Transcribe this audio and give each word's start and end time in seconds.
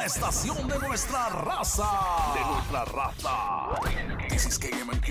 la 0.00 0.06
estación 0.06 0.66
de 0.66 0.78
nuestra 0.78 1.28
raza. 1.28 1.90
De 2.34 2.40
nuestra 2.46 2.84
raza. 2.86 3.36
This 4.30 4.46
is 4.46 4.58
KMQ. 4.58 5.08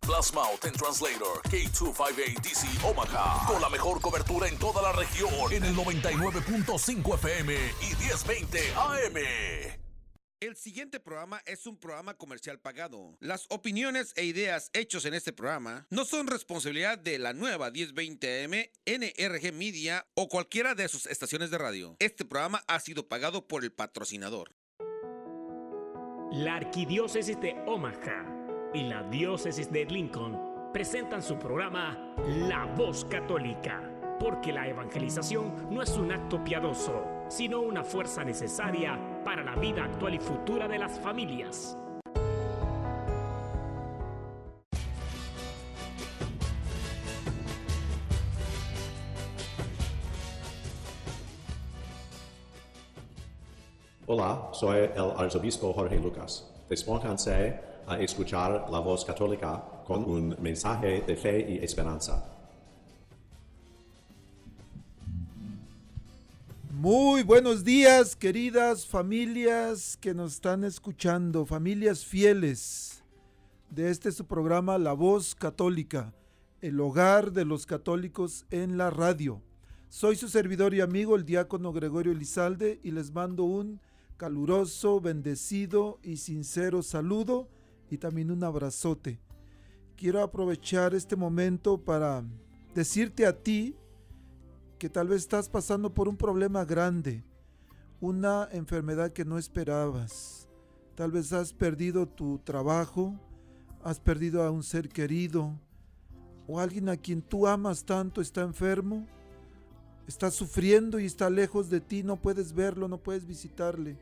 Plus 0.00 0.34
Mountain 0.34 0.72
Translator 0.72 1.40
K258DC 1.44 2.84
Omaha. 2.84 3.46
Con 3.46 3.62
la 3.62 3.68
mejor 3.68 4.00
cobertura 4.00 4.48
en 4.48 4.58
toda 4.58 4.82
la 4.82 4.90
región. 4.92 5.30
En 5.52 5.62
el 5.64 5.76
99.5 5.76 7.14
FM 7.14 7.54
y 7.54 7.94
1020 8.02 8.74
AM. 8.74 9.89
El 10.40 10.56
siguiente 10.56 11.00
programa 11.00 11.42
es 11.44 11.66
un 11.66 11.76
programa 11.76 12.14
comercial 12.14 12.58
pagado. 12.58 13.14
Las 13.20 13.44
opiniones 13.50 14.14
e 14.16 14.24
ideas 14.24 14.70
hechos 14.72 15.04
en 15.04 15.12
este 15.12 15.34
programa 15.34 15.86
no 15.90 16.06
son 16.06 16.26
responsabilidad 16.26 16.96
de 16.98 17.18
la 17.18 17.34
nueva 17.34 17.70
1020M, 17.70 18.70
NRG 18.86 19.52
Media 19.52 20.06
o 20.14 20.30
cualquiera 20.30 20.74
de 20.74 20.88
sus 20.88 21.04
estaciones 21.04 21.50
de 21.50 21.58
radio. 21.58 21.94
Este 21.98 22.24
programa 22.24 22.64
ha 22.68 22.80
sido 22.80 23.06
pagado 23.06 23.46
por 23.46 23.64
el 23.64 23.72
patrocinador. 23.72 24.54
La 26.32 26.56
Arquidiócesis 26.56 27.38
de 27.38 27.62
Omaha 27.66 28.70
y 28.72 28.84
la 28.84 29.02
Diócesis 29.10 29.70
de 29.70 29.84
Lincoln 29.84 30.72
presentan 30.72 31.22
su 31.22 31.38
programa 31.38 32.14
La 32.48 32.64
Voz 32.64 33.04
Católica, 33.04 34.16
porque 34.18 34.54
la 34.54 34.66
evangelización 34.66 35.68
no 35.70 35.82
es 35.82 35.90
un 35.98 36.12
acto 36.12 36.42
piadoso, 36.42 37.19
sino 37.30 37.60
una 37.60 37.84
fuerza 37.84 38.24
necesaria 38.24 38.98
para 39.24 39.44
la 39.44 39.54
vida 39.54 39.84
actual 39.84 40.14
y 40.14 40.18
futura 40.18 40.66
de 40.66 40.78
las 40.78 40.98
familias. 40.98 41.76
Hola, 54.06 54.48
soy 54.50 54.90
el 54.92 55.12
arzobispo 55.16 55.72
Jorge 55.72 56.00
Lucas. 56.00 56.52
Despónganse 56.68 57.60
a 57.86 57.96
escuchar 58.00 58.66
la 58.68 58.80
voz 58.80 59.04
católica 59.04 59.62
con 59.86 60.02
un 60.02 60.36
mensaje 60.40 61.02
de 61.02 61.16
fe 61.16 61.46
y 61.48 61.64
esperanza. 61.64 62.39
Muy 66.82 67.24
buenos 67.24 67.62
días, 67.62 68.16
queridas 68.16 68.86
familias 68.86 69.98
que 70.00 70.14
nos 70.14 70.32
están 70.32 70.64
escuchando, 70.64 71.44
familias 71.44 72.06
fieles 72.06 73.04
de 73.68 73.90
este 73.90 74.10
su 74.12 74.24
programa 74.24 74.78
La 74.78 74.94
Voz 74.94 75.34
Católica, 75.34 76.14
el 76.62 76.80
hogar 76.80 77.32
de 77.32 77.44
los 77.44 77.66
católicos 77.66 78.46
en 78.50 78.78
la 78.78 78.88
radio. 78.88 79.42
Soy 79.90 80.16
su 80.16 80.30
servidor 80.30 80.72
y 80.72 80.80
amigo, 80.80 81.16
el 81.16 81.26
diácono 81.26 81.74
Gregorio 81.74 82.12
Elizalde, 82.12 82.80
y 82.82 82.92
les 82.92 83.12
mando 83.12 83.44
un 83.44 83.78
caluroso, 84.16 85.02
bendecido 85.02 85.98
y 86.02 86.16
sincero 86.16 86.82
saludo 86.82 87.50
y 87.90 87.98
también 87.98 88.30
un 88.30 88.42
abrazote. 88.42 89.20
Quiero 89.98 90.22
aprovechar 90.22 90.94
este 90.94 91.14
momento 91.14 91.76
para 91.76 92.24
decirte 92.74 93.26
a 93.26 93.36
ti 93.36 93.76
que 94.80 94.88
tal 94.88 95.08
vez 95.08 95.20
estás 95.20 95.50
pasando 95.50 95.92
por 95.92 96.08
un 96.08 96.16
problema 96.16 96.64
grande, 96.64 97.22
una 98.00 98.48
enfermedad 98.50 99.12
que 99.12 99.26
no 99.26 99.36
esperabas. 99.36 100.48
Tal 100.94 101.12
vez 101.12 101.34
has 101.34 101.52
perdido 101.52 102.06
tu 102.08 102.38
trabajo, 102.38 103.14
has 103.84 104.00
perdido 104.00 104.42
a 104.42 104.50
un 104.50 104.62
ser 104.62 104.88
querido 104.88 105.52
o 106.48 106.58
alguien 106.58 106.88
a 106.88 106.96
quien 106.96 107.20
tú 107.20 107.46
amas 107.46 107.84
tanto 107.84 108.22
está 108.22 108.40
enfermo, 108.40 109.06
está 110.08 110.30
sufriendo 110.30 110.98
y 110.98 111.04
está 111.04 111.28
lejos 111.28 111.68
de 111.68 111.82
ti, 111.82 112.02
no 112.02 112.16
puedes 112.16 112.54
verlo, 112.54 112.88
no 112.88 112.96
puedes 112.96 113.26
visitarle. 113.26 113.98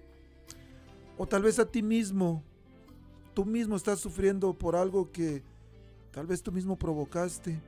O 1.17 1.27
tal 1.27 1.43
vez 1.43 1.59
a 1.59 1.69
ti 1.69 1.83
mismo 1.83 2.45
tú 3.35 3.45
mismo 3.45 3.75
estás 3.75 3.99
sufriendo 3.99 4.55
por 4.57 4.77
algo 4.77 5.11
que 5.11 5.43
tal 6.13 6.29
vez 6.29 6.41
tú 6.41 6.53
mismo 6.53 6.79
provocaste. 6.79 7.61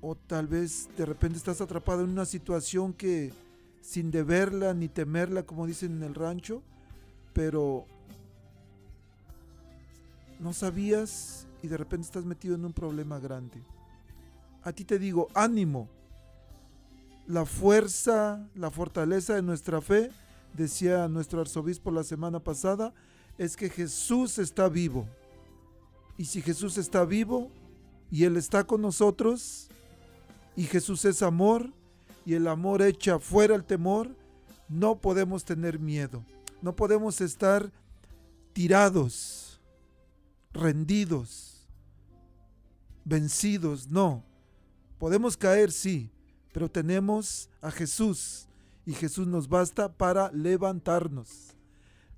O 0.00 0.14
tal 0.14 0.46
vez 0.46 0.88
de 0.96 1.04
repente 1.04 1.38
estás 1.38 1.60
atrapado 1.60 2.04
en 2.04 2.10
una 2.10 2.24
situación 2.24 2.92
que 2.92 3.32
sin 3.80 4.10
deberla 4.10 4.74
ni 4.74 4.88
temerla, 4.88 5.42
como 5.42 5.66
dicen 5.66 5.96
en 5.96 6.02
el 6.02 6.14
rancho, 6.14 6.62
pero 7.32 7.86
no 10.38 10.52
sabías 10.52 11.46
y 11.62 11.68
de 11.68 11.76
repente 11.76 12.06
estás 12.06 12.24
metido 12.24 12.54
en 12.54 12.64
un 12.64 12.72
problema 12.72 13.18
grande. 13.18 13.62
A 14.62 14.72
ti 14.72 14.84
te 14.84 14.98
digo, 14.98 15.28
ánimo. 15.34 15.88
La 17.26 17.44
fuerza, 17.44 18.48
la 18.54 18.70
fortaleza 18.70 19.34
de 19.34 19.42
nuestra 19.42 19.80
fe, 19.80 20.10
decía 20.54 21.08
nuestro 21.08 21.40
arzobispo 21.40 21.90
la 21.90 22.02
semana 22.02 22.40
pasada, 22.40 22.92
es 23.38 23.56
que 23.56 23.70
Jesús 23.70 24.38
está 24.38 24.68
vivo. 24.68 25.06
Y 26.16 26.24
si 26.26 26.42
Jesús 26.42 26.76
está 26.76 27.04
vivo 27.04 27.50
y 28.10 28.24
Él 28.24 28.36
está 28.36 28.64
con 28.64 28.82
nosotros, 28.82 29.69
y 30.56 30.64
Jesús 30.64 31.04
es 31.04 31.22
amor, 31.22 31.72
y 32.24 32.34
el 32.34 32.46
amor 32.48 32.82
echa 32.82 33.18
fuera 33.18 33.54
el 33.54 33.64
temor, 33.64 34.14
no 34.68 35.00
podemos 35.00 35.44
tener 35.44 35.78
miedo. 35.78 36.24
No 36.62 36.76
podemos 36.76 37.20
estar 37.20 37.72
tirados, 38.52 39.60
rendidos, 40.52 41.66
vencidos, 43.04 43.88
no. 43.88 44.24
Podemos 44.98 45.36
caer, 45.36 45.72
sí, 45.72 46.10
pero 46.52 46.70
tenemos 46.70 47.48
a 47.60 47.70
Jesús 47.70 48.46
y 48.84 48.92
Jesús 48.92 49.26
nos 49.26 49.48
basta 49.48 49.92
para 49.92 50.30
levantarnos. 50.32 51.56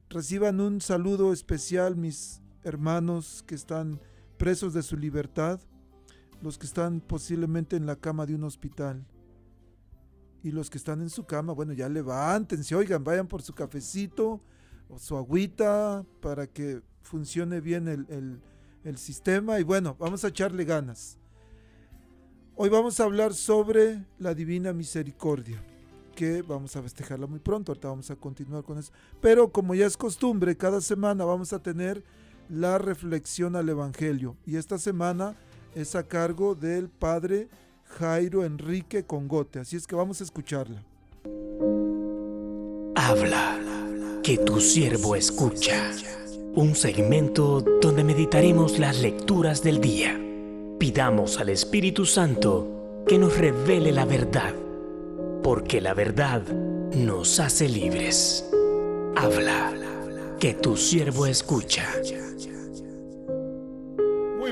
Reciban 0.08 0.60
un 0.60 0.80
saludo 0.80 1.32
especial 1.32 1.96
mis 1.96 2.40
hermanos 2.64 3.44
que 3.46 3.54
están 3.54 4.00
presos 4.36 4.74
de 4.74 4.82
su 4.82 4.96
libertad, 4.96 5.60
los 6.42 6.58
que 6.58 6.66
están 6.66 7.00
posiblemente 7.00 7.76
en 7.76 7.86
la 7.86 7.96
cama 7.96 8.26
de 8.26 8.34
un 8.34 8.44
hospital. 8.44 9.06
Y 10.42 10.50
los 10.50 10.68
que 10.68 10.78
están 10.78 11.00
en 11.00 11.08
su 11.08 11.24
cama, 11.24 11.52
bueno, 11.52 11.72
ya 11.72 11.88
levántense, 11.88 12.74
oigan, 12.74 13.04
vayan 13.04 13.28
por 13.28 13.42
su 13.42 13.54
cafecito 13.54 14.40
o 14.88 14.98
su 14.98 15.16
agüita 15.16 16.04
para 16.20 16.48
que 16.48 16.82
funcione 17.02 17.60
bien 17.60 17.86
el, 17.86 18.40
el 18.82 18.98
sistema. 18.98 19.60
Y 19.60 19.62
bueno, 19.62 19.96
vamos 19.98 20.24
a 20.24 20.28
echarle 20.28 20.64
ganas. 20.64 21.16
Hoy 22.56 22.68
vamos 22.68 22.98
a 22.98 23.04
hablar 23.04 23.32
sobre 23.34 24.04
la 24.18 24.34
divina 24.34 24.72
misericordia 24.72 25.64
que 26.12 26.42
vamos 26.42 26.76
a 26.76 26.82
festejarla 26.82 27.26
muy 27.26 27.38
pronto, 27.38 27.72
ahorita 27.72 27.88
vamos 27.88 28.10
a 28.10 28.16
continuar 28.16 28.64
con 28.64 28.78
eso. 28.78 28.92
Pero 29.20 29.50
como 29.50 29.74
ya 29.74 29.86
es 29.86 29.96
costumbre, 29.96 30.56
cada 30.56 30.80
semana 30.80 31.24
vamos 31.24 31.52
a 31.52 31.62
tener 31.62 32.04
la 32.48 32.78
reflexión 32.78 33.56
al 33.56 33.68
Evangelio. 33.68 34.36
Y 34.44 34.56
esta 34.56 34.78
semana 34.78 35.34
es 35.74 35.94
a 35.94 36.02
cargo 36.02 36.54
del 36.54 36.88
padre 36.88 37.48
Jairo 37.84 38.44
Enrique 38.44 39.04
Congote. 39.04 39.60
Así 39.60 39.76
es 39.76 39.86
que 39.86 39.94
vamos 39.94 40.20
a 40.20 40.24
escucharla. 40.24 40.82
Habla, 42.94 43.58
que 44.22 44.38
tu 44.38 44.60
siervo 44.60 45.16
escucha. 45.16 45.90
Un 46.54 46.74
segmento 46.74 47.60
donde 47.80 48.04
meditaremos 48.04 48.78
las 48.78 49.00
lecturas 49.00 49.62
del 49.62 49.80
día. 49.80 50.18
Pidamos 50.78 51.38
al 51.38 51.48
Espíritu 51.48 52.04
Santo 52.04 53.04
que 53.06 53.18
nos 53.18 53.36
revele 53.36 53.92
la 53.92 54.04
verdad 54.04 54.54
porque 55.42 55.80
la 55.80 55.92
verdad 55.92 56.42
nos 56.94 57.40
hace 57.40 57.68
libres. 57.68 58.48
Habla, 59.16 59.72
que 60.38 60.54
tu 60.54 60.76
siervo 60.76 61.26
escucha. 61.26 61.84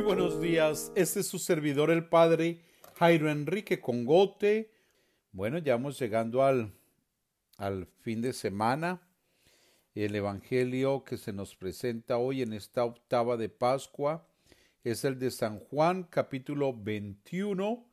Buenos 0.05 0.41
días, 0.41 0.93
este 0.95 1.21
es 1.21 1.27
su 1.27 1.39
servidor 1.39 1.91
el 1.91 2.09
Padre 2.09 2.61
Jairo 2.95 3.31
Enrique 3.31 3.81
Congote. 3.81 4.73
Bueno, 5.31 5.59
ya 5.59 5.75
vamos 5.75 5.99
llegando 5.99 6.43
al, 6.43 6.73
al 7.59 7.87
fin 8.01 8.23
de 8.23 8.33
semana. 8.33 9.03
El 9.95 10.15
Evangelio 10.15 11.05
que 11.05 11.19
se 11.19 11.35
nos 11.35 11.55
presenta 11.55 12.17
hoy 12.17 12.41
en 12.41 12.55
esta 12.55 12.85
octava 12.85 13.37
de 13.37 13.51
Pascua 13.51 14.27
es 14.85 15.05
el 15.05 15.19
de 15.19 15.31
San 15.31 15.59
Juan 15.59 16.05
capítulo 16.05 16.73
21 16.75 17.85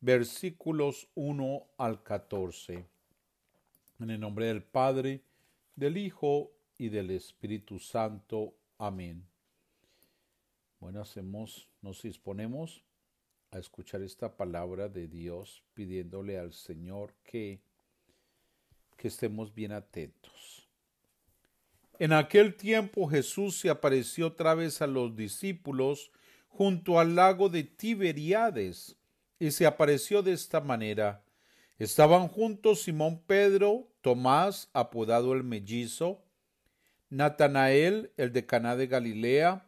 versículos 0.00 1.08
1 1.16 1.66
al 1.76 2.02
14. 2.04 2.86
En 3.98 4.10
el 4.10 4.20
nombre 4.20 4.46
del 4.46 4.62
Padre, 4.62 5.22
del 5.74 5.96
Hijo 5.96 6.52
y 6.78 6.88
del 6.88 7.10
Espíritu 7.10 7.80
Santo. 7.80 8.54
Amén. 8.78 9.26
Bueno, 10.80 11.00
hacemos, 11.00 11.68
nos 11.82 12.02
disponemos 12.02 12.84
a 13.50 13.58
escuchar 13.58 14.02
esta 14.02 14.36
palabra 14.36 14.88
de 14.88 15.08
Dios, 15.08 15.64
pidiéndole 15.74 16.38
al 16.38 16.52
Señor 16.52 17.14
que, 17.24 17.60
que 18.96 19.08
estemos 19.08 19.52
bien 19.52 19.72
atentos. 19.72 20.68
En 21.98 22.12
aquel 22.12 22.54
tiempo 22.54 23.08
Jesús 23.08 23.58
se 23.58 23.70
apareció 23.70 24.28
otra 24.28 24.54
vez 24.54 24.80
a 24.80 24.86
los 24.86 25.16
discípulos 25.16 26.12
junto 26.46 27.00
al 27.00 27.16
lago 27.16 27.48
de 27.48 27.64
Tiberíades 27.64 28.96
y 29.40 29.50
se 29.50 29.66
apareció 29.66 30.22
de 30.22 30.32
esta 30.32 30.60
manera. 30.60 31.24
Estaban 31.78 32.28
juntos 32.28 32.82
Simón 32.82 33.20
Pedro, 33.26 33.88
Tomás, 34.00 34.70
apodado 34.72 35.32
el 35.32 35.42
mellizo, 35.42 36.22
Natanael, 37.10 38.12
el 38.16 38.32
de 38.32 38.46
Caná 38.46 38.76
de 38.76 38.86
Galilea, 38.86 39.67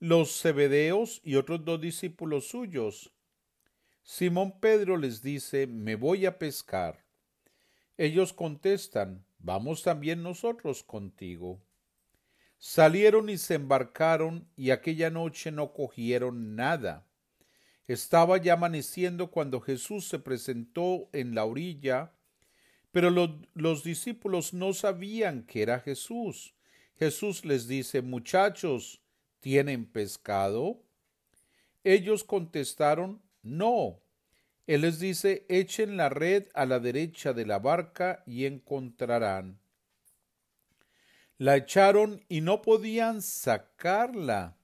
los 0.00 0.40
Zebedeos 0.40 1.20
y 1.22 1.36
otros 1.36 1.62
dos 1.62 1.78
discípulos 1.78 2.48
suyos. 2.48 3.12
Simón 4.02 4.58
Pedro 4.58 4.96
les 4.96 5.20
dice, 5.20 5.66
me 5.66 5.94
voy 5.94 6.24
a 6.24 6.38
pescar. 6.38 7.04
Ellos 7.98 8.32
contestan, 8.32 9.26
vamos 9.38 9.82
también 9.82 10.22
nosotros 10.22 10.82
contigo. 10.82 11.60
Salieron 12.56 13.28
y 13.28 13.36
se 13.36 13.54
embarcaron 13.54 14.48
y 14.56 14.70
aquella 14.70 15.10
noche 15.10 15.52
no 15.52 15.74
cogieron 15.74 16.56
nada. 16.56 17.06
Estaba 17.86 18.38
ya 18.38 18.54
amaneciendo 18.54 19.30
cuando 19.30 19.60
Jesús 19.60 20.08
se 20.08 20.18
presentó 20.18 21.10
en 21.12 21.34
la 21.34 21.44
orilla, 21.44 22.14
pero 22.90 23.10
los, 23.10 23.32
los 23.52 23.84
discípulos 23.84 24.54
no 24.54 24.72
sabían 24.72 25.44
que 25.44 25.60
era 25.60 25.80
Jesús. 25.80 26.54
Jesús 26.98 27.44
les 27.44 27.68
dice, 27.68 28.00
muchachos, 28.00 29.02
¿tienen 29.40 29.86
pescado? 29.86 30.82
Ellos 31.82 32.24
contestaron, 32.24 33.20
no. 33.42 34.00
Él 34.66 34.82
les 34.82 35.00
dice, 35.00 35.44
echen 35.48 35.96
la 35.96 36.08
red 36.08 36.46
a 36.54 36.66
la 36.66 36.78
derecha 36.78 37.32
de 37.32 37.46
la 37.46 37.58
barca 37.58 38.22
y 38.26 38.44
encontrarán. 38.44 39.58
La 41.38 41.56
echaron 41.56 42.24
y 42.28 42.42
no 42.42 42.62
podían 42.62 43.22
sacarla 43.22 44.56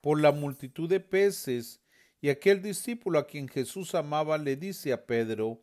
por 0.00 0.20
la 0.20 0.30
multitud 0.30 0.88
de 0.88 1.00
peces, 1.00 1.80
y 2.20 2.28
aquel 2.28 2.62
discípulo 2.62 3.18
a 3.18 3.26
quien 3.26 3.48
Jesús 3.48 3.94
amaba 3.94 4.38
le 4.38 4.56
dice 4.56 4.92
a 4.92 5.06
Pedro, 5.06 5.62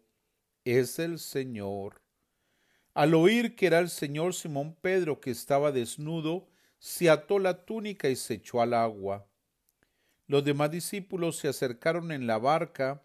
es 0.64 1.00
el 1.00 1.20
Señor. 1.20 2.02
Al 2.94 3.14
oír 3.14 3.56
que 3.56 3.68
era 3.68 3.80
el 3.80 3.90
Señor 3.90 4.34
Simón 4.34 4.76
Pedro 4.82 5.20
que 5.20 5.32
estaba 5.32 5.72
desnudo, 5.72 6.48
se 6.80 7.10
ató 7.10 7.39
la 7.39 7.66
túnica 7.66 8.10
y 8.10 8.16
se 8.16 8.36
echó 8.36 8.62
al 8.62 8.74
agua. 8.74 9.27
Los 10.27 10.44
demás 10.44 10.72
discípulos 10.72 11.38
se 11.38 11.48
acercaron 11.48 12.12
en 12.12 12.27
la 12.27 12.38
barca, 12.38 13.04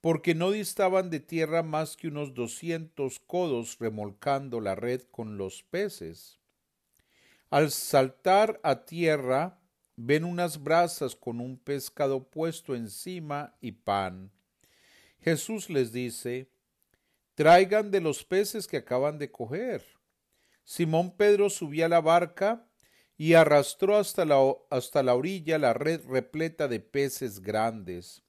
porque 0.00 0.34
no 0.34 0.50
distaban 0.50 1.10
de 1.10 1.20
tierra 1.20 1.62
más 1.62 1.96
que 1.96 2.08
unos 2.08 2.34
doscientos 2.34 3.18
codos 3.18 3.78
remolcando 3.78 4.60
la 4.60 4.74
red 4.74 5.02
con 5.10 5.36
los 5.36 5.62
peces. 5.64 6.38
Al 7.50 7.70
saltar 7.70 8.60
a 8.62 8.84
tierra, 8.84 9.58
ven 9.96 10.24
unas 10.24 10.62
brasas 10.62 11.16
con 11.16 11.40
un 11.40 11.58
pescado 11.58 12.30
puesto 12.30 12.74
encima 12.76 13.56
y 13.60 13.72
pan. 13.72 14.30
Jesús 15.20 15.68
les 15.68 15.92
dice, 15.92 16.48
traigan 17.34 17.90
de 17.90 18.00
los 18.00 18.24
peces 18.24 18.66
que 18.66 18.76
acaban 18.76 19.18
de 19.18 19.30
coger. 19.30 19.84
Simón 20.62 21.16
Pedro 21.16 21.50
subió 21.50 21.86
a 21.86 21.88
la 21.88 22.00
barca 22.00 22.67
y 23.18 23.34
arrastró 23.34 23.96
hasta 23.96 24.24
la, 24.24 24.38
hasta 24.70 25.02
la 25.02 25.16
orilla 25.16 25.58
la 25.58 25.74
red 25.74 26.06
repleta 26.06 26.68
de 26.68 26.78
peces 26.78 27.40
grandes, 27.40 28.22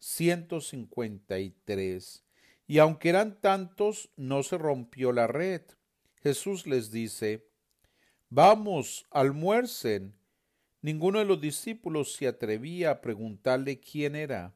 ciento 0.00 0.60
cincuenta 0.60 1.38
y 1.38 1.54
tres. 1.64 2.24
Y 2.66 2.78
aunque 2.78 3.08
eran 3.08 3.40
tantos, 3.40 4.10
no 4.16 4.42
se 4.42 4.58
rompió 4.58 5.12
la 5.12 5.28
red. 5.28 5.62
Jesús 6.20 6.66
les 6.66 6.90
dice, 6.90 7.48
Vamos, 8.28 9.06
almuercen. 9.10 10.14
Ninguno 10.82 11.20
de 11.20 11.24
los 11.24 11.40
discípulos 11.40 12.12
se 12.12 12.26
atrevía 12.26 12.90
a 12.90 13.00
preguntarle 13.00 13.80
quién 13.80 14.14
era, 14.14 14.54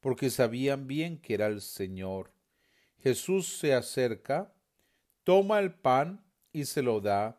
porque 0.00 0.30
sabían 0.30 0.86
bien 0.86 1.18
que 1.18 1.34
era 1.34 1.46
el 1.46 1.60
Señor. 1.60 2.32
Jesús 2.98 3.58
se 3.58 3.74
acerca, 3.74 4.52
toma 5.24 5.58
el 5.58 5.74
pan 5.74 6.24
y 6.52 6.66
se 6.66 6.82
lo 6.82 7.00
da, 7.00 7.37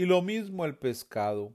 y 0.00 0.06
lo 0.06 0.22
mismo 0.22 0.64
el 0.64 0.78
pescado. 0.78 1.54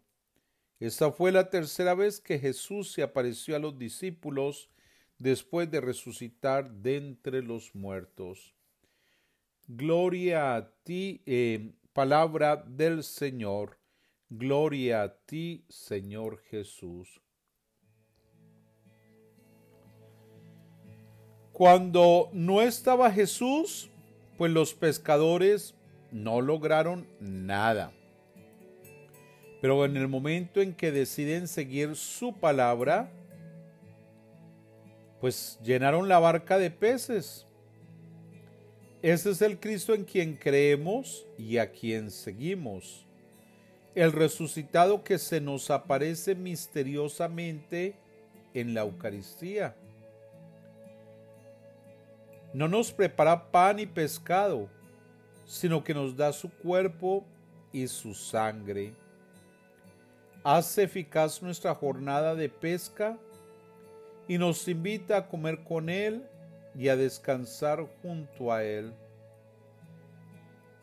Esta 0.80 1.12
fue 1.12 1.32
la 1.32 1.50
tercera 1.50 1.96
vez 1.96 2.22
que 2.22 2.38
Jesús 2.38 2.92
se 2.92 3.02
apareció 3.02 3.56
a 3.56 3.60
los 3.60 3.80
discípulos 3.80 4.70
después 5.18 5.72
de 5.72 5.82
resucitar 5.82 6.70
de 6.70 6.98
entre 6.98 7.42
los 7.42 7.74
muertos. 7.74 8.54
Gloria 9.68 10.56
a 10.56 10.70
ti, 10.84 11.24
eh, 11.26 11.74
palabra 11.92 12.58
del 12.68 13.04
Señor. 13.04 13.80
Gloria 14.30 15.02
a 15.02 15.18
ti, 15.18 15.66
Señor 15.68 16.38
Jesús. 16.44 17.20
Cuando 21.52 22.30
no 22.32 22.62
estaba 22.62 23.10
Jesús, 23.12 23.90
pues 24.38 24.52
los 24.52 24.76
pescadores 24.76 25.74
no 26.12 26.42
lograron 26.42 27.08
nada. 27.20 27.92
Pero 29.66 29.84
en 29.84 29.98
el 29.98 30.08
momento 30.08 30.62
en 30.62 30.76
que 30.76 30.92
deciden 30.92 31.48
seguir 31.48 31.96
su 31.96 32.32
palabra, 32.34 33.10
pues 35.20 35.58
llenaron 35.64 36.08
la 36.08 36.20
barca 36.20 36.60
de 36.60 36.70
peces. 36.70 37.48
Ese 39.02 39.32
es 39.32 39.42
el 39.42 39.60
Cristo 39.60 39.96
en 39.96 40.04
quien 40.04 40.36
creemos 40.36 41.26
y 41.36 41.58
a 41.58 41.72
quien 41.72 42.12
seguimos. 42.12 43.08
El 43.96 44.12
resucitado 44.12 45.04
que 45.04 45.18
se 45.18 45.42
nos 45.42 45.72
aparece 45.72 46.36
misteriosamente 46.36 47.96
en 48.54 48.76
la 48.76 48.82
Eucaristía. 48.82 49.76
No 52.54 52.68
nos 52.68 52.92
prepara 52.92 53.50
pan 53.50 53.80
y 53.80 53.88
pescado, 53.88 54.70
sino 55.48 55.84
que 55.84 55.96
nos 55.96 56.16
da 56.16 56.32
su 56.34 56.52
cuerpo 56.52 57.26
y 57.74 57.88
su 57.88 58.14
sangre 58.14 58.94
hace 60.46 60.84
eficaz 60.84 61.42
nuestra 61.42 61.74
jornada 61.74 62.36
de 62.36 62.50
pesca 62.50 63.18
y 64.28 64.38
nos 64.38 64.68
invita 64.68 65.18
a 65.18 65.28
comer 65.28 65.64
con 65.64 65.90
Él 65.90 66.24
y 66.78 66.88
a 66.88 66.96
descansar 66.96 67.84
junto 68.04 68.54
a 68.54 68.64
Él. 68.64 68.94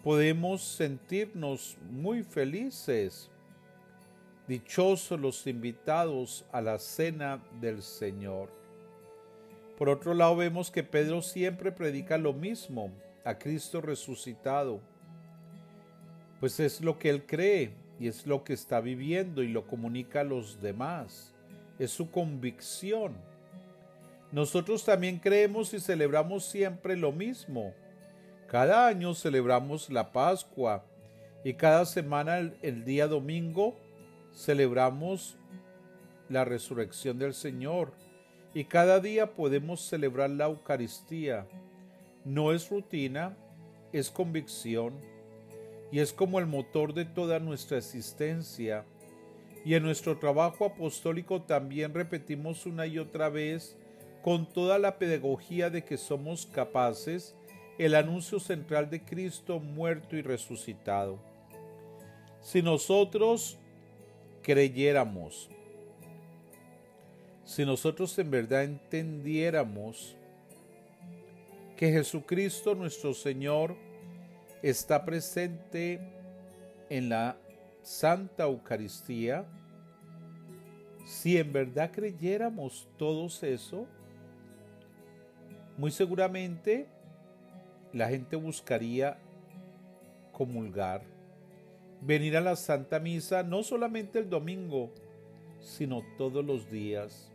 Podemos 0.03 0.65
sentirnos 0.65 1.77
muy 1.89 2.25
felices, 2.25 3.31
dichosos 4.49 5.21
los 5.21 5.47
invitados 5.47 6.45
a 6.51 6.61
la 6.61 6.81
cena 6.81 7.41
del 7.61 7.85
Señor. 7.85 8.51
Por 9.79 9.89
otro 9.89 10.13
lado 10.13 10.35
vemos 10.35 10.73
que 10.73 10.83
Pedro 10.83 11.23
siempre 11.23 11.71
predica 11.71 12.19
lo 12.19 12.33
mismo, 12.33 12.91
a 13.25 13.39
Cristo 13.39 13.81
resucitado, 13.81 14.81
pues 16.41 16.59
es 16.59 16.81
lo 16.81 16.99
que 16.99 17.11
él 17.11 17.25
cree, 17.25 17.82
y 18.03 18.09
es 18.09 18.27
lo 18.27 18.43
que 18.43 18.53
está 18.53 18.81
viviendo 18.81 19.45
y 19.45 19.49
lo 19.49 19.65
comunica 19.69 20.23
a 20.23 20.25
los 20.25 20.61
demás. 20.61 21.33
Es 21.79 21.93
su 21.93 22.11
convicción. 22.11 23.15
Nosotros 24.33 24.85
también 24.85 25.21
creemos 25.21 25.73
y 25.73 25.79
celebramos 25.79 26.45
siempre 26.45 26.97
lo 26.97 27.13
mismo. 27.13 27.73
Cada 28.49 28.89
año 28.89 29.15
celebramos 29.15 29.89
la 29.89 30.11
Pascua 30.11 30.85
y 31.45 31.55
cada 31.55 31.85
semana 31.85 32.39
el, 32.39 32.85
día 32.85 33.07
domingo 33.07 33.77
celebramos 34.35 35.37
la 36.29 36.45
resurrección 36.45 37.21
del 37.21 37.35
Señor 37.35 37.93
y 38.53 38.65
cada 38.65 38.99
día 38.99 39.33
podemos 39.33 39.81
celebrar 39.87 40.31
la 40.31 40.47
Eucaristía. 40.47 41.47
No 42.25 42.53
es 42.53 42.69
rutina, 42.69 43.37
es 43.93 44.11
convicción 44.11 45.12
y 45.93 46.01
es 46.01 46.15
como 46.15 46.39
el 46.39 46.47
motor 46.47 46.95
de 46.95 47.05
toda 47.05 47.39
nuestra 47.39 47.77
existencia. 47.77 48.87
Y 49.63 49.75
en 49.75 49.83
nuestro 49.83 50.19
trabajo 50.19 50.65
apostólico 50.65 51.43
también 51.43 51.93
repetimos 51.93 52.65
una 52.65 52.87
y 52.87 52.99
otra 52.99 53.29
vez, 53.29 53.77
con 54.23 54.47
toda 54.47 54.79
la 54.79 54.99
pedagogía 54.99 55.69
de 55.69 55.85
que 55.85 55.99
somos 55.99 56.47
capaces, 56.47 57.37
el 57.79 57.95
anuncio 57.95 58.41
central 58.41 58.89
de 58.89 59.03
Cristo 59.03 59.61
muerto 59.61 60.17
y 60.17 60.23
resucitado. 60.23 61.19
Si 62.41 62.63
nosotros 62.63 63.59
creyéramos, 64.43 65.51
si 67.45 67.67
nosotros 67.67 68.19
en 68.19 68.31
verdad 68.31 68.65
entendiéramos 68.65 70.17
que 71.77 71.93
Jesucristo 71.93 72.75
nuestro 72.75 73.13
Señor 73.13 73.77
está 74.63 75.05
presente 75.05 76.01
en 76.89 77.09
la 77.09 77.37
Santa 77.83 78.45
Eucaristía, 78.45 79.45
si 81.05 81.37
en 81.37 81.53
verdad 81.53 81.91
creyéramos 81.93 82.89
todos 82.97 83.43
eso, 83.43 83.87
muy 85.77 85.91
seguramente 85.91 86.87
la 87.93 88.09
gente 88.09 88.37
buscaría 88.37 89.19
comulgar, 90.33 91.03
venir 92.01 92.37
a 92.37 92.41
la 92.41 92.57
Santa 92.57 93.01
Misa 93.01 93.43
no 93.43 93.63
solamente 93.63 94.21
el 94.21 94.31
domingo, 94.31 94.93
sino 95.61 96.03
todos 96.17 96.45
los 96.45 96.71
días 96.71 97.33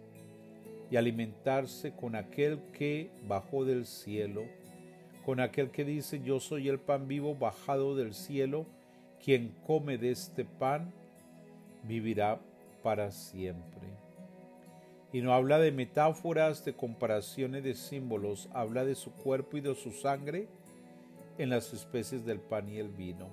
y 0.89 0.95
alimentarse 0.95 1.91
con 1.91 2.15
aquel 2.15 2.59
que 2.71 3.09
bajó 3.27 3.65
del 3.65 3.85
cielo 3.85 4.43
con 5.27 5.41
aquel 5.41 5.71
que 5.71 5.83
dice, 5.83 6.21
yo 6.21 6.39
soy 6.39 6.69
el 6.69 6.79
pan 6.79 7.09
vivo 7.09 7.35
bajado 7.35 7.97
del 7.97 8.13
cielo, 8.13 8.65
quien 9.21 9.53
come 9.67 9.97
de 9.97 10.11
este 10.11 10.45
pan 10.45 10.93
vivirá 11.83 12.39
para 12.81 13.11
siempre. 13.11 13.89
Y 15.11 15.19
no 15.19 15.33
habla 15.33 15.59
de 15.59 15.73
metáforas, 15.73 16.63
de 16.63 16.75
comparaciones 16.75 17.65
de 17.65 17.75
símbolos, 17.75 18.47
habla 18.53 18.85
de 18.85 18.95
su 18.95 19.11
cuerpo 19.11 19.57
y 19.57 19.59
de 19.59 19.75
su 19.75 19.91
sangre 19.91 20.47
en 21.37 21.49
las 21.49 21.73
especies 21.73 22.25
del 22.25 22.39
pan 22.39 22.69
y 22.69 22.77
el 22.77 22.87
vino. 22.87 23.27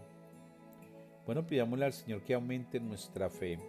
Bueno, 1.27 1.47
pidámosle 1.47 1.85
al 1.85 1.93
Señor 1.93 2.23
que 2.23 2.35
aumente 2.35 2.81
nuestra 2.81 3.31
fe. 3.31 3.61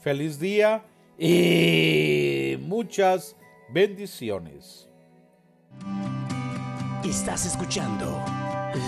Feliz 0.00 0.40
día 0.40 0.82
y 1.18 2.56
muchas 2.62 3.36
bendiciones. 3.68 4.88
Estás 7.04 7.44
escuchando 7.44 8.06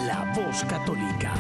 La 0.07 0.33
Voz 0.35 0.65
Católica. 0.65 1.35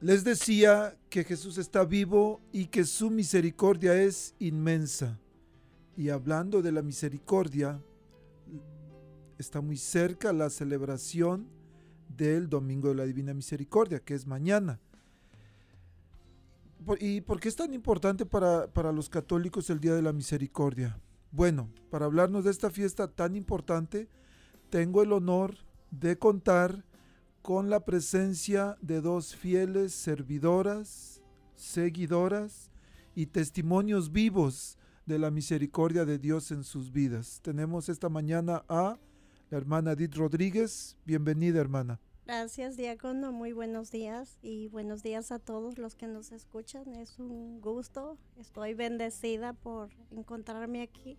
Les 0.00 0.24
decía 0.24 0.96
que 1.10 1.22
Jesús 1.22 1.58
está 1.58 1.84
vivo 1.84 2.40
y 2.50 2.68
que 2.68 2.84
su 2.84 3.10
misericordia 3.10 3.94
es 3.94 4.34
inmensa. 4.38 5.20
Y 5.94 6.08
hablando 6.08 6.62
de 6.62 6.72
la 6.72 6.80
misericordia, 6.80 7.78
está 9.36 9.60
muy 9.60 9.76
cerca 9.76 10.32
la 10.32 10.48
celebración 10.48 11.46
del 12.08 12.48
Domingo 12.48 12.88
de 12.88 12.94
la 12.94 13.04
Divina 13.04 13.34
Misericordia, 13.34 14.00
que 14.00 14.14
es 14.14 14.26
mañana. 14.26 14.80
¿Y 17.00 17.20
por 17.20 17.38
qué 17.38 17.50
es 17.50 17.56
tan 17.56 17.74
importante 17.74 18.24
para, 18.24 18.66
para 18.66 18.92
los 18.92 19.10
católicos 19.10 19.68
el 19.68 19.78
Día 19.78 19.94
de 19.94 20.00
la 20.00 20.14
Misericordia? 20.14 20.98
Bueno, 21.32 21.70
para 21.90 22.04
hablarnos 22.04 22.44
de 22.44 22.50
esta 22.50 22.68
fiesta 22.68 23.08
tan 23.08 23.34
importante, 23.34 24.10
tengo 24.68 25.02
el 25.02 25.12
honor 25.12 25.56
de 25.90 26.18
contar 26.18 26.84
con 27.40 27.70
la 27.70 27.86
presencia 27.86 28.76
de 28.82 29.00
dos 29.00 29.34
fieles 29.34 29.94
servidoras, 29.94 31.22
seguidoras 31.56 32.70
y 33.14 33.26
testimonios 33.26 34.12
vivos 34.12 34.76
de 35.06 35.18
la 35.18 35.30
misericordia 35.30 36.04
de 36.04 36.18
Dios 36.18 36.50
en 36.50 36.64
sus 36.64 36.92
vidas. 36.92 37.40
Tenemos 37.42 37.88
esta 37.88 38.10
mañana 38.10 38.62
a 38.68 38.98
la 39.48 39.56
hermana 39.56 39.92
Edith 39.92 40.14
Rodríguez. 40.14 40.98
Bienvenida, 41.06 41.60
hermana. 41.60 41.98
Gracias, 42.24 42.76
diácono. 42.76 43.32
Muy 43.32 43.52
buenos 43.52 43.90
días 43.90 44.38
y 44.42 44.68
buenos 44.68 45.02
días 45.02 45.32
a 45.32 45.40
todos 45.40 45.76
los 45.76 45.96
que 45.96 46.06
nos 46.06 46.30
escuchan. 46.30 46.94
Es 46.94 47.18
un 47.18 47.60
gusto. 47.60 48.16
Estoy 48.36 48.74
bendecida 48.74 49.54
por 49.54 49.90
encontrarme 50.12 50.82
aquí 50.82 51.18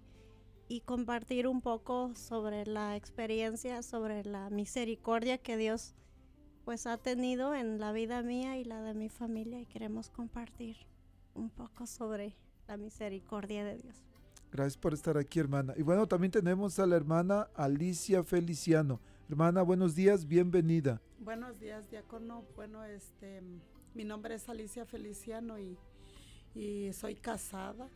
y 0.69 0.79
compartir 0.79 1.45
un 1.47 1.59
poco 1.59 2.15
sobre 2.15 2.65
la 2.65 2.95
experiencia, 2.95 3.83
sobre 3.83 4.23
la 4.23 4.49
misericordia 4.49 5.37
que 5.37 5.57
Dios 5.57 5.93
pues 6.63 6.87
ha 6.87 6.97
tenido 6.97 7.53
en 7.53 7.81
la 7.81 7.91
vida 7.91 8.21
mía 8.21 8.57
y 8.57 8.63
la 8.63 8.81
de 8.81 8.93
mi 8.93 9.09
familia 9.09 9.59
y 9.59 9.65
queremos 9.65 10.09
compartir 10.09 10.77
un 11.35 11.49
poco 11.49 11.85
sobre 11.85 12.37
la 12.65 12.77
misericordia 12.77 13.65
de 13.65 13.77
Dios. 13.77 14.01
Gracias 14.53 14.77
por 14.77 14.93
estar 14.93 15.17
aquí, 15.17 15.39
hermana. 15.39 15.73
Y 15.75 15.81
bueno, 15.81 16.07
también 16.07 16.31
tenemos 16.31 16.79
a 16.79 16.85
la 16.85 16.95
hermana 16.95 17.49
Alicia 17.55 18.23
Feliciano. 18.23 19.01
Hermana, 19.29 19.61
buenos 19.61 19.95
días, 19.95 20.27
bienvenida. 20.27 21.01
Buenos 21.19 21.59
días, 21.59 21.89
diácono. 21.89 22.43
Bueno, 22.55 22.83
este, 22.83 23.41
mi 23.93 24.03
nombre 24.03 24.35
es 24.35 24.49
Alicia 24.49 24.85
Feliciano 24.85 25.57
y, 25.57 25.77
y 26.53 26.91
soy 26.93 27.15
casada 27.15 27.89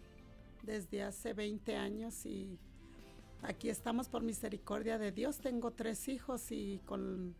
desde 0.63 1.03
hace 1.03 1.33
20 1.33 1.75
años 1.75 2.25
y 2.25 2.57
aquí 3.43 3.69
estamos 3.69 4.07
por 4.07 4.23
misericordia 4.23 4.97
de 4.97 5.11
Dios. 5.11 5.39
Tengo 5.39 5.71
tres 5.71 6.07
hijos 6.07 6.51
y 6.51 6.79
con 6.85 7.35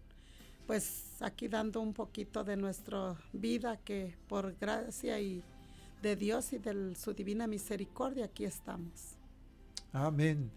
pues 0.67 1.21
aquí 1.21 1.47
dando 1.47 1.79
un 1.79 1.93
poquito 1.93 2.43
de 2.43 2.57
nuestra 2.57 3.15
vida 3.31 3.77
que 3.77 4.17
por 4.27 4.53
gracia 4.57 5.17
y 5.21 5.41
de 6.01 6.15
Dios 6.17 6.51
y 6.51 6.57
de 6.57 6.93
su 6.95 7.13
divina 7.13 7.47
misericordia 7.47 8.25
aquí 8.25 8.43
estamos. 8.43 9.15
Amén. 9.93 10.51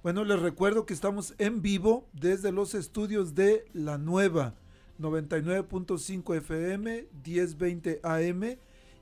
Bueno, 0.00 0.24
les 0.24 0.38
recuerdo 0.38 0.86
que 0.86 0.94
estamos 0.94 1.34
en 1.38 1.60
vivo 1.60 2.06
desde 2.12 2.52
los 2.52 2.74
estudios 2.74 3.34
de 3.34 3.64
La 3.72 3.98
Nueva 3.98 4.54
99.5 5.00 6.36
FM 6.36 7.08
1020 7.26 8.00
AM 8.04 8.58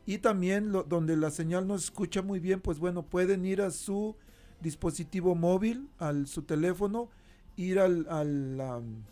y 0.06 0.18
también 0.18 0.72
donde 0.88 1.16
la 1.18 1.30
señal 1.30 1.66
no 1.66 1.74
escucha 1.74 2.22
muy 2.22 2.40
bien, 2.40 2.62
pues 2.62 2.78
bueno, 2.78 3.02
pueden 3.02 3.44
ir 3.44 3.60
a 3.60 3.70
su 3.72 4.16
dispositivo 4.62 5.34
móvil, 5.34 5.90
al 5.98 6.26
su 6.28 6.42
teléfono, 6.42 7.10
ir 7.56 7.78
al, 7.78 8.06
al 8.08 9.04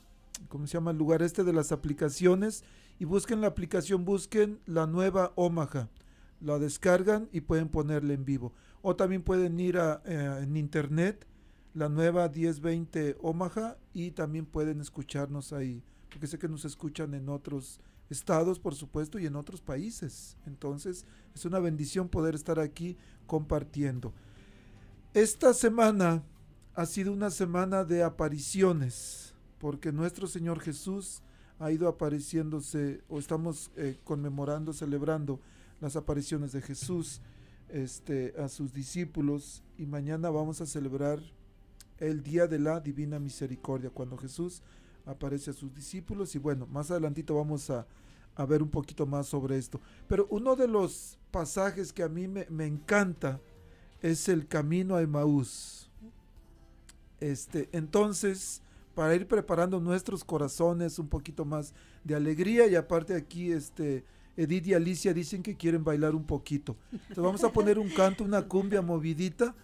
¿cómo 0.48 0.66
se 0.66 0.78
llama? 0.78 0.92
El 0.92 0.96
lugar 0.96 1.20
este 1.20 1.44
de 1.44 1.52
las 1.52 1.70
aplicaciones 1.70 2.64
y 2.98 3.04
busquen 3.04 3.42
la 3.42 3.48
aplicación, 3.48 4.06
busquen 4.06 4.58
la 4.64 4.86
nueva 4.86 5.32
Omaha. 5.34 5.90
La 6.40 6.58
descargan 6.58 7.28
y 7.30 7.42
pueden 7.42 7.68
ponerla 7.68 8.14
en 8.14 8.24
vivo. 8.24 8.54
O 8.80 8.96
también 8.96 9.22
pueden 9.22 9.60
ir 9.60 9.76
eh, 9.76 10.38
en 10.42 10.56
internet, 10.56 11.26
la 11.74 11.88
nueva 11.88 12.28
1020 12.28 13.18
Omaha 13.20 13.76
y 13.92 14.12
también 14.12 14.46
pueden 14.46 14.80
escucharnos 14.80 15.52
ahí. 15.52 15.82
Porque 16.08 16.26
sé 16.26 16.38
que 16.38 16.48
nos 16.48 16.64
escuchan 16.64 17.12
en 17.14 17.28
otros 17.28 17.80
estados, 18.08 18.58
por 18.58 18.74
supuesto, 18.74 19.18
y 19.18 19.26
en 19.26 19.36
otros 19.36 19.60
países. 19.60 20.36
Entonces, 20.46 21.04
es 21.34 21.44
una 21.44 21.58
bendición 21.58 22.08
poder 22.08 22.34
estar 22.34 22.60
aquí 22.60 22.96
compartiendo. 23.26 24.14
Esta 25.12 25.52
semana 25.52 26.22
ha 26.74 26.86
sido 26.86 27.12
una 27.12 27.30
semana 27.30 27.84
de 27.84 28.02
apariciones 28.02 29.34
porque 29.64 29.92
nuestro 29.92 30.26
Señor 30.26 30.60
Jesús 30.60 31.22
ha 31.58 31.72
ido 31.72 31.88
apareciéndose, 31.88 33.02
o 33.08 33.18
estamos 33.18 33.70
eh, 33.76 33.98
conmemorando, 34.04 34.74
celebrando 34.74 35.40
las 35.80 35.96
apariciones 35.96 36.52
de 36.52 36.60
Jesús 36.60 37.22
este, 37.70 38.34
a 38.38 38.48
sus 38.48 38.74
discípulos, 38.74 39.62
y 39.78 39.86
mañana 39.86 40.28
vamos 40.28 40.60
a 40.60 40.66
celebrar 40.66 41.20
el 41.98 42.22
Día 42.22 42.46
de 42.46 42.58
la 42.58 42.80
Divina 42.80 43.18
Misericordia, 43.18 43.90
cuando 43.90 44.16
Jesús 44.16 44.62
aparece 45.06 45.50
a 45.50 45.54
sus 45.54 45.74
discípulos, 45.74 46.34
y 46.34 46.38
bueno, 46.38 46.66
más 46.66 46.90
adelantito 46.90 47.34
vamos 47.34 47.70
a, 47.70 47.86
ver 48.48 48.62
un 48.62 48.70
poquito 48.70 49.06
más 49.06 49.28
sobre 49.28 49.56
esto. 49.58 49.80
Pero 50.08 50.26
uno 50.30 50.56
de 50.56 50.66
los 50.66 51.18
pasajes 51.30 51.92
que 51.92 52.02
a 52.02 52.08
mí 52.08 52.26
me, 52.26 52.46
me 52.50 52.66
encanta 52.66 53.40
es 54.02 54.28
el 54.28 54.48
camino 54.48 54.96
a 54.96 55.02
Emaús. 55.02 55.88
Este, 57.20 57.68
entonces, 57.70 58.60
para 58.94 59.14
ir 59.14 59.26
preparando 59.26 59.80
nuestros 59.80 60.24
corazones 60.24 60.98
un 60.98 61.08
poquito 61.08 61.44
más 61.44 61.74
de 62.02 62.14
alegría 62.14 62.66
y 62.66 62.74
aparte 62.74 63.14
aquí 63.14 63.52
este 63.52 64.04
Edith 64.36 64.66
y 64.66 64.74
Alicia 64.74 65.14
dicen 65.14 65.42
que 65.42 65.56
quieren 65.56 65.84
bailar 65.84 66.14
un 66.14 66.24
poquito. 66.24 66.76
Entonces 66.92 67.22
vamos 67.22 67.44
a 67.44 67.52
poner 67.52 67.78
un 67.78 67.88
canto, 67.88 68.24
una 68.24 68.42
cumbia 68.42 68.82
movidita 68.82 69.54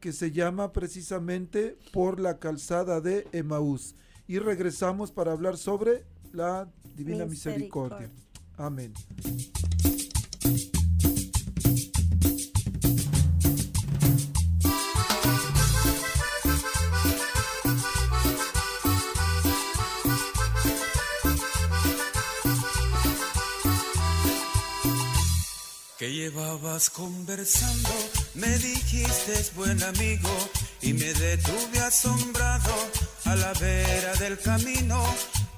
que 0.00 0.12
se 0.12 0.30
llama 0.30 0.72
precisamente 0.72 1.76
Por 1.92 2.20
la 2.20 2.38
calzada 2.38 3.00
de 3.00 3.26
Emaús. 3.32 3.94
Y 4.26 4.38
regresamos 4.38 5.10
para 5.10 5.32
hablar 5.32 5.56
sobre 5.56 6.04
la 6.32 6.68
divina 6.96 7.24
misericordia. 7.24 8.10
Amén. 8.56 8.92
Llevabas 26.48 26.88
conversando, 26.90 27.90
me 28.34 28.48
dijiste 28.58 29.32
es 29.34 29.54
buen 29.54 29.82
amigo 29.82 30.30
y 30.80 30.94
me 30.94 31.12
detuve 31.12 31.78
asombrado 31.80 32.72
a 33.26 33.36
la 33.36 33.52
vera 33.54 34.14
del 34.14 34.38
camino. 34.38 35.02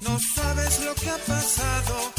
No 0.00 0.18
sabes 0.35 0.80
lo 0.85 0.94
que 0.94 1.11
ha 1.11 1.18
pasado 1.18 2.12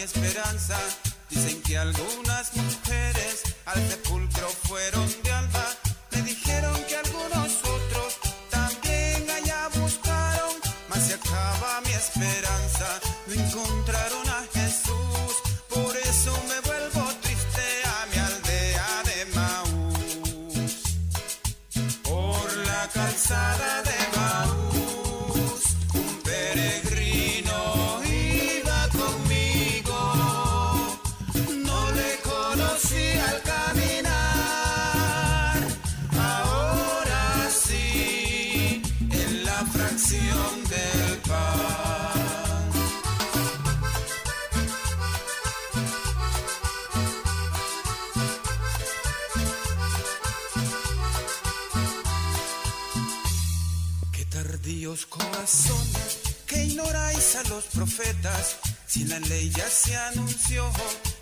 esperanza. 0.00 0.78
Dicen 1.30 1.60
que 1.62 1.76
algunas 1.76 2.56
mujeres 2.56 3.42
al 3.66 3.86
sepulcro 3.88 4.48
fueron 4.48 5.06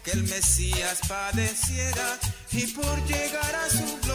que 0.07 0.13
el 0.13 0.23
Mesías 0.23 1.01
padeciera 1.09 2.19
y 2.53 2.69
por 2.69 3.05
llegar 3.07 3.55
a 3.57 3.69
su 3.69 4.06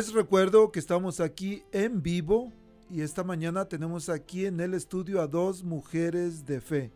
Les 0.00 0.14
recuerdo 0.14 0.72
que 0.72 0.78
estamos 0.80 1.20
aquí 1.20 1.62
en 1.72 2.02
vivo 2.02 2.50
y 2.88 3.02
esta 3.02 3.22
mañana 3.22 3.66
tenemos 3.66 4.08
aquí 4.08 4.46
en 4.46 4.58
el 4.60 4.72
estudio 4.72 5.20
a 5.20 5.26
dos 5.26 5.62
mujeres 5.62 6.46
de 6.46 6.62
fe, 6.62 6.90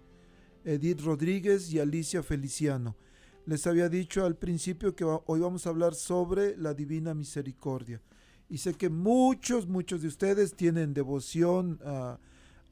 Edith 0.64 1.02
Rodríguez 1.02 1.70
y 1.70 1.80
Alicia 1.80 2.23
Feliciano. 2.23 2.96
Les 3.44 3.66
había 3.66 3.90
dicho 3.90 4.25
al 4.25 4.37
principio 4.37 4.96
que 4.96 5.04
hoy 5.04 5.38
vamos 5.38 5.66
a 5.66 5.68
hablar 5.68 5.94
sobre 5.94 6.56
la 6.56 6.73
Divina 6.73 7.12
Misericordia. 7.12 8.00
Y 8.49 8.56
sé 8.56 8.73
que 8.73 8.88
muchos, 8.88 9.69
muchos 9.69 10.00
de 10.00 10.08
ustedes 10.08 10.54
tienen 10.54 10.95
devoción 10.95 11.78
a, 11.84 12.19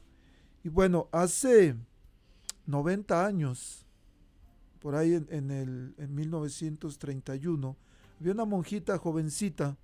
Y 0.63 0.69
bueno, 0.69 1.09
hace 1.11 1.75
90 2.65 3.25
años, 3.25 3.85
por 4.79 4.95
ahí 4.95 5.13
en, 5.13 5.27
en 5.29 5.51
el, 5.51 5.93
en 5.97 6.15
1931, 6.15 7.77
había 8.19 8.33
una 8.33 8.45
monjita 8.45 8.97
jovencita, 8.97 9.77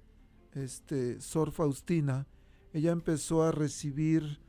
este, 0.54 1.22
Sor 1.22 1.52
Faustina. 1.52 2.26
Ella 2.74 2.92
empezó 2.92 3.44
a 3.44 3.52
recibir, 3.52 4.40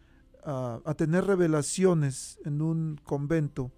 a, 0.44 0.94
tener 0.96 1.24
revelaciones 1.24 2.38
en 2.44 2.62
un 2.62 3.00
convento. 3.04 3.70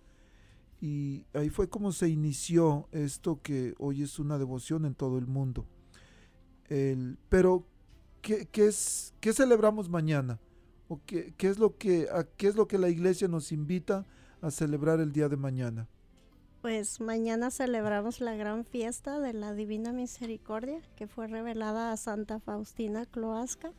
Y 0.81 1.24
ahí 1.33 1.50
fue 1.50 1.68
como 1.68 1.92
se 1.92 2.09
inició 2.09 2.88
esto 2.92 3.40
que 3.42 3.74
hoy 3.79 4.03
es 4.03 4.18
una 4.18 4.38
devoción 4.38 4.85
en 4.85 4.94
todo 4.94 5.18
el 5.18 5.27
mundo. 5.27 5.66
El- 6.68 7.18
pero, 7.29 7.66
¿qué, 8.22 8.46
qué 8.50 8.66
es, 8.66 9.14
¿qué 9.20 9.33
celebramos 9.33 9.88
mañana? 9.88 10.40
¿O 10.88 11.00
qué, 11.07 11.35
qué 11.37 11.48
es 11.48 11.59
lo 11.59 11.77
que, 11.79 12.09
qué 12.37 12.48
es 12.48 12.57
lo 12.57 12.68
que 12.68 12.79
la 12.79 12.90
iglesia 12.90 13.29
nos 13.29 13.53
invita 13.53 14.07
a 14.42 14.50
celebrar 14.50 15.00
el 15.00 15.12
día 15.12 15.29
de 15.29 15.37
mañana? 15.37 15.88
Pues 16.61 16.98
mañana 16.98 17.50
celebramos 17.50 18.20
la 18.20 18.35
gran 18.37 18.64
fiesta 18.64 19.20
de 19.20 19.35
la 19.35 19.53
Divina 19.53 19.92
Misericordia 19.92 20.81
que 20.96 21.07
fue 21.07 21.27
revelada 21.27 21.92
a 21.92 21.96
Santa 21.98 22.40
Faustina 22.40 23.05
Cloasca. 23.05 23.72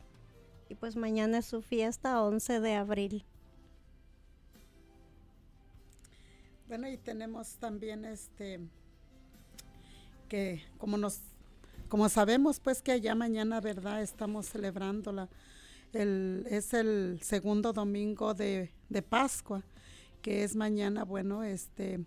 Y 0.68 0.74
pues 0.74 0.96
mañana 0.96 1.38
es 1.38 1.46
su 1.46 1.62
fiesta, 1.62 2.22
11 2.22 2.60
de 2.60 2.74
abril. 2.74 3.24
Bueno, 6.68 6.88
y 6.88 6.96
tenemos 6.96 7.54
también 7.56 8.04
este 8.04 8.60
que 10.28 10.64
como 10.78 10.98
nos 10.98 11.20
como 11.88 12.08
sabemos 12.08 12.58
pues 12.58 12.82
que 12.82 12.90
allá 12.90 13.14
mañana, 13.14 13.60
¿verdad? 13.60 14.02
Estamos 14.02 14.46
celebrando 14.46 15.12
la 15.12 15.28
el 15.92 16.44
es 16.50 16.74
el 16.74 17.20
segundo 17.22 17.72
domingo 17.72 18.34
de, 18.34 18.72
de 18.88 19.02
Pascua, 19.02 19.62
que 20.20 20.42
es 20.42 20.56
mañana, 20.56 21.04
bueno, 21.04 21.44
este 21.44 22.04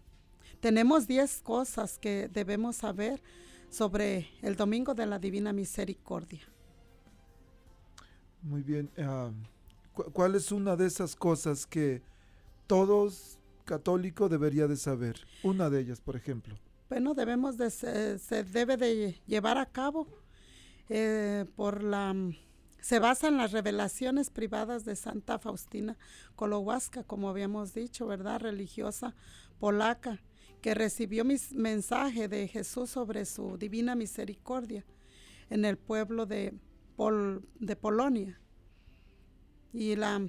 tenemos 0.59 1.07
10 1.07 1.41
cosas 1.41 1.97
que 1.97 2.27
debemos 2.27 2.75
saber 2.75 3.21
sobre 3.69 4.29
el 4.41 4.57
domingo 4.57 4.93
de 4.93 5.05
la 5.05 5.19
Divina 5.19 5.53
Misericordia. 5.53 6.41
Muy 8.41 8.63
bien. 8.63 8.89
ah, 8.97 9.31
cu- 9.93 10.11
¿Cuál 10.11 10.35
es 10.35 10.51
una 10.51 10.75
de 10.75 10.85
esas 10.87 11.15
cosas 11.15 11.65
que 11.65 12.01
todos 12.67 13.37
católicos 13.65 14.29
debería 14.29 14.67
de 14.67 14.77
saber? 14.77 15.27
Una 15.43 15.69
de 15.69 15.81
ellas, 15.81 16.01
por 16.01 16.15
ejemplo. 16.15 16.55
Bueno, 16.89 17.13
debemos 17.13 17.57
de 17.57 17.69
se, 17.69 18.43
debe 18.43 18.77
de 18.77 19.21
llevar 19.27 19.57
a 19.57 19.65
cabo 19.67 20.07
eh, 20.89 21.45
por 21.55 21.83
la 21.83 22.15
se 22.81 22.99
basa 22.99 23.27
en 23.27 23.37
las 23.37 23.51
revelaciones 23.51 24.29
privadas 24.29 24.85
de 24.85 24.95
Santa 24.95 25.37
Faustina 25.37 25.97
Kowalska, 26.35 27.03
como 27.03 27.29
habíamos 27.29 27.73
dicho, 27.73 28.07
¿verdad? 28.07 28.39
Religiosa 28.39 29.15
polaca, 29.59 30.21
que 30.61 30.73
recibió 30.73 31.25
mis 31.25 31.51
mensaje 31.53 32.29
de 32.29 32.47
Jesús 32.47 32.89
sobre 32.89 33.25
su 33.25 33.57
divina 33.57 33.95
misericordia 33.95 34.85
en 35.49 35.65
el 35.65 35.77
pueblo 35.77 36.25
de, 36.25 36.53
De 36.99 37.75
Polonia. 37.77 38.41
Y 39.71 39.95
la 39.95 40.19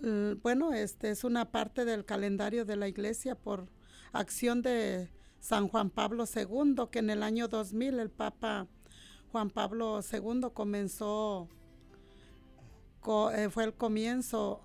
l- 0.00 0.34
bueno, 0.42 0.72
este 0.72 1.10
es 1.10 1.24
una 1.24 1.50
parte 1.50 1.84
del 1.84 2.04
calendario 2.04 2.64
de 2.64 2.76
la 2.76 2.88
iglesia 2.88 3.34
por 3.34 3.68
acción 4.12 4.62
de 4.62 5.10
San 5.40 5.68
Juan 5.68 5.90
Pablo 5.90 6.26
II, 6.26 6.88
que 6.90 6.98
en 7.00 7.10
el 7.10 7.22
año 7.22 7.48
2000 7.48 7.98
el 7.98 8.10
Papa 8.10 8.66
Juan 9.30 9.50
Pablo 9.50 10.00
II 10.02 10.50
comenzó, 10.52 11.48
co- 13.00 13.30
eh, 13.30 13.50
fue 13.50 13.64
el 13.64 13.74
comienzo 13.74 14.62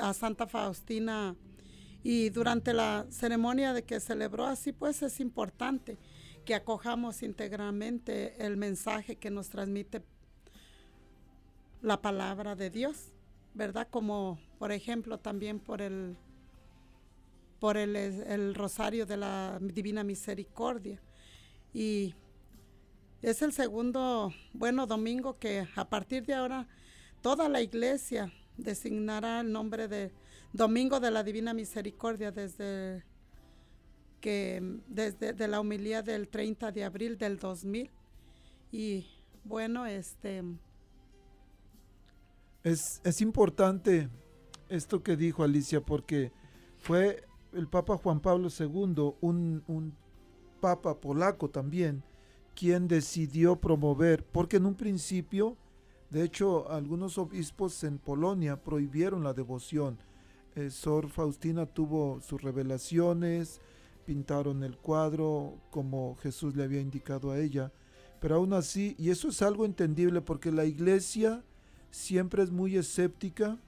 a 0.00 0.14
Santa 0.14 0.46
Faustina 0.46 1.36
y 2.02 2.30
durante 2.30 2.72
la 2.72 3.06
ceremonia 3.10 3.72
de 3.72 3.84
que 3.84 4.00
celebró 4.00 4.46
así, 4.46 4.72
pues 4.72 5.02
es 5.02 5.20
importante 5.20 5.98
que 6.46 6.54
acojamos 6.54 7.22
íntegramente 7.22 8.46
el 8.46 8.56
mensaje 8.56 9.16
que 9.16 9.30
nos 9.30 9.50
transmite 9.50 10.02
la 11.82 12.00
palabra 12.00 12.54
de 12.56 12.70
Dios, 12.70 13.12
¿verdad? 13.52 13.88
Como 13.90 14.38
por 14.58 14.72
ejemplo 14.72 15.18
también 15.18 15.58
por 15.58 15.82
el 15.82 16.16
por 17.58 17.76
el, 17.76 18.54
rosario 18.54 19.06
de 19.06 19.16
la 19.16 19.58
Divina 19.60 20.04
Misericordia. 20.04 21.00
Y 21.74 22.14
es 23.22 23.42
el 23.42 23.52
segundo, 23.52 24.32
bueno, 24.52 24.86
domingo 24.86 25.38
que 25.38 25.66
a 25.74 25.88
partir 25.88 26.24
de 26.26 26.34
ahora 26.34 26.68
toda 27.22 27.48
la 27.48 27.60
iglesia 27.60 28.32
designará 28.56 29.40
el 29.40 29.50
nombre 29.50 29.88
de 29.88 30.12
Domingo 30.52 31.00
de 31.00 31.10
la 31.10 31.24
Divina 31.24 31.54
Misericordia 31.54 32.30
desde 32.30 33.04
que 34.20 34.80
desde 34.88 35.32
de 35.32 35.48
la 35.48 35.60
humildad 35.60 36.04
del 36.04 36.28
30 36.28 36.72
de 36.72 36.84
abril 36.84 37.18
del 37.18 37.38
2000 37.38 37.90
y 38.72 39.06
bueno, 39.44 39.86
este 39.86 40.42
es, 42.64 43.00
es 43.04 43.20
importante 43.20 44.08
esto 44.68 45.02
que 45.02 45.16
dijo 45.16 45.44
Alicia 45.44 45.80
porque 45.80 46.32
fue 46.78 47.24
el 47.52 47.68
Papa 47.68 47.96
Juan 47.96 48.20
Pablo 48.20 48.48
II, 48.48 49.14
un, 49.20 49.62
un 49.66 49.94
Papa 50.60 51.00
polaco 51.00 51.48
también, 51.48 52.02
quien 52.54 52.88
decidió 52.88 53.56
promover, 53.56 54.24
porque 54.24 54.56
en 54.56 54.66
un 54.66 54.74
principio, 54.74 55.56
de 56.10 56.24
hecho, 56.24 56.70
algunos 56.70 57.18
obispos 57.18 57.84
en 57.84 57.98
Polonia 57.98 58.62
prohibieron 58.62 59.22
la 59.22 59.32
devoción. 59.32 59.98
Eh, 60.54 60.70
Sor 60.70 61.08
Faustina 61.08 61.66
tuvo 61.66 62.20
sus 62.20 62.42
revelaciones, 62.42 63.60
pintaron 64.06 64.62
el 64.62 64.76
cuadro 64.78 65.54
como 65.70 66.16
Jesús 66.22 66.54
le 66.56 66.64
había 66.64 66.80
indicado 66.80 67.32
a 67.32 67.38
ella, 67.38 67.72
pero 68.20 68.36
aún 68.36 68.52
así, 68.52 68.94
y 68.98 69.10
eso 69.10 69.28
es 69.28 69.42
algo 69.42 69.66
entendible 69.66 70.20
porque 70.20 70.50
la 70.52 70.64
iglesia 70.64 71.42
siempre 71.90 72.42
es 72.42 72.50
muy 72.50 72.76
escéptica 72.76 73.58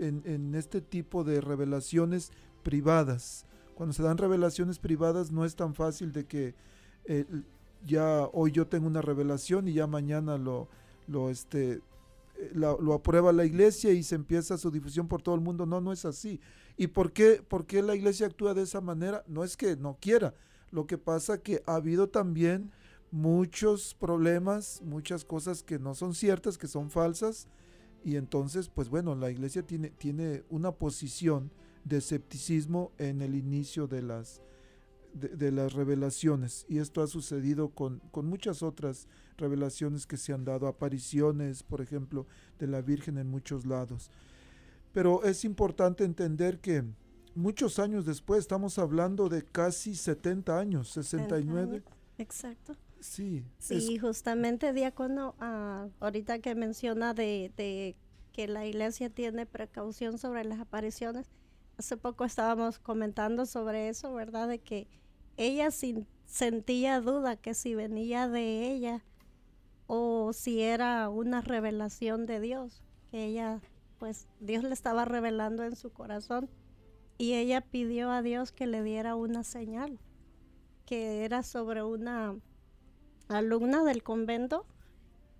en, 0.00 0.22
en 0.24 0.54
este 0.54 0.80
tipo 0.80 1.22
de 1.22 1.40
revelaciones 1.40 2.32
privadas. 2.62 3.46
Cuando 3.74 3.92
se 3.92 4.02
dan 4.02 4.18
revelaciones 4.18 4.78
privadas 4.78 5.30
no 5.30 5.44
es 5.44 5.54
tan 5.54 5.74
fácil 5.74 6.12
de 6.12 6.24
que 6.24 6.54
eh, 7.04 7.26
ya 7.86 8.28
hoy 8.32 8.52
yo 8.52 8.66
tengo 8.66 8.86
una 8.86 9.02
revelación 9.02 9.68
y 9.68 9.74
ya 9.74 9.86
mañana 9.86 10.38
lo, 10.38 10.68
lo, 11.06 11.28
este, 11.28 11.80
eh, 12.36 12.52
lo 12.54 12.94
aprueba 12.94 13.32
la 13.32 13.44
iglesia 13.44 13.92
y 13.92 14.02
se 14.02 14.14
empieza 14.14 14.56
su 14.56 14.70
difusión 14.70 15.06
por 15.06 15.22
todo 15.22 15.34
el 15.34 15.40
mundo. 15.40 15.66
No, 15.66 15.80
no 15.80 15.92
es 15.92 16.04
así. 16.04 16.40
¿Y 16.76 16.88
por 16.88 17.12
qué, 17.12 17.42
por 17.46 17.66
qué 17.66 17.82
la 17.82 17.94
iglesia 17.94 18.26
actúa 18.26 18.54
de 18.54 18.62
esa 18.62 18.80
manera? 18.80 19.24
No 19.26 19.44
es 19.44 19.56
que 19.56 19.76
no 19.76 19.98
quiera. 20.00 20.34
Lo 20.70 20.86
que 20.86 20.98
pasa 20.98 21.38
que 21.38 21.62
ha 21.66 21.76
habido 21.76 22.08
también 22.08 22.72
muchos 23.12 23.94
problemas, 23.94 24.82
muchas 24.84 25.24
cosas 25.24 25.62
que 25.62 25.78
no 25.78 25.94
son 25.94 26.14
ciertas, 26.14 26.58
que 26.58 26.66
son 26.66 26.90
falsas. 26.90 27.48
Y 28.04 28.16
entonces, 28.16 28.68
pues 28.68 28.88
bueno, 28.88 29.14
la 29.14 29.30
iglesia 29.30 29.62
tiene, 29.62 29.90
tiene 29.90 30.42
una 30.50 30.72
posición 30.72 31.52
de 31.84 31.98
escepticismo 31.98 32.92
en 32.98 33.22
el 33.22 33.36
inicio 33.36 33.86
de 33.86 34.02
las, 34.02 34.42
de, 35.12 35.52
las 35.52 35.74
revelaciones. 35.74 36.66
Y 36.68 36.78
esto 36.78 37.02
ha 37.02 37.06
sucedido 37.06 37.68
con, 37.68 38.00
con, 38.10 38.26
muchas 38.26 38.62
otras 38.62 39.06
revelaciones 39.36 40.06
que 40.06 40.16
se 40.16 40.32
han 40.32 40.44
dado, 40.44 40.66
apariciones, 40.66 41.62
por 41.62 41.80
ejemplo, 41.80 42.26
de 42.58 42.66
la 42.66 42.82
Virgen 42.82 43.18
en 43.18 43.28
muchos 43.28 43.64
lados. 43.64 44.10
Pero 44.94 45.24
es 45.24 45.44
importante 45.44 46.04
entender 46.04 46.60
que 46.60 46.84
muchos 47.34 47.78
años 47.78 48.06
después, 48.06 48.40
estamos 48.40 48.78
hablando 48.78 49.28
de 49.28 49.44
casi 49.44 49.94
70 49.94 50.58
años, 50.58 50.88
69. 50.88 51.82
Exacto. 52.16 52.74
Sí. 53.00 53.44
Sí, 53.58 53.98
justamente, 53.98 54.72
diácono, 54.72 55.34
uh, 55.38 55.90
ahorita 56.00 56.38
que 56.38 56.54
menciona 56.54 57.12
de, 57.12 57.52
de 57.54 57.96
que 58.32 58.48
la 58.48 58.64
iglesia 58.64 59.10
tiene 59.10 59.44
precaución 59.44 60.16
sobre 60.16 60.44
las 60.44 60.58
apariciones, 60.58 61.26
hace 61.76 61.96
poco 61.96 62.24
estábamos 62.24 62.78
comentando 62.78 63.44
sobre 63.44 63.88
eso, 63.88 64.14
¿verdad? 64.14 64.48
De 64.48 64.58
que 64.58 64.88
ella 65.36 65.70
sin, 65.70 66.06
sentía 66.24 67.00
duda 67.00 67.36
que 67.36 67.54
si 67.54 67.74
venía 67.74 68.28
de 68.28 68.72
ella 68.72 69.04
o 69.86 70.32
si 70.32 70.62
era 70.62 71.08
una 71.08 71.40
revelación 71.40 72.26
de 72.26 72.40
Dios, 72.40 72.82
que 73.10 73.26
ella, 73.26 73.60
pues 74.04 74.28
Dios 74.38 74.62
le 74.64 74.74
estaba 74.74 75.06
revelando 75.06 75.64
en 75.64 75.76
su 75.76 75.90
corazón 75.90 76.50
y 77.16 77.32
ella 77.36 77.62
pidió 77.62 78.10
a 78.10 78.20
Dios 78.20 78.52
que 78.52 78.66
le 78.66 78.82
diera 78.82 79.16
una 79.16 79.44
señal, 79.44 79.98
que 80.84 81.24
era 81.24 81.42
sobre 81.42 81.82
una 81.82 82.36
alumna 83.28 83.82
del 83.82 84.02
convento 84.02 84.66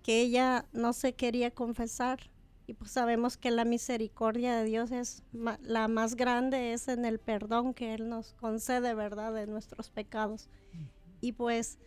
que 0.01 0.19
ella 0.19 0.65
no 0.73 0.93
se 0.93 1.13
quería 1.13 1.51
confesar 1.51 2.31
y 2.65 2.73
pues 2.73 2.89
sabemos 2.89 3.37
que 3.37 3.51
la 3.51 3.65
misericordia 3.65 4.57
de 4.57 4.63
Dios 4.63 4.91
es 4.91 5.21
la 5.31 5.87
más 5.87 6.15
grande, 6.15 6.73
es 6.73 6.87
en 6.87 7.05
el 7.05 7.19
perdón 7.19 7.75
que 7.75 7.93
Él 7.93 8.09
nos 8.09 8.33
concede, 8.33 8.95
¿verdad?, 8.95 9.31
de 9.31 9.45
nuestros 9.45 9.91
pecados. 9.91 10.49
Y 11.21 11.33
pues 11.33 11.77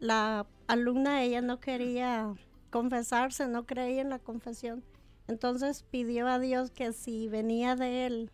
la 0.00 0.48
alumna, 0.66 1.22
ella 1.22 1.42
no 1.42 1.60
quería 1.60 2.34
confesarse, 2.70 3.46
no 3.46 3.66
creía 3.66 4.00
en 4.00 4.10
la 4.10 4.18
confesión. 4.18 4.82
Entonces 5.28 5.84
pidió 5.90 6.26
a 6.26 6.38
Dios 6.38 6.70
que 6.70 6.92
si 6.92 7.28
venía 7.28 7.76
de 7.76 8.06
Él 8.06 8.32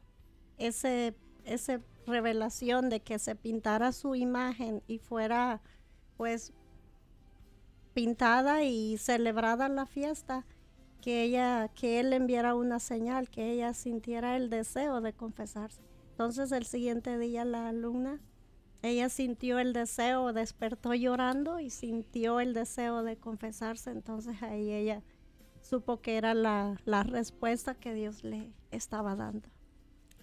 ese, 0.59 1.15
ese 1.45 1.81
revelación 2.07 2.89
de 2.89 3.01
que 3.01 3.19
se 3.19 3.35
pintara 3.35 3.93
su 3.93 4.15
imagen 4.15 4.83
y 4.87 4.99
fuera 4.99 5.61
pues 6.17 6.53
pintada 7.93 8.63
y 8.63 8.99
celebrada 8.99 9.69
la 9.69 9.87
fiesta, 9.87 10.45
que 11.01 11.23
ella, 11.23 11.69
que 11.75 12.01
él 12.01 12.13
enviara 12.13 12.55
una 12.55 12.79
señal, 12.79 13.29
que 13.29 13.53
ella 13.53 13.75
sintiera 13.75 14.37
el 14.37 14.51
deseo 14.51 15.01
de 15.01 15.13
confesarse. 15.13 15.83
Entonces 16.11 16.51
el 16.53 16.65
siguiente 16.65 17.19
día 17.19 17.45
la 17.45 17.69
alumna, 17.69 18.21
ella 18.83 19.09
sintió 19.09 19.59
el 19.59 19.73
deseo, 19.73 20.33
despertó 20.33 20.95
llorando 20.95 21.61
y 21.61 21.71
sintió 21.71 22.41
el 22.41 22.55
deseo 22.55 23.03
de 23.03 23.17
confesarse. 23.17 23.91
Entonces 23.91 24.43
ahí 24.43 24.73
ella 24.73 25.03
supo 25.65 26.01
que 26.01 26.17
era 26.17 26.35
la, 26.35 26.77
respuesta 27.05 27.75
que 27.75 27.95
Dios 27.95 28.23
le 28.23 28.53
estaba 28.71 29.17
dando. 29.17 29.49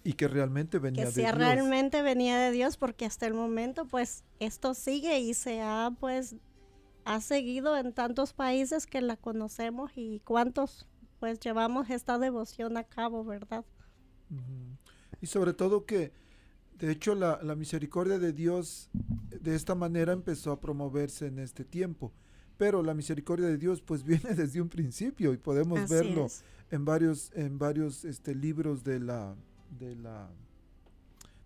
Y 0.04 0.14
que 0.14 0.26
realmente 0.26 0.78
venía 0.78 1.06
de 1.06 1.12
Dios. 1.12 1.34
realmente 1.34 2.02
venía 2.02 2.38
de 2.38 2.50
Dios 2.50 2.76
porque 2.76 3.04
hasta 3.04 3.26
el 3.26 3.34
momento 3.34 3.84
pues 3.84 4.24
esto 4.40 4.74
sigue 4.74 5.20
y 5.20 5.32
se 5.34 5.60
ha 5.60 5.92
pues 6.00 6.34
ha 7.04 7.20
seguido 7.20 7.76
en 7.76 7.92
tantos 7.92 8.32
países 8.32 8.86
que 8.86 9.00
la 9.00 9.16
conocemos 9.16 9.92
y 9.94 10.20
cuántos 10.24 10.88
pues 11.20 11.38
llevamos 11.38 11.88
esta 11.90 12.18
devoción 12.18 12.76
a 12.76 12.82
cabo, 12.82 13.24
¿verdad? 13.24 13.64
Y 15.20 15.26
sobre 15.26 15.52
todo 15.52 15.86
que, 15.86 16.12
de 16.78 16.90
hecho, 16.90 17.14
la, 17.14 17.38
misericordia 17.54 18.18
de 18.18 18.32
Dios 18.32 18.90
de 18.92 19.54
esta 19.54 19.76
manera 19.76 20.12
empezó 20.12 20.50
a 20.50 20.60
promoverse 20.60 21.26
en 21.26 21.38
este 21.38 21.64
tiempo. 21.64 22.12
Pero 22.58 22.82
la 22.82 22.94
misericordia 22.94 23.46
de 23.46 23.58
Dios 23.58 23.82
pues 23.82 24.02
viene 24.04 24.34
desde 24.34 24.60
un 24.60 24.68
principio 24.68 25.32
y 25.32 25.36
podemos 25.36 25.88
verlo 25.88 26.28
en 26.70 26.84
varios, 26.84 27.30
en 27.34 27.58
varios 27.58 28.04
este, 28.04 28.34
libros 28.34 28.84
de 28.84 29.00
la, 29.00 29.34
de 29.78 29.96
la, 29.96 30.28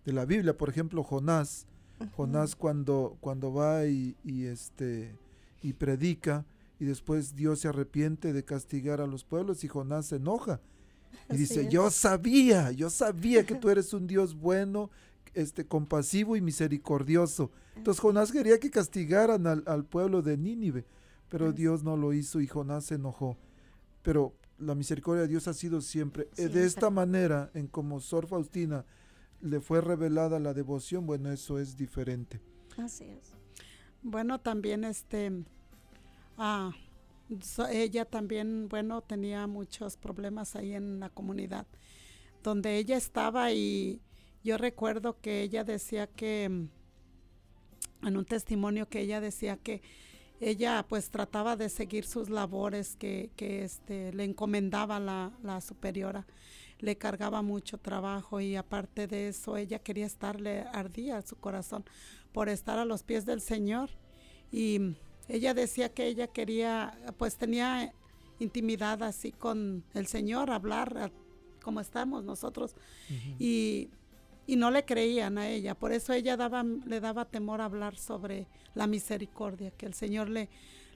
de 0.05 0.13
la 0.13 0.25
Biblia. 0.25 0.57
Por 0.57 0.69
ejemplo, 0.69 1.03
Jonás. 1.03 1.65
Jonás 2.15 2.55
cuando, 2.55 3.17
cuando 3.21 3.51
va 3.51 3.87
y, 3.87 4.15
y 4.23 4.45
este 4.45 5.15
y 5.63 5.73
predica 5.73 6.45
y 6.79 6.85
después 6.85 7.35
Dios 7.35 7.61
se 7.61 7.67
arrepiente 7.67 8.33
de 8.33 8.45
castigar 8.45 9.01
a 9.01 9.07
los 9.07 9.23
pueblos 9.23 9.63
y 9.63 9.67
Jonás 9.67 10.05
se 10.05 10.17
enoja 10.17 10.61
y 11.29 11.37
dice, 11.37 11.67
yo 11.69 11.89
sabía, 11.89 12.71
yo 12.71 12.89
sabía 12.89 13.45
que 13.45 13.55
tú 13.55 13.69
eres 13.69 13.93
un 13.93 14.07
Dios 14.07 14.35
bueno, 14.35 14.89
este, 15.37 15.65
compasivo 15.65 16.35
y 16.35 16.41
misericordioso. 16.41 17.51
Entonces 17.75 18.01
Jonás 18.01 18.31
quería 18.31 18.59
que 18.59 18.71
castigaran 18.71 19.45
al, 19.45 19.85
pueblo 19.85 20.21
de 20.21 20.35
Nínive, 20.35 20.85
pero 21.29 21.53
Dios 21.53 21.83
no 21.83 21.95
lo 21.95 22.11
hizo 22.11 22.41
y 22.41 22.47
Jonás 22.47 22.85
se 22.85 22.95
enojó. 22.95 23.37
Pero 24.01 24.33
la 24.57 24.73
misericordia 24.73 25.23
de 25.23 25.27
Dios 25.27 25.47
ha 25.47 25.53
sido 25.53 25.81
siempre. 25.81 26.27
De 26.35 26.65
esta 26.65 26.89
manera, 26.89 27.51
en 27.53 27.67
como 27.67 27.99
Sor 27.99 28.27
Faustina 28.27 28.83
le 29.39 29.59
fue 29.59 29.81
revelada 29.81 30.39
la 30.39 30.55
devoción, 30.55 31.05
bueno, 31.05 31.31
eso 31.31 31.59
es 31.59 31.77
diferente. 31.77 32.41
Así 32.77 33.03
es. 33.05 33.33
Bueno, 34.01 34.39
también 34.39 34.83
este, 34.83 35.43
ah, 36.37 36.71
ella 37.69 38.05
también, 38.05 38.67
bueno, 38.69 39.01
tenía 39.01 39.45
muchos 39.45 39.97
problemas 39.97 40.55
ahí 40.55 40.73
en 40.73 40.99
la 40.99 41.09
comunidad 41.09 41.67
donde 42.43 42.77
ella 42.77 42.95
estaba 42.95 43.51
y 43.51 44.01
yo 44.47 44.57
recuerdo 44.57 45.19
que 45.19 45.41
ella 45.41 45.65
decía 45.65 46.07
que, 46.07 46.45
en 46.45 46.71
un 48.01 48.23
testimonio 48.23 48.87
que 48.87 49.01
ella 49.01 49.19
decía 49.19 49.57
que 49.57 49.81
ella 50.39 50.85
pues 50.87 51.09
trataba 51.09 51.57
de 51.57 51.67
seguir 51.67 52.05
sus 52.05 52.29
labores 52.29 52.95
que, 52.95 53.29
que 53.35 53.65
este, 53.65 54.13
le 54.13 54.23
encomendaba 54.23 55.01
la, 55.01 55.33
la 55.43 55.59
superiora 55.59 56.25
le 56.79 56.95
cargaba 56.95 57.41
mucho 57.41 57.77
trabajo 57.77 58.39
y 58.39 58.55
aparte 58.55 59.07
de 59.07 59.27
eso 59.27 59.57
ella 59.57 59.79
quería 59.79 60.05
estarle 60.05 60.61
ardía 60.71 61.21
su 61.23 61.35
corazón 61.35 61.83
por 62.31 62.47
estar 62.47 62.79
a 62.79 62.85
los 62.85 63.03
pies 63.03 63.25
del 63.25 63.41
Señor. 63.41 63.89
Y 64.51 64.95
ella 65.27 65.53
decía 65.53 65.89
que 65.89 66.05
ella 66.05 66.27
quería, 66.27 66.97
pues 67.17 67.35
tenía 67.35 67.93
intimidad 68.39 69.03
así 69.03 69.33
con 69.33 69.83
el 69.93 70.07
Señor, 70.07 70.51
hablar 70.51 71.11
como 71.63 71.81
estamos 71.81 72.23
nosotros. 72.23 72.75
y, 73.39 73.89
no 74.55 74.71
le 74.71 74.85
creían 74.85 75.37
a 75.37 75.49
ella. 75.49 75.75
Por 75.75 75.91
eso 75.91 76.13
ella 76.13 76.37
daba, 76.37 76.63
le 76.63 76.99
daba 76.99 77.25
temor 77.25 77.61
hablar 77.61 77.97
sobre 77.97 78.47
la 78.75 78.87
misericordia 78.87 79.71
que 79.71 79.85
el 79.85 79.93
Señor 79.93 80.29
le, 80.29 80.49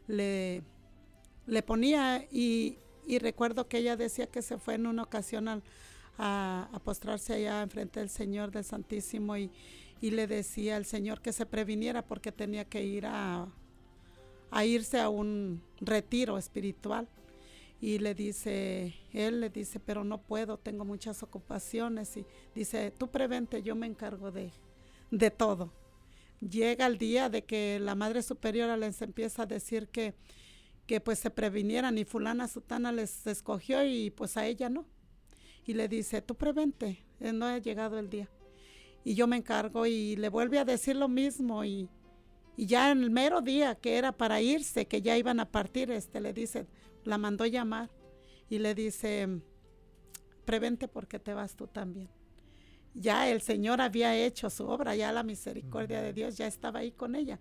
le, 0.07 0.63
ponía. 1.63 2.25
Y, 2.31 2.77
recuerdo 3.19 3.67
que 3.67 3.79
ella 3.79 3.97
decía 3.97 4.27
que 4.27 4.41
se 4.41 4.57
fue 4.57 4.75
en 4.75 4.87
una 4.87 5.03
ocasión 5.03 5.49
a, 5.49 5.61
a, 6.17 6.79
postrarse 6.83 7.33
allá 7.33 7.61
enfrente 7.61 7.99
del 7.99 8.09
Señor 8.09 8.51
del 8.51 8.63
Santísimo 8.63 9.35
y, 9.35 9.51
y 9.99 10.11
le 10.11 10.27
decía 10.27 10.77
al 10.77 10.85
Señor 10.85 11.21
que 11.21 11.33
se 11.33 11.45
previniera 11.45 12.03
porque 12.03 12.31
tenía 12.31 12.65
que 12.65 12.83
ir 12.83 13.05
a, 13.05 13.47
a 14.49 14.65
irse 14.65 14.99
a 14.99 15.09
un 15.09 15.61
retiro 15.79 16.37
espiritual. 16.37 17.07
Y 17.81 17.97
le 17.97 18.13
dice, 18.13 18.93
él 19.11 19.41
le 19.41 19.49
dice, 19.49 19.79
pero 19.79 20.03
no 20.03 20.21
puedo, 20.21 20.59
tengo 20.59 20.85
muchas 20.85 21.23
ocupaciones. 21.23 22.15
Y 22.15 22.25
dice, 22.53 22.91
tú 22.91 23.09
prevente, 23.09 23.63
yo 23.63 23.75
me 23.75 23.87
encargo 23.87 24.31
de, 24.31 24.51
de 25.09 25.31
todo. 25.31 25.73
Llega 26.39 26.85
el 26.85 26.99
día 26.99 27.27
de 27.29 27.43
que 27.43 27.79
la 27.79 27.95
Madre 27.95 28.21
Superiora 28.21 28.77
les 28.77 29.01
empieza 29.01 29.43
a 29.43 29.45
decir 29.47 29.87
que, 29.87 30.13
que 30.85 31.01
pues 31.01 31.17
se 31.17 31.31
previnieran 31.31 31.97
y 31.97 32.05
fulana 32.05 32.47
sutana 32.47 32.91
les 32.91 33.25
escogió 33.25 33.83
y 33.83 34.11
pues 34.11 34.37
a 34.37 34.45
ella 34.45 34.69
no. 34.69 34.85
Y 35.65 35.73
le 35.73 35.87
dice, 35.87 36.21
tú 36.21 36.35
prevente, 36.35 37.03
eh, 37.19 37.33
no 37.33 37.47
ha 37.47 37.57
llegado 37.57 37.97
el 37.97 38.11
día. 38.11 38.29
Y 39.03 39.15
yo 39.15 39.25
me 39.25 39.37
encargo 39.37 39.87
y 39.87 40.15
le 40.17 40.29
vuelve 40.29 40.59
a 40.59 40.65
decir 40.65 40.95
lo 40.95 41.07
mismo 41.07 41.65
y, 41.65 41.89
y 42.57 42.65
ya 42.65 42.91
en 42.91 43.03
el 43.03 43.09
mero 43.09 43.41
día 43.41 43.75
que 43.75 43.97
era 43.97 44.11
para 44.11 44.41
irse, 44.41 44.87
que 44.87 45.01
ya 45.01 45.17
iban 45.17 45.39
a 45.39 45.51
partir, 45.51 45.91
este 45.91 46.19
le 46.19 46.33
dice, 46.33 46.67
la 47.03 47.17
mandó 47.17 47.45
llamar 47.45 47.89
y 48.49 48.59
le 48.59 48.75
dice, 48.75 49.41
prevente 50.45 50.87
porque 50.87 51.19
te 51.19 51.33
vas 51.33 51.55
tú 51.55 51.67
también. 51.67 52.09
Ya 52.93 53.29
el 53.29 53.41
Señor 53.41 53.79
había 53.79 54.15
hecho 54.15 54.49
su 54.49 54.67
obra, 54.67 54.95
ya 54.95 55.11
la 55.13 55.23
misericordia 55.23 56.01
de 56.01 56.11
Dios 56.11 56.35
ya 56.35 56.47
estaba 56.47 56.79
ahí 56.79 56.91
con 56.91 57.15
ella, 57.15 57.39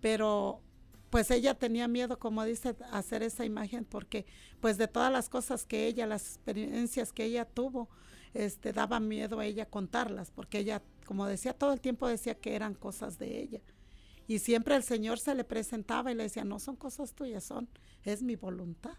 pero 0.00 0.60
pues 1.08 1.30
ella 1.30 1.54
tenía 1.54 1.88
miedo, 1.88 2.18
como 2.18 2.44
dice, 2.44 2.76
hacer 2.92 3.22
esa 3.22 3.44
imagen 3.44 3.84
porque 3.84 4.26
pues 4.60 4.78
de 4.78 4.88
todas 4.88 5.10
las 5.10 5.28
cosas 5.28 5.64
que 5.64 5.86
ella, 5.86 6.06
las 6.06 6.22
experiencias 6.34 7.12
que 7.12 7.24
ella 7.24 7.46
tuvo, 7.46 7.88
este 8.34 8.72
daba 8.72 9.00
miedo 9.00 9.40
a 9.40 9.46
ella 9.46 9.66
contarlas, 9.66 10.30
porque 10.30 10.58
ella, 10.58 10.82
como 11.06 11.26
decía, 11.26 11.52
todo 11.52 11.72
el 11.72 11.80
tiempo 11.80 12.06
decía 12.06 12.34
que 12.34 12.54
eran 12.54 12.74
cosas 12.74 13.18
de 13.18 13.40
ella. 13.40 13.60
Y 14.30 14.38
siempre 14.38 14.76
el 14.76 14.84
Señor 14.84 15.18
se 15.18 15.34
le 15.34 15.42
presentaba 15.42 16.12
y 16.12 16.14
le 16.14 16.22
decía, 16.22 16.44
no 16.44 16.60
son 16.60 16.76
cosas 16.76 17.14
tuyas, 17.14 17.42
son, 17.42 17.68
es 18.04 18.22
mi 18.22 18.36
voluntad. 18.36 18.96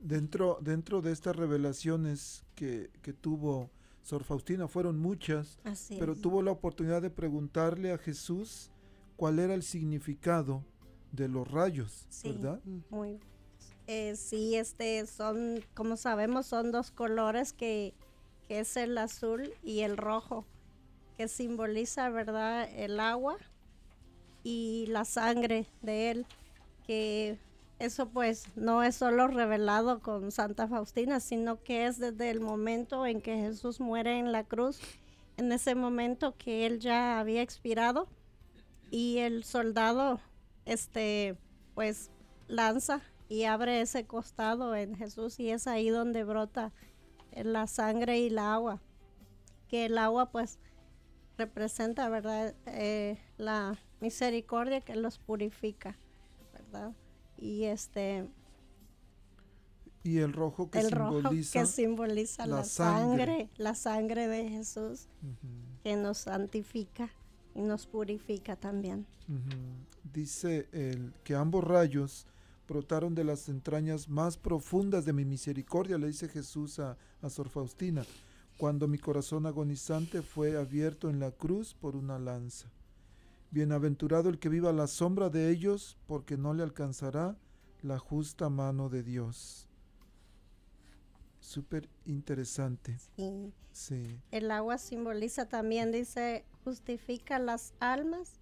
Dentro, 0.00 0.58
dentro 0.60 1.00
de 1.00 1.12
estas 1.12 1.36
revelaciones 1.36 2.44
que, 2.56 2.90
que 3.00 3.12
tuvo 3.12 3.70
Sor 4.02 4.24
Faustina, 4.24 4.66
fueron 4.66 4.98
muchas, 4.98 5.60
Así 5.62 5.94
pero 6.00 6.14
es. 6.14 6.20
tuvo 6.20 6.42
la 6.42 6.50
oportunidad 6.50 7.00
de 7.00 7.10
preguntarle 7.10 7.92
a 7.92 7.98
Jesús 7.98 8.72
cuál 9.14 9.38
era 9.38 9.54
el 9.54 9.62
significado 9.62 10.64
de 11.12 11.28
los 11.28 11.48
rayos, 11.48 12.04
Sí, 12.08 12.32
¿verdad? 12.32 12.60
Muy. 12.90 13.20
Eh, 13.86 14.16
sí, 14.16 14.56
este 14.56 15.06
son, 15.06 15.60
como 15.74 15.96
sabemos, 15.96 16.46
son 16.46 16.72
dos 16.72 16.90
colores 16.90 17.52
que, 17.52 17.94
que 18.48 18.58
es 18.58 18.76
el 18.76 18.98
azul 18.98 19.52
y 19.62 19.82
el 19.82 19.96
rojo, 19.96 20.46
que 21.18 21.26
simboliza, 21.26 22.08
¿verdad?, 22.10 22.68
el 22.76 23.00
agua 23.00 23.36
y 24.44 24.86
la 24.86 25.04
sangre 25.04 25.66
de 25.82 26.12
él, 26.12 26.26
que 26.86 27.40
eso 27.80 28.08
pues 28.08 28.46
no 28.54 28.84
es 28.84 28.94
solo 28.94 29.26
revelado 29.26 29.98
con 29.98 30.30
Santa 30.30 30.68
Faustina, 30.68 31.18
sino 31.18 31.60
que 31.64 31.86
es 31.86 31.98
desde 31.98 32.30
el 32.30 32.40
momento 32.40 33.04
en 33.04 33.20
que 33.20 33.36
Jesús 33.36 33.80
muere 33.80 34.20
en 34.20 34.30
la 34.30 34.44
cruz, 34.44 34.78
en 35.36 35.50
ese 35.50 35.74
momento 35.74 36.36
que 36.38 36.66
él 36.66 36.78
ya 36.78 37.18
había 37.18 37.42
expirado 37.42 38.06
y 38.92 39.18
el 39.18 39.42
soldado 39.42 40.20
este 40.66 41.36
pues 41.74 42.10
lanza 42.46 43.00
y 43.28 43.42
abre 43.42 43.80
ese 43.80 44.06
costado 44.06 44.76
en 44.76 44.94
Jesús 44.94 45.40
y 45.40 45.50
es 45.50 45.66
ahí 45.66 45.88
donde 45.88 46.22
brota 46.22 46.72
la 47.32 47.66
sangre 47.66 48.18
y 48.18 48.30
la 48.30 48.54
agua 48.54 48.80
que 49.68 49.86
el 49.86 49.98
agua 49.98 50.30
pues 50.30 50.58
representa 51.38 52.08
verdad 52.08 52.54
Eh, 52.66 53.18
la 53.38 53.78
misericordia 54.00 54.80
que 54.82 54.94
los 54.96 55.18
purifica 55.18 55.96
verdad 56.52 56.92
y 57.36 57.64
este 57.64 58.28
Y 60.04 60.18
el 60.18 60.32
rojo 60.32 60.70
que 60.70 60.80
el 60.80 60.90
rojo 60.90 61.20
simboliza 61.20 61.60
que 61.60 61.66
simboliza 61.66 62.46
la 62.46 62.56
la, 62.58 62.64
sangre. 62.64 63.26
sangre. 63.26 63.50
la 63.56 63.74
sangre 63.74 64.28
de 64.28 64.48
Jesús 64.48 65.08
que 65.82 65.96
nos 65.96 66.18
santifica 66.18 67.10
y 67.54 67.62
nos 67.62 67.86
purifica 67.86 68.56
también. 68.56 69.06
Dice 70.12 70.68
el 70.72 71.12
que 71.24 71.34
ambos 71.34 71.64
rayos 71.64 72.26
brotaron 72.66 73.14
de 73.14 73.24
las 73.24 73.48
entrañas 73.48 74.08
más 74.08 74.36
profundas 74.36 75.04
de 75.04 75.12
mi 75.12 75.24
misericordia, 75.24 75.98
le 75.98 76.06
dice 76.08 76.28
Jesús 76.28 76.78
a, 76.78 76.96
a 77.22 77.30
Sor 77.30 77.48
Faustina, 77.48 78.04
cuando 78.58 78.88
mi 78.88 78.98
corazón 78.98 79.46
agonizante 79.46 80.20
fue 80.20 80.58
abierto 80.58 81.08
en 81.08 81.20
la 81.20 81.30
cruz 81.30 81.74
por 81.74 81.96
una 81.96 82.18
lanza. 82.18 82.68
Bienaventurado 83.50 84.28
el 84.28 84.38
que 84.38 84.48
viva 84.50 84.70
a 84.70 84.74
la 84.74 84.88
sombra 84.88 85.30
de 85.30 85.48
ellos, 85.50 85.96
porque 86.06 86.36
no 86.36 86.52
le 86.52 86.62
alcanzará 86.64 87.38
la 87.82 87.98
justa 87.98 88.50
mano 88.50 88.88
de 88.90 89.02
Dios. 89.04 89.68
Súper 91.40 91.88
interesante. 92.04 92.98
sí 93.16 93.52
Sí. 93.72 94.20
El 94.32 94.50
agua 94.50 94.76
simboliza 94.76 95.48
también, 95.48 95.92
dice, 95.92 96.44
justifica 96.64 97.38
las 97.38 97.74
almas 97.78 98.40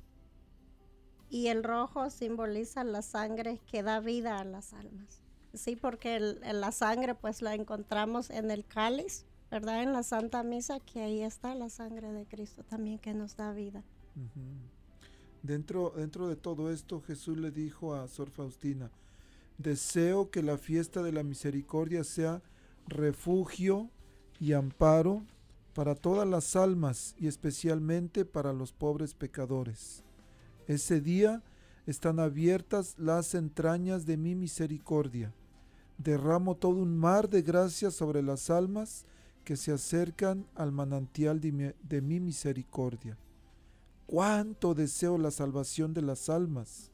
y 1.29 1.49
el 1.49 1.63
rojo 1.63 2.09
simboliza 2.09 2.85
la 2.85 3.03
sangre 3.03 3.61
que 3.71 3.83
da 3.83 4.01
vida 4.01 4.39
a 4.39 4.45
las 4.45 4.73
almas. 4.73 5.21
Sí, 5.53 5.77
porque 5.77 6.17
el- 6.17 6.41
la 6.61 6.73
sangre 6.73 7.15
pues 7.15 7.43
la 7.43 7.55
encontramos 7.55 8.31
en 8.31 8.51
el 8.51 8.65
cáliz, 8.65 9.27
¿verdad? 9.51 9.83
En 9.83 9.93
la 9.93 10.03
Santa 10.03 10.43
Misa, 10.43 10.81
que 10.81 11.01
ahí 11.01 11.23
está 11.23 11.55
la 11.55 11.69
sangre 11.69 12.13
de 12.13 12.27
Cristo 12.27 12.65
también 12.65 12.99
que 12.99 13.15
nos 13.15 13.37
da 13.37 13.53
vida. 13.53 13.85
Dentro, 15.43 15.93
dentro 15.97 16.29
de 16.29 16.37
todo 16.37 16.71
esto, 16.71 17.01
Jesús 17.01 17.39
le 17.39 17.51
dijo 17.51 17.95
a 17.95 18.09
Sor 18.09 18.31
Faustina, 18.31 18.91
deseo 19.59 20.31
que 20.31 20.43
la 20.43 20.59
fiesta 20.59 21.03
de 21.03 21.13
la 21.13 21.23
misericordia 21.23 22.03
sea 22.05 22.43
refugio 22.89 23.91
y 24.41 24.53
amparo 24.53 25.23
para 25.75 25.95
todas 25.95 26.27
las 26.27 26.57
almas 26.57 27.15
y 27.19 27.27
especialmente 27.27 28.25
para 28.25 28.53
los 28.53 28.73
pobres 28.73 29.15
pecadores. 29.15 30.03
Ese 30.67 31.01
día 31.01 31.43
están 31.87 32.19
abiertas 32.19 32.95
las 32.99 33.35
entrañas 33.35 34.07
de 34.07 34.17
mi 34.17 34.35
misericordia. 34.35 35.33
Derramo 35.99 36.57
todo 36.57 36.77
un 36.77 36.97
mar 36.97 37.29
de 37.29 37.43
gracias 37.43 37.95
sobre 37.95 38.23
las 38.23 38.51
almas 38.51 39.07
que 39.47 39.57
se 39.57 39.73
acercan 39.73 40.47
al 40.55 40.73
manantial 40.73 41.41
de 41.41 41.53
mi, 41.53 41.71
de 41.83 42.03
mi 42.03 42.21
misericordia 42.21 43.17
cuánto 44.07 44.75
deseo 44.75 45.19
la 45.19 45.31
salvación 45.31 45.93
de 45.93 46.03
las 46.03 46.29
almas. 46.29 46.91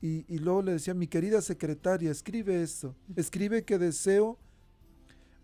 Y, 0.00 0.24
y 0.32 0.38
luego 0.38 0.62
le 0.62 0.72
decía, 0.72 0.94
mi 0.94 1.06
querida 1.06 1.40
secretaria, 1.42 2.10
escribe 2.10 2.62
esto, 2.62 2.94
escribe 3.16 3.64
que 3.64 3.78
deseo 3.78 4.38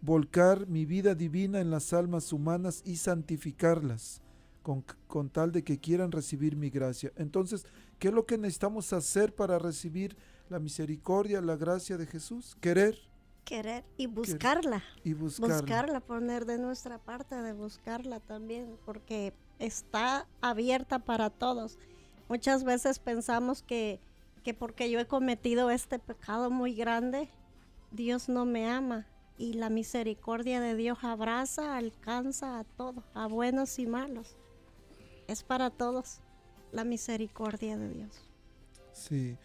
volcar 0.00 0.66
mi 0.66 0.84
vida 0.84 1.14
divina 1.14 1.60
en 1.60 1.70
las 1.70 1.92
almas 1.92 2.32
humanas 2.32 2.82
y 2.84 2.96
santificarlas, 2.96 4.20
con, 4.62 4.84
con 5.06 5.28
tal 5.28 5.52
de 5.52 5.64
que 5.64 5.78
quieran 5.78 6.12
recibir 6.12 6.56
mi 6.56 6.70
gracia. 6.70 7.12
Entonces, 7.16 7.66
¿qué 7.98 8.08
es 8.08 8.14
lo 8.14 8.26
que 8.26 8.38
necesitamos 8.38 8.92
hacer 8.92 9.34
para 9.34 9.58
recibir 9.58 10.16
la 10.48 10.58
misericordia, 10.58 11.40
la 11.40 11.56
gracia 11.56 11.96
de 11.96 12.06
Jesús? 12.06 12.56
Querer 12.60 12.98
Querer 13.44 13.84
y 13.96 14.06
buscarla. 14.06 14.82
y 15.02 15.12
buscarla. 15.12 15.56
buscarla, 15.56 16.00
poner 16.00 16.46
de 16.46 16.58
nuestra 16.58 16.98
parte 16.98 17.34
de 17.34 17.52
buscarla 17.52 18.20
también, 18.20 18.78
porque 18.84 19.34
está 19.58 20.26
abierta 20.40 20.98
para 20.98 21.30
todos. 21.30 21.78
Muchas 22.28 22.64
veces 22.64 22.98
pensamos 22.98 23.62
que, 23.62 24.00
que 24.42 24.54
porque 24.54 24.90
yo 24.90 24.98
he 24.98 25.06
cometido 25.06 25.70
este 25.70 25.98
pecado 25.98 26.50
muy 26.50 26.74
grande, 26.74 27.28
Dios 27.90 28.28
no 28.28 28.44
me 28.44 28.68
ama. 28.68 29.06
Y 29.36 29.54
la 29.54 29.68
misericordia 29.68 30.60
de 30.60 30.76
Dios 30.76 30.98
abraza, 31.02 31.76
alcanza 31.76 32.60
a 32.60 32.64
todos, 32.64 33.04
a 33.14 33.26
buenos 33.26 33.78
y 33.78 33.86
malos. 33.86 34.36
Es 35.26 35.42
para 35.42 35.70
todos 35.70 36.20
la 36.70 36.84
misericordia 36.84 37.76
de 37.76 37.90
Dios. 37.90 38.30
Sí. 38.92 39.36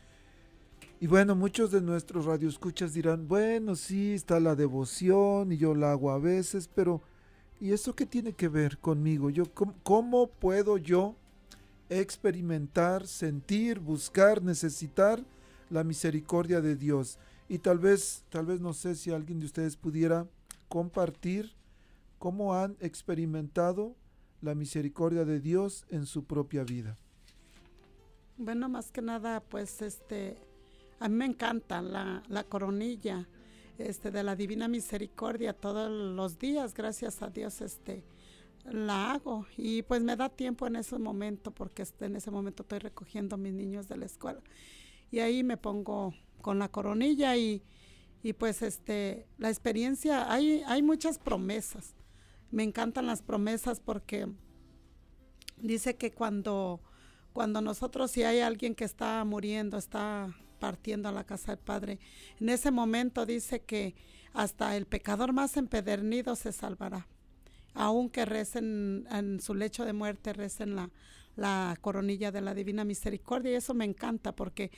Y 1.01 1.07
bueno, 1.07 1.33
muchos 1.33 1.71
de 1.71 1.79
nuestros 1.79 2.25
radioescuchas 2.25 2.93
dirán, 2.93 3.25
bueno, 3.25 3.77
sí, 3.77 4.13
está 4.13 4.37
la 4.41 4.53
devoción 4.53 5.49
y 5.53 5.57
yo 5.57 5.73
la 5.73 5.91
hago 5.91 6.11
a 6.11 6.19
veces, 6.19 6.67
pero 6.67 7.01
¿y 7.61 7.71
eso 7.71 7.95
qué 7.95 8.05
tiene 8.05 8.33
que 8.33 8.49
ver 8.49 8.79
conmigo? 8.79 9.29
Yo, 9.29 9.45
¿cómo, 9.83 10.27
puedo 10.27 10.77
yo 10.77 11.15
experimentar, 11.87 13.07
sentir, 13.07 13.79
buscar, 13.79 14.43
necesitar 14.43 15.23
la 15.69 15.85
misericordia 15.85 16.59
de 16.59 16.75
Dios? 16.75 17.17
Y 17.47 17.59
tal 17.59 17.79
vez, 17.79 18.25
tal 18.27 18.45
vez 18.45 18.59
no 18.59 18.73
sé 18.73 18.93
si 18.95 19.09
alguien 19.09 19.39
de 19.39 19.45
ustedes 19.45 19.77
pudiera 19.77 20.27
compartir 20.67 21.53
cómo 22.17 22.55
han 22.55 22.75
experimentado 22.81 23.95
la 24.41 24.53
misericordia 24.53 25.23
de 25.23 25.39
Dios 25.39 25.85
en 25.89 26.05
su 26.05 26.25
propia 26.25 26.65
vida. 26.65 26.97
Bueno, 28.37 28.67
más 28.67 28.91
que 28.91 29.01
nada, 29.01 29.39
pues 29.41 29.81
este, 29.81 30.37
a 30.99 31.09
mí 31.09 31.15
me 31.15 31.25
encanta 31.25 31.81
la, 31.81 32.23
la 32.27 32.43
coronilla 32.43 33.27
este, 33.77 34.11
de 34.11 34.23
la 34.23 34.35
Divina 34.35 34.67
Misericordia 34.67 35.53
todos 35.53 35.89
los 35.89 36.37
días, 36.37 36.73
gracias 36.73 37.21
a 37.21 37.29
Dios, 37.29 37.61
este, 37.61 38.03
la 38.65 39.13
hago. 39.13 39.45
Y 39.57 39.83
pues 39.83 40.03
me 40.03 40.15
da 40.15 40.29
tiempo 40.29 40.67
en 40.67 40.75
ese 40.75 40.99
momento 40.99 41.51
porque 41.51 41.83
este, 41.83 42.05
en 42.05 42.17
ese 42.17 42.31
momento 42.31 42.63
estoy 42.63 42.79
recogiendo 42.79 43.35
a 43.35 43.37
mis 43.37 43.53
niños 43.53 43.87
de 43.87 43.97
la 43.97 44.05
escuela. 44.05 44.41
Y 45.11 45.19
ahí 45.19 45.43
me 45.43 45.57
pongo 45.57 46.13
con 46.41 46.59
la 46.59 46.69
coronilla 46.69 47.35
y, 47.37 47.63
y 48.21 48.33
pues 48.33 48.61
este 48.61 49.27
la 49.37 49.49
experiencia 49.49 50.31
hay 50.31 50.61
hay 50.67 50.81
muchas 50.81 51.17
promesas. 51.17 51.95
Me 52.51 52.63
encantan 52.63 53.07
las 53.07 53.21
promesas 53.21 53.79
porque 53.79 54.27
dice 55.57 55.95
que 55.95 56.11
cuando 56.11 56.81
cuando 57.33 57.61
nosotros 57.61 58.11
si 58.11 58.23
hay 58.23 58.39
alguien 58.41 58.75
que 58.75 58.83
está 58.83 59.23
muriendo 59.23 59.77
está 59.77 60.35
partiendo 60.59 61.09
a 61.09 61.13
la 61.13 61.23
casa 61.23 61.55
del 61.55 61.63
Padre. 61.63 61.99
En 62.39 62.49
ese 62.49 62.71
momento 62.71 63.25
dice 63.25 63.61
que 63.61 63.95
hasta 64.33 64.75
el 64.77 64.85
pecador 64.85 65.33
más 65.33 65.57
empedernido 65.57 66.35
se 66.35 66.51
salvará. 66.51 67.07
Aunque 67.73 68.25
recen 68.25 69.07
en 69.11 69.39
su 69.39 69.55
lecho 69.55 69.85
de 69.85 69.93
muerte, 69.93 70.33
recen 70.33 70.75
la, 70.75 70.89
la 71.35 71.77
coronilla 71.81 72.31
de 72.31 72.41
la 72.41 72.53
Divina 72.53 72.83
Misericordia. 72.83 73.51
Y 73.51 73.55
eso 73.55 73.73
me 73.73 73.85
encanta 73.85 74.35
porque 74.35 74.71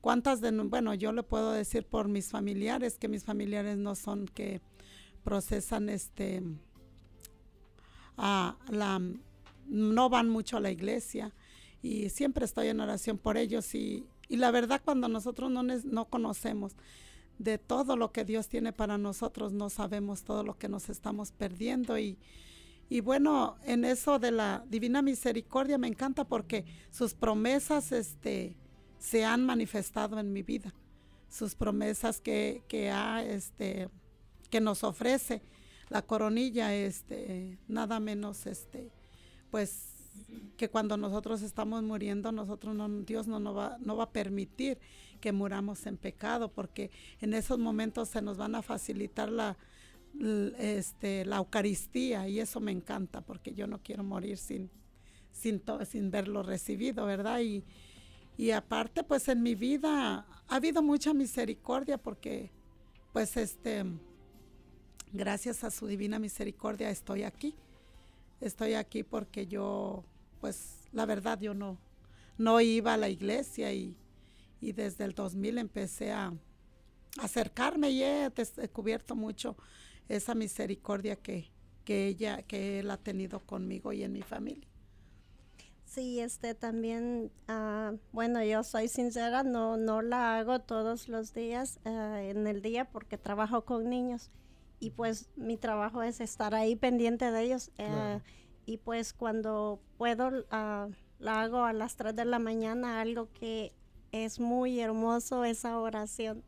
cuántas 0.00 0.40
de, 0.40 0.50
bueno, 0.50 0.94
yo 0.94 1.12
le 1.12 1.22
puedo 1.22 1.52
decir 1.52 1.86
por 1.86 2.08
mis 2.08 2.30
familiares 2.30 2.98
que 2.98 3.08
mis 3.08 3.24
familiares 3.24 3.76
no 3.76 3.94
son 3.94 4.26
que 4.26 4.60
procesan 5.24 5.88
este, 5.88 6.42
a 8.16 8.56
la, 8.68 9.00
no 9.66 10.08
van 10.08 10.28
mucho 10.28 10.58
a 10.58 10.60
la 10.60 10.70
iglesia. 10.70 11.34
Y 11.82 12.08
siempre 12.10 12.44
estoy 12.44 12.68
en 12.68 12.80
oración 12.80 13.18
por 13.18 13.36
ellos 13.36 13.74
y, 13.74 14.06
y 14.28 14.36
la 14.36 14.50
verdad 14.50 14.80
cuando 14.84 15.08
nosotros 15.08 15.50
no, 15.50 15.62
no 15.62 16.04
conocemos 16.06 16.76
de 17.38 17.58
todo 17.58 17.96
lo 17.96 18.12
que 18.12 18.24
Dios 18.24 18.48
tiene 18.48 18.72
para 18.72 18.98
nosotros, 18.98 19.52
no 19.52 19.70
sabemos 19.70 20.24
todo 20.24 20.44
lo 20.44 20.56
que 20.56 20.68
nos 20.68 20.88
estamos 20.88 21.32
perdiendo 21.32 21.98
y, 21.98 22.18
y 22.88 23.00
bueno, 23.00 23.56
en 23.64 23.84
eso 23.84 24.18
de 24.18 24.30
la 24.30 24.64
divina 24.68 25.02
misericordia 25.02 25.78
me 25.78 25.88
encanta 25.88 26.24
porque 26.24 26.64
sus 26.90 27.14
promesas 27.14 27.92
este, 27.92 28.56
se 28.98 29.24
han 29.24 29.44
manifestado 29.44 30.18
en 30.18 30.32
mi 30.32 30.42
vida. 30.42 30.74
Sus 31.28 31.54
promesas 31.54 32.20
que, 32.20 32.62
que, 32.68 32.90
ha, 32.90 33.24
este, 33.24 33.88
que 34.50 34.60
nos 34.60 34.84
ofrece 34.84 35.42
la 35.88 36.02
coronilla, 36.02 36.74
este, 36.74 37.58
nada 37.66 37.98
menos, 37.98 38.46
este, 38.46 38.92
pues 39.50 39.93
que 40.56 40.68
cuando 40.68 40.96
nosotros 40.96 41.42
estamos 41.42 41.82
muriendo, 41.82 42.32
nosotros 42.32 42.74
no, 42.74 42.88
Dios 42.88 43.26
no, 43.26 43.40
no, 43.40 43.54
va, 43.54 43.76
no 43.80 43.96
va 43.96 44.04
a 44.04 44.12
permitir 44.12 44.78
que 45.20 45.32
muramos 45.32 45.86
en 45.86 45.96
pecado, 45.96 46.48
porque 46.52 46.90
en 47.20 47.34
esos 47.34 47.58
momentos 47.58 48.08
se 48.08 48.22
nos 48.22 48.36
van 48.36 48.54
a 48.54 48.62
facilitar 48.62 49.30
la, 49.30 49.56
este, 50.58 51.24
la 51.24 51.38
Eucaristía 51.38 52.28
y 52.28 52.40
eso 52.40 52.60
me 52.60 52.72
encanta, 52.72 53.20
porque 53.20 53.54
yo 53.54 53.66
no 53.66 53.82
quiero 53.82 54.04
morir 54.04 54.36
sin, 54.36 54.70
sin, 55.32 55.62
sin 55.86 56.10
verlo 56.10 56.42
recibido, 56.42 57.06
¿verdad? 57.06 57.40
Y, 57.40 57.64
y 58.36 58.50
aparte, 58.50 59.02
pues 59.02 59.28
en 59.28 59.42
mi 59.42 59.54
vida 59.54 60.26
ha 60.48 60.54
habido 60.54 60.82
mucha 60.82 61.14
misericordia, 61.14 61.98
porque 61.98 62.50
pues 63.12 63.36
este, 63.36 63.84
gracias 65.12 65.64
a 65.64 65.70
su 65.70 65.86
divina 65.86 66.18
misericordia 66.18 66.90
estoy 66.90 67.22
aquí. 67.22 67.54
Estoy 68.40 68.74
aquí 68.74 69.02
porque 69.02 69.46
yo, 69.46 70.04
pues 70.40 70.80
la 70.92 71.06
verdad, 71.06 71.40
yo 71.40 71.54
no, 71.54 71.78
no 72.38 72.60
iba 72.60 72.94
a 72.94 72.96
la 72.96 73.08
iglesia 73.08 73.72
y, 73.72 73.96
y 74.60 74.72
desde 74.72 75.04
el 75.04 75.14
2000 75.14 75.58
empecé 75.58 76.12
a 76.12 76.32
acercarme 77.18 77.90
y 77.90 78.02
he 78.02 78.30
descubierto 78.30 79.14
mucho 79.14 79.56
esa 80.08 80.34
misericordia 80.34 81.16
que, 81.16 81.50
que 81.84 82.08
ella, 82.08 82.42
que 82.42 82.80
él 82.80 82.90
ha 82.90 82.96
tenido 82.96 83.40
conmigo 83.40 83.92
y 83.92 84.02
en 84.02 84.12
mi 84.12 84.22
familia. 84.22 84.68
Sí, 85.84 86.18
este 86.18 86.54
también, 86.54 87.30
ah, 87.46 87.92
bueno, 88.10 88.42
yo 88.42 88.64
soy 88.64 88.88
sincera, 88.88 89.44
no, 89.44 89.76
no 89.76 90.02
la 90.02 90.38
hago 90.38 90.58
todos 90.60 91.08
los 91.08 91.34
días 91.34 91.78
ah, 91.84 92.20
en 92.20 92.48
el 92.48 92.62
día 92.62 92.90
porque 92.90 93.16
trabajo 93.16 93.64
con 93.64 93.88
niños 93.88 94.30
y 94.80 94.90
pues 94.90 95.30
mi 95.36 95.56
trabajo 95.56 96.02
es 96.02 96.20
estar 96.20 96.54
ahí 96.54 96.76
pendiente 96.76 97.30
de 97.30 97.42
ellos 97.42 97.70
eh, 97.78 98.20
y 98.66 98.78
pues 98.78 99.12
cuando 99.12 99.80
puedo 99.96 100.30
ah, 100.50 100.88
la 101.18 101.42
hago 101.42 101.64
a 101.64 101.72
las 101.72 101.96
3 101.96 102.14
de 102.14 102.24
la 102.24 102.38
mañana, 102.38 103.00
algo 103.00 103.32
que 103.32 103.72
es 104.12 104.40
muy 104.40 104.80
hermoso 104.80 105.44
esa 105.44 105.78
oración. 105.78 106.44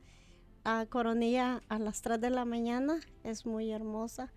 A 0.64 0.86
Coronilla 0.86 1.62
a 1.68 1.78
las 1.78 2.02
3 2.02 2.20
de 2.20 2.30
la 2.30 2.44
mañana 2.44 3.00
es 3.22 3.46
muy 3.46 3.70
hermosa 3.70 4.32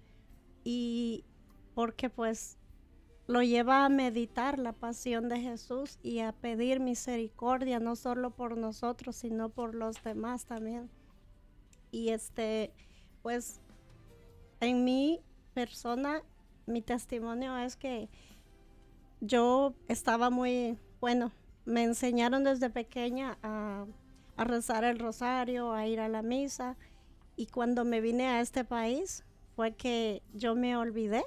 y 0.63 1.25
porque 1.73 2.10
pues 2.10 2.58
lo 3.25 3.41
lleva 3.41 3.86
a 3.86 3.89
meditar 3.89 4.60
la 4.60 4.73
pasión 4.73 5.30
de 5.30 5.39
Jesús 5.39 5.99
y 6.04 6.19
a 6.19 6.32
pedir 6.32 6.80
misericordia 6.80 7.80
no 7.80 7.95
solo 7.95 8.32
por 8.32 8.58
nosotros 8.58 9.15
sino 9.15 9.49
por 9.49 9.75
los 9.75 10.04
demás 10.04 10.45
también. 10.45 10.89
Y 11.91 12.10
este 12.10 12.73
pues 13.21 13.62
en 14.60 14.84
mi 14.84 15.22
persona 15.54 16.22
mi 16.65 16.82
testimonio 16.82 17.58
es 17.58 17.76
que 17.76 18.10
yo 19.22 19.74
estaba 19.88 20.30
muy 20.30 20.78
bueno 21.00 21.32
me 21.69 21.84
enseñaron 21.84 22.43
desde 22.43 22.69
pequeña 22.69 23.38
a, 23.43 23.86
rezar 24.38 24.84
el 24.86 25.00
rosario, 25.00 25.72
a 25.74 25.86
ir 25.86 26.00
a 26.00 26.10
la 26.10 26.22
misa. 26.22 26.78
Y 27.36 27.45
cuando 27.45 27.86
me 27.86 28.02
vine 28.02 28.26
a 28.26 28.41
este 28.41 28.63
país 28.63 29.24
fue 29.56 29.76
que 29.76 30.24
yo 30.34 30.56
me 30.56 30.76
olvidé. 30.76 31.24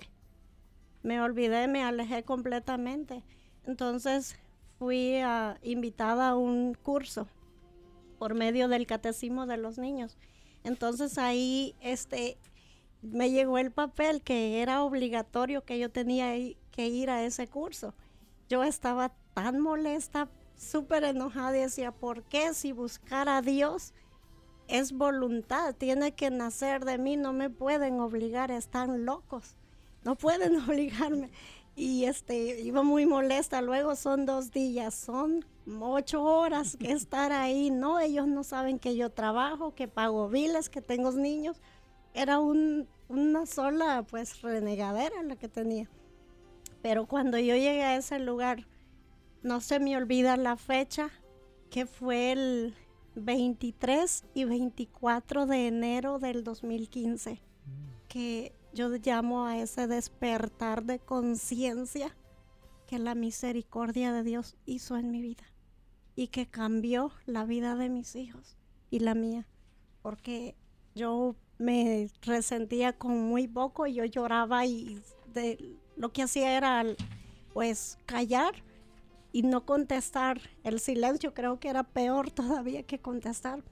Me 1.02 1.20
olvidé, 1.20 1.68
me 1.68 1.82
alejé 1.82 2.24
completamente. 2.24 3.22
Entonces 3.66 4.36
fui 4.78 5.20
invitada 5.62 6.30
a 6.30 6.36
un 6.36 6.74
curso 6.74 7.28
por 8.18 8.34
medio 8.34 8.68
del 8.68 8.86
catecismo 8.86 9.46
de 9.46 9.58
los 9.58 9.78
niños. 9.78 10.18
Entonces 10.64 11.18
ahí 11.18 11.76
este 11.80 12.36
me 13.02 13.30
llegó 13.30 13.58
el 13.58 13.72
papel 13.72 14.22
que 14.22 14.62
era 14.62 14.82
obligatorio 14.82 15.64
que 15.64 15.78
yo 15.78 15.90
tenía 15.90 16.34
que 16.70 16.86
ir 16.86 17.10
a 17.10 17.24
ese 17.24 17.48
curso. 17.48 17.94
Yo 18.48 18.62
estaba 18.62 19.12
tan 19.34 19.60
molesta, 19.60 20.28
súper 20.56 21.04
enojada 21.04 21.50
decía, 21.50 21.92
¿por 21.92 22.22
qué 22.22 22.54
si 22.54 22.72
buscar 22.72 23.28
a 23.28 23.42
Dios 23.42 23.92
es 24.68 24.92
voluntad? 24.92 25.74
Tiene 25.74 26.12
que 26.12 26.30
nacer 26.30 26.84
de 26.84 26.98
mí, 26.98 27.16
no 27.16 27.32
me 27.32 27.50
pueden 27.50 28.00
obligar, 28.00 28.50
están 28.50 29.04
locos, 29.04 29.56
no 30.04 30.14
pueden 30.14 30.56
obligarme. 30.68 31.30
Y 31.74 32.04
este, 32.04 32.60
iba 32.60 32.82
muy 32.82 33.06
molesta, 33.06 33.62
luego 33.62 33.96
son 33.96 34.26
dos 34.26 34.50
días, 34.52 34.94
son 34.94 35.44
ocho 35.80 36.22
horas 36.22 36.76
que 36.76 36.92
estar 36.92 37.32
ahí, 37.32 37.70
no, 37.70 37.98
ellos 37.98 38.26
no 38.26 38.44
saben 38.44 38.78
que 38.78 38.94
yo 38.94 39.10
trabajo, 39.10 39.74
que 39.74 39.88
pago 39.88 40.28
biles, 40.28 40.68
que 40.68 40.82
tengo 40.82 41.10
niños. 41.12 41.60
Era 42.14 42.40
una 42.40 43.46
sola, 43.46 44.04
pues, 44.08 44.42
renegadera 44.42 45.22
la 45.22 45.36
que 45.36 45.48
tenía. 45.48 45.88
Pero 46.82 47.06
cuando 47.06 47.38
yo 47.38 47.54
llegué 47.54 47.84
a 47.84 47.96
ese 47.96 48.18
lugar, 48.18 48.66
no 49.42 49.60
se 49.60 49.80
me 49.80 49.96
olvida 49.96 50.36
la 50.36 50.56
fecha, 50.56 51.10
que 51.70 51.86
fue 51.86 52.32
el 52.32 52.74
23 53.14 54.24
y 54.34 54.44
24 54.44 55.46
de 55.46 55.68
enero 55.68 56.18
del 56.18 56.44
2015, 56.44 57.40
que 58.08 58.52
yo 58.72 58.88
llamo 58.88 59.46
a 59.46 59.58
ese 59.58 59.86
despertar 59.86 60.84
de 60.84 60.98
conciencia 60.98 62.16
que 62.86 62.98
la 62.98 63.14
misericordia 63.14 64.12
de 64.12 64.22
Dios 64.22 64.56
hizo 64.66 64.96
en 64.96 65.10
mi 65.10 65.22
vida 65.22 65.44
y 66.14 66.28
que 66.28 66.46
cambió 66.46 67.10
la 67.26 67.44
vida 67.44 67.74
de 67.74 67.88
mis 67.88 68.16
hijos 68.16 68.56
y 68.90 69.00
la 69.00 69.14
mía, 69.14 69.46
porque 70.02 70.54
yo 70.94 71.36
me 71.62 72.10
resentía 72.22 72.92
con 72.92 73.22
muy 73.22 73.46
poco 73.46 73.86
y 73.86 73.94
yo 73.94 74.04
lloraba 74.04 74.66
y 74.66 75.00
lo 75.96 76.12
que 76.12 76.22
hacía 76.22 76.56
era 76.56 76.84
pues 77.54 77.98
callar 78.04 78.54
y 79.30 79.42
no 79.42 79.64
contestar. 79.64 80.40
El 80.64 80.80
silencio 80.80 81.34
creo 81.34 81.60
que 81.60 81.68
era 81.68 81.84
peor 81.84 82.30
todavía 82.32 82.82
que 82.82 83.00
contestar. 83.00 83.62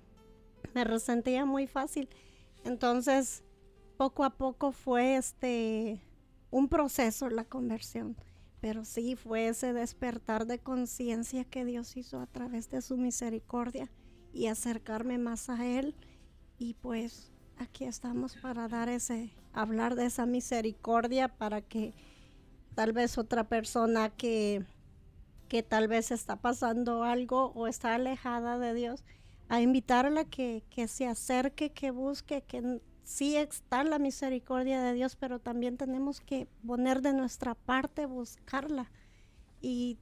Me 0.73 0.85
resentía 0.85 1.45
muy 1.45 1.67
fácil. 1.67 2.09
Entonces, 2.65 3.43
poco 3.97 4.25
a 4.25 4.31
poco 4.31 4.71
fue 4.73 5.17
este 5.17 6.01
un 6.51 6.69
proceso 6.69 7.29
la 7.29 7.45
conversión, 7.45 8.17
pero 8.61 8.85
sí 8.85 9.17
fue 9.17 9.49
ese 9.49 9.73
despertar 9.73 10.47
de 10.47 10.59
conciencia 10.59 11.45
que 11.45 11.65
Dios 11.65 11.97
hizo 11.97 12.21
a 12.21 12.27
través 12.27 12.71
de 12.71 12.83
su 12.83 12.97
misericordia 12.97 13.91
y 14.33 14.47
acercarme 14.47 15.19
más 15.19 15.49
a 15.49 15.65
él 15.67 15.95
y 16.59 16.75
pues 16.75 17.31
aquí 17.61 17.85
estamos 17.85 18.37
para 18.37 18.69
dar 18.69 18.89
ese 18.89 19.31
hablar 19.53 19.95
de 19.95 20.07
esa 20.07 20.27
misericordia 20.27 21.29
para 21.29 21.61
que 21.61 21.95
tal 22.75 22.93
vez 22.93 23.19
otra 23.19 23.45
persona 23.45 24.11
que 24.11 24.65
que 25.51 25.65
tal 25.65 25.89
vez 25.89 26.13
está 26.13 26.37
pasando 26.37 27.03
algo 27.03 27.53
o 27.57 27.67
está 27.67 27.97
alejada 27.97 28.57
de 28.61 28.73
Dios, 28.73 29.03
a 29.49 29.61
invitarla 29.61 30.25
que, 30.25 30.63
que 30.71 30.87
se 30.87 31.09
acerque, 31.09 31.73
que 31.73 31.91
busque, 31.91 32.43
que 32.43 32.81
sí 33.03 33.35
está 33.37 33.83
la 33.83 33.99
misericordia 33.99 34.81
de 34.81 34.95
Dios, 34.95 35.17
pero 35.17 35.41
también 35.41 35.77
tenemos 35.77 36.21
que 36.21 36.47
poner 36.65 37.03
de 37.03 37.13
nuestra 37.13 37.57
parte, 37.57 38.07
buscarla. 38.07 38.93
Y 39.61 39.99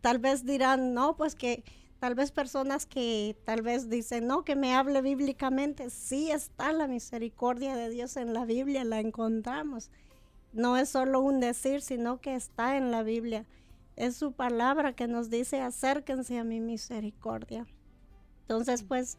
tal 0.00 0.20
vez 0.20 0.46
dirán, 0.46 0.94
no, 0.94 1.16
pues 1.16 1.34
que 1.34 1.64
tal 2.02 2.16
vez 2.16 2.32
personas 2.32 2.84
que 2.84 3.36
tal 3.44 3.62
vez 3.62 3.88
dicen, 3.88 4.26
no, 4.26 4.44
que 4.44 4.56
me 4.56 4.74
hable 4.74 5.02
bíblicamente, 5.02 5.88
sí 5.88 6.32
está 6.32 6.72
la 6.72 6.88
misericordia 6.88 7.76
de 7.76 7.90
Dios 7.90 8.16
en 8.16 8.34
la 8.34 8.44
Biblia, 8.44 8.82
la 8.82 8.98
encontramos. 8.98 9.88
No 10.52 10.76
es 10.76 10.88
solo 10.88 11.20
un 11.20 11.38
decir, 11.38 11.80
sino 11.80 12.20
que 12.20 12.34
está 12.34 12.76
en 12.76 12.90
la 12.90 13.04
Biblia. 13.04 13.46
Es 13.94 14.16
su 14.16 14.32
palabra 14.32 14.96
que 14.96 15.06
nos 15.06 15.30
dice, 15.30 15.60
acérquense 15.60 16.40
a 16.40 16.42
mi 16.42 16.58
misericordia. 16.58 17.68
Entonces, 18.40 18.82
pues, 18.82 19.16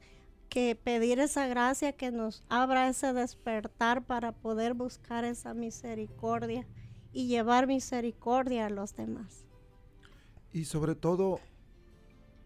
que 0.50 0.76
pedir 0.76 1.22
esa 1.22 1.48
gracia 1.48 1.94
que 1.94 2.12
nos 2.12 2.44
abra 2.50 2.90
ese 2.90 3.14
despertar 3.14 4.04
para 4.04 4.34
poder 4.34 4.74
buscar 4.74 5.24
esa 5.24 5.54
misericordia 5.54 6.68
y 7.14 7.28
llevar 7.28 7.66
misericordia 7.66 8.66
a 8.66 8.70
los 8.70 8.94
demás. 8.94 9.46
Y 10.52 10.66
sobre 10.66 10.96
todo, 10.96 11.40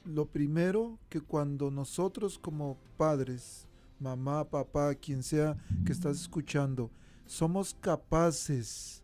lo 0.08 0.26
primero 0.26 0.98
que 1.10 1.22
cuando 1.22 1.70
nosotros 1.72 2.40
como 2.40 2.78
padres, 2.98 3.68
mamá, 4.00 4.44
papá, 4.46 4.96
quien 4.96 5.24
sea 5.24 5.58
que 5.86 5.92
estás 5.92 6.20
escuchando, 6.22 6.90
somos 7.26 7.76
capaces 7.82 9.04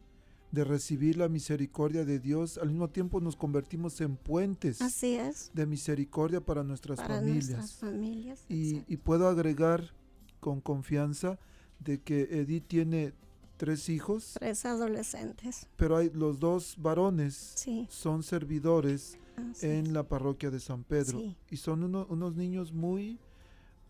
de 0.52 0.64
recibir 0.64 1.18
la 1.18 1.28
misericordia 1.30 2.06
de 2.06 2.20
Dios, 2.20 2.58
al 2.60 2.70
mismo 2.70 2.88
tiempo 2.88 3.20
nos 3.20 3.36
convertimos 3.36 4.00
en 4.02 4.16
puentes 4.16 4.82
Así 4.84 5.16
es. 5.16 5.50
de 5.54 5.66
misericordia 5.66 6.42
para 6.42 6.64
nuestras 6.64 7.00
Para 7.00 7.16
familias. 7.16 7.50
nuestras 7.50 7.74
familias. 7.74 8.46
Y, 8.50 8.70
exacto. 8.76 8.94
y 8.94 8.98
puedo 8.98 9.28
agregar 9.28 9.94
con 10.40 10.62
confianza 10.62 11.40
de 11.80 12.00
que 12.02 12.22
Edith 12.32 12.68
tiene 12.68 13.14
tres 13.58 13.90
hijos, 13.90 14.36
Tres 14.40 14.64
adolescentes. 14.66 15.68
pero 15.76 15.98
hay 15.98 16.12
los 16.12 16.40
dos 16.40 16.76
varones 16.78 17.54
Sí. 17.56 17.88
son 17.90 18.22
servidores 18.22 19.18
así 19.38 19.66
en 19.68 19.88
es. 19.88 19.92
la 19.94 20.04
parroquia 20.08 20.50
de 20.52 20.60
San 20.60 20.84
Pedro 20.84 21.20
Sí. 21.20 21.36
y 21.50 21.58
son 21.58 21.84
uno- 21.84 22.06
unos 22.10 22.36
niños 22.36 22.74
muy, 22.74 23.20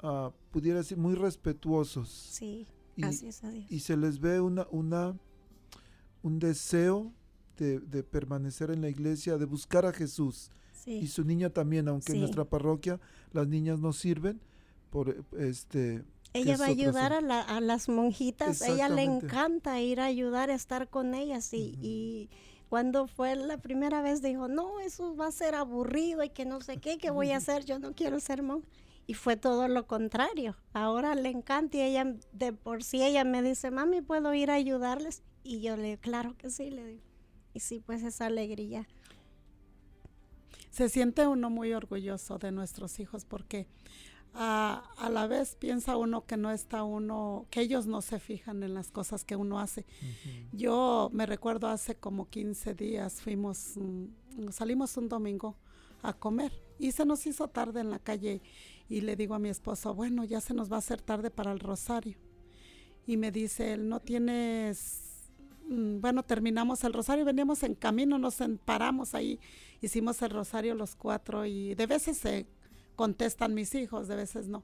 ah, 0.02 0.32
pudiera 0.52 0.80
decir, 0.80 0.98
muy 0.98 1.16
respetuosos 1.16 2.10
Sí, 2.10 2.68
y, 2.96 3.02
gracias 3.02 3.44
a 3.44 3.50
Dios. 3.50 3.66
y 3.70 3.80
se 3.80 3.98
les 3.98 4.20
ve 4.20 4.40
una, 4.42 4.68
una, 4.72 5.18
un 6.22 6.40
deseo 6.40 7.12
de, 7.58 7.80
de 7.80 8.04
permanecer 8.04 8.72
en 8.72 8.82
la 8.82 8.90
iglesia, 8.90 9.38
de 9.38 9.46
buscar 9.46 9.86
a 9.86 9.94
Jesús. 9.94 10.50
Y 10.86 11.02
Sí, 11.02 11.08
su 11.08 11.24
niña 11.24 11.50
también, 11.50 11.88
aunque 11.88 12.12
en 12.12 12.16
Sí. 12.18 12.20
nuestra 12.20 12.44
parroquia 12.46 13.00
las 13.32 13.48
niñas 13.48 13.80
no 13.80 13.94
sirven, 13.94 14.42
por 14.90 15.10
eh, 15.10 15.22
este... 15.40 16.04
ella 16.34 16.58
va 16.58 16.66
a 16.66 16.70
ayudar 16.70 17.14
a, 17.14 17.22
la- 17.22 17.42
a 17.42 17.62
las 17.62 17.88
monjitas. 17.90 18.62
Ella 18.62 18.90
le 18.90 19.04
encanta 19.04 19.80
ir 19.82 20.00
a 20.02 20.06
ayudar 20.06 20.50
a 20.50 20.56
estar 20.56 20.90
con 20.90 21.14
ellas. 21.14 21.54
Y, 21.54 21.78
y 21.82 22.30
cuando 22.74 23.06
fue 23.06 23.36
la 23.36 23.60
primera 23.60 24.02
vez 24.02 24.24
dijo, 24.24 24.48
no, 24.48 24.80
eso 24.80 25.16
va 25.16 25.28
a 25.28 25.32
ser 25.32 25.54
aburrido 25.54 26.24
y 26.24 26.30
que 26.30 26.44
no 26.44 26.60
sé 26.60 26.78
qué, 26.78 26.98
¿qué 26.98 27.12
voy 27.12 27.30
a 27.30 27.38
hacer? 27.38 27.66
Yo 27.66 27.78
no 27.78 27.94
quiero 27.94 28.20
ser 28.20 28.42
monja. 28.42 28.68
Y 29.06 29.14
fue 29.14 29.38
todo 29.38 29.68
lo 29.68 29.86
contrario. 29.86 30.58
Ahora 30.74 31.14
le 31.14 31.30
encanta 31.30 31.78
y 31.78 31.82
ella, 31.82 32.16
de 32.32 32.52
por 32.52 32.84
sí, 32.84 33.04
ella 33.04 33.26
me 33.26 33.44
dice, 33.44 33.70
mami, 33.70 34.02
¿puedo 34.02 34.34
ir 34.34 34.50
a 34.50 34.56
ayudarles? 34.56 35.22
Y 35.44 35.62
yo 35.62 35.78
le 35.78 35.84
digo, 35.84 36.02
claro 36.02 36.36
que 36.36 36.50
sí, 36.50 36.72
le 36.72 36.84
digo. 36.84 37.04
Y 37.54 37.60
sí, 37.60 37.80
pues 37.80 38.02
esa 38.02 38.26
alegría. 38.26 38.88
Se 40.72 40.90
siente 40.90 41.28
uno 41.28 41.52
muy 41.52 41.74
orgulloso 41.74 42.40
de 42.40 42.52
nuestros 42.52 43.00
hijos 43.00 43.24
porque 43.24 43.68
ah, 44.34 44.84
a 44.98 45.10
la 45.10 45.28
vez 45.28 45.56
piensa 45.56 45.98
uno 45.98 46.26
que 46.26 46.38
no 46.38 46.52
está 46.52 46.84
uno, 46.84 47.46
que 47.50 47.62
ellos 47.62 47.86
no 47.86 48.02
se 48.02 48.20
fijan 48.20 48.64
en 48.64 48.74
las 48.74 48.92
cosas 48.92 49.24
que 49.24 49.36
uno 49.36 49.60
hace. 49.60 49.86
Yo 50.52 51.10
me 51.14 51.26
recuerdo 51.26 51.68
hace 51.68 51.96
como 51.96 52.30
15 52.30 52.74
días 52.74 53.22
fuimos, 53.22 53.78
mm, 53.78 54.50
salimos 54.52 54.98
un 54.98 55.10
domingo 55.10 55.58
a 56.02 56.14
comer 56.14 56.52
y 56.80 56.92
se 56.92 57.06
nos 57.06 57.26
hizo 57.26 57.48
tarde 57.48 57.80
en 57.80 57.90
la 57.90 58.00
calle 58.00 58.42
y 58.90 59.02
le 59.02 59.16
digo 59.16 59.36
a 59.36 59.40
mi 59.40 59.50
esposo, 59.50 59.94
bueno, 59.94 60.24
ya 60.24 60.42
se 60.42 60.54
nos 60.54 60.72
va 60.72 60.76
a 60.76 60.80
hacer 60.80 61.02
tarde 61.02 61.32
para 61.32 61.52
el 61.52 61.60
rosario. 61.60 62.18
Y 63.06 63.18
me 63.18 63.32
dice 63.32 63.74
él, 63.74 63.90
no 63.90 64.00
tienes, 64.00 65.32
mm, 65.68 66.00
bueno, 66.00 66.24
terminamos 66.24 66.84
el 66.84 66.94
rosario, 66.94 67.26
veníamos 67.26 67.64
en 67.64 67.76
camino, 67.76 68.18
nos 68.18 68.38
paramos 68.66 69.16
ahí, 69.16 69.40
hicimos 69.82 70.22
el 70.22 70.30
rosario 70.30 70.76
los 70.76 70.96
cuatro 70.96 71.46
y 71.46 71.76
de 71.76 71.88
veces 71.88 72.18
se 72.18 72.46
contestan 72.96 73.54
mis 73.54 73.76
hijos, 73.76 74.08
de 74.08 74.16
veces 74.16 74.48
no. 74.48 74.64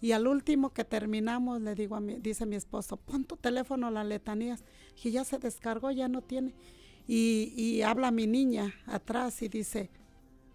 Y 0.00 0.12
al 0.12 0.26
último 0.26 0.72
que 0.72 0.84
terminamos, 0.84 1.60
le 1.60 1.74
digo 1.74 1.94
a 1.94 2.00
mi, 2.00 2.16
dice 2.16 2.44
mi 2.44 2.56
esposo, 2.56 2.96
pon 2.96 3.24
tu 3.24 3.36
teléfono 3.36 3.90
las 3.90 4.06
letanías. 4.06 4.64
Y 5.02 5.12
ya 5.12 5.24
se 5.24 5.38
descargó, 5.38 5.90
ya 5.92 6.08
no 6.08 6.22
tiene. 6.22 6.54
Y, 7.06 7.52
y 7.56 7.82
habla 7.82 8.10
mi 8.10 8.26
niña 8.26 8.74
atrás 8.86 9.42
y 9.42 9.48
dice, 9.48 9.90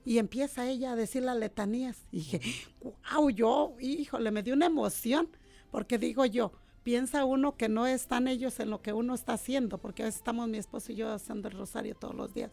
y 0.04 0.20
empieza 0.20 0.68
ella 0.68 0.94
a 0.94 0.96
decir 0.96 1.24
las 1.24 1.38
letanías. 1.38 2.06
Y 2.12 2.18
dije, 2.18 2.42
wow, 2.82 3.30
yo, 3.30 3.76
híjole, 3.80 4.32
me 4.32 4.44
dio 4.44 4.54
una 4.54 4.66
emoción, 4.68 5.30
porque 5.72 5.98
digo 5.98 6.26
yo, 6.26 6.52
piensa 6.84 7.26
uno 7.26 7.58
que 7.58 7.68
no 7.68 7.86
están 7.88 8.30
ellos 8.30 8.60
en 8.62 8.70
lo 8.70 8.82
que 8.82 8.94
uno 8.94 9.14
está 9.14 9.34
haciendo, 9.34 9.78
porque 9.78 10.04
a 10.04 10.06
veces 10.06 10.20
estamos 10.20 10.48
mi 10.48 10.58
esposo 10.58 10.94
y 10.94 10.96
yo 10.96 11.12
haciendo 11.12 11.50
el 11.50 11.58
rosario 11.58 11.96
todos 11.96 12.16
los 12.16 12.34
días. 12.34 12.52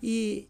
Y, 0.00 0.48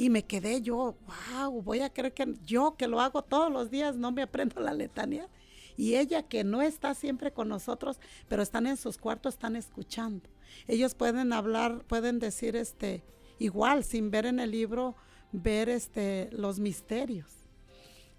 y 0.00 0.08
me 0.08 0.24
quedé 0.24 0.62
yo, 0.62 0.96
wow, 1.30 1.60
voy 1.60 1.80
a 1.80 1.92
creer 1.92 2.14
que 2.14 2.34
yo 2.46 2.74
que 2.78 2.88
lo 2.88 3.02
hago 3.02 3.20
todos 3.20 3.52
los 3.52 3.70
días 3.70 3.96
no 3.96 4.12
me 4.12 4.22
aprendo 4.22 4.58
la 4.58 4.72
letanía. 4.72 5.28
Y 5.76 5.96
ella 5.96 6.22
que 6.22 6.42
no 6.42 6.62
está 6.62 6.94
siempre 6.94 7.34
con 7.34 7.50
nosotros, 7.50 8.00
pero 8.26 8.42
están 8.42 8.66
en 8.66 8.78
sus 8.78 8.96
cuartos, 8.96 9.34
están 9.34 9.56
escuchando. 9.56 10.26
Ellos 10.66 10.94
pueden 10.94 11.34
hablar, 11.34 11.84
pueden 11.84 12.18
decir 12.18 12.56
este 12.56 13.04
igual 13.38 13.84
sin 13.84 14.10
ver 14.10 14.24
en 14.24 14.40
el 14.40 14.52
libro, 14.52 14.96
ver 15.32 15.68
este 15.68 16.30
los 16.32 16.60
misterios. 16.60 17.28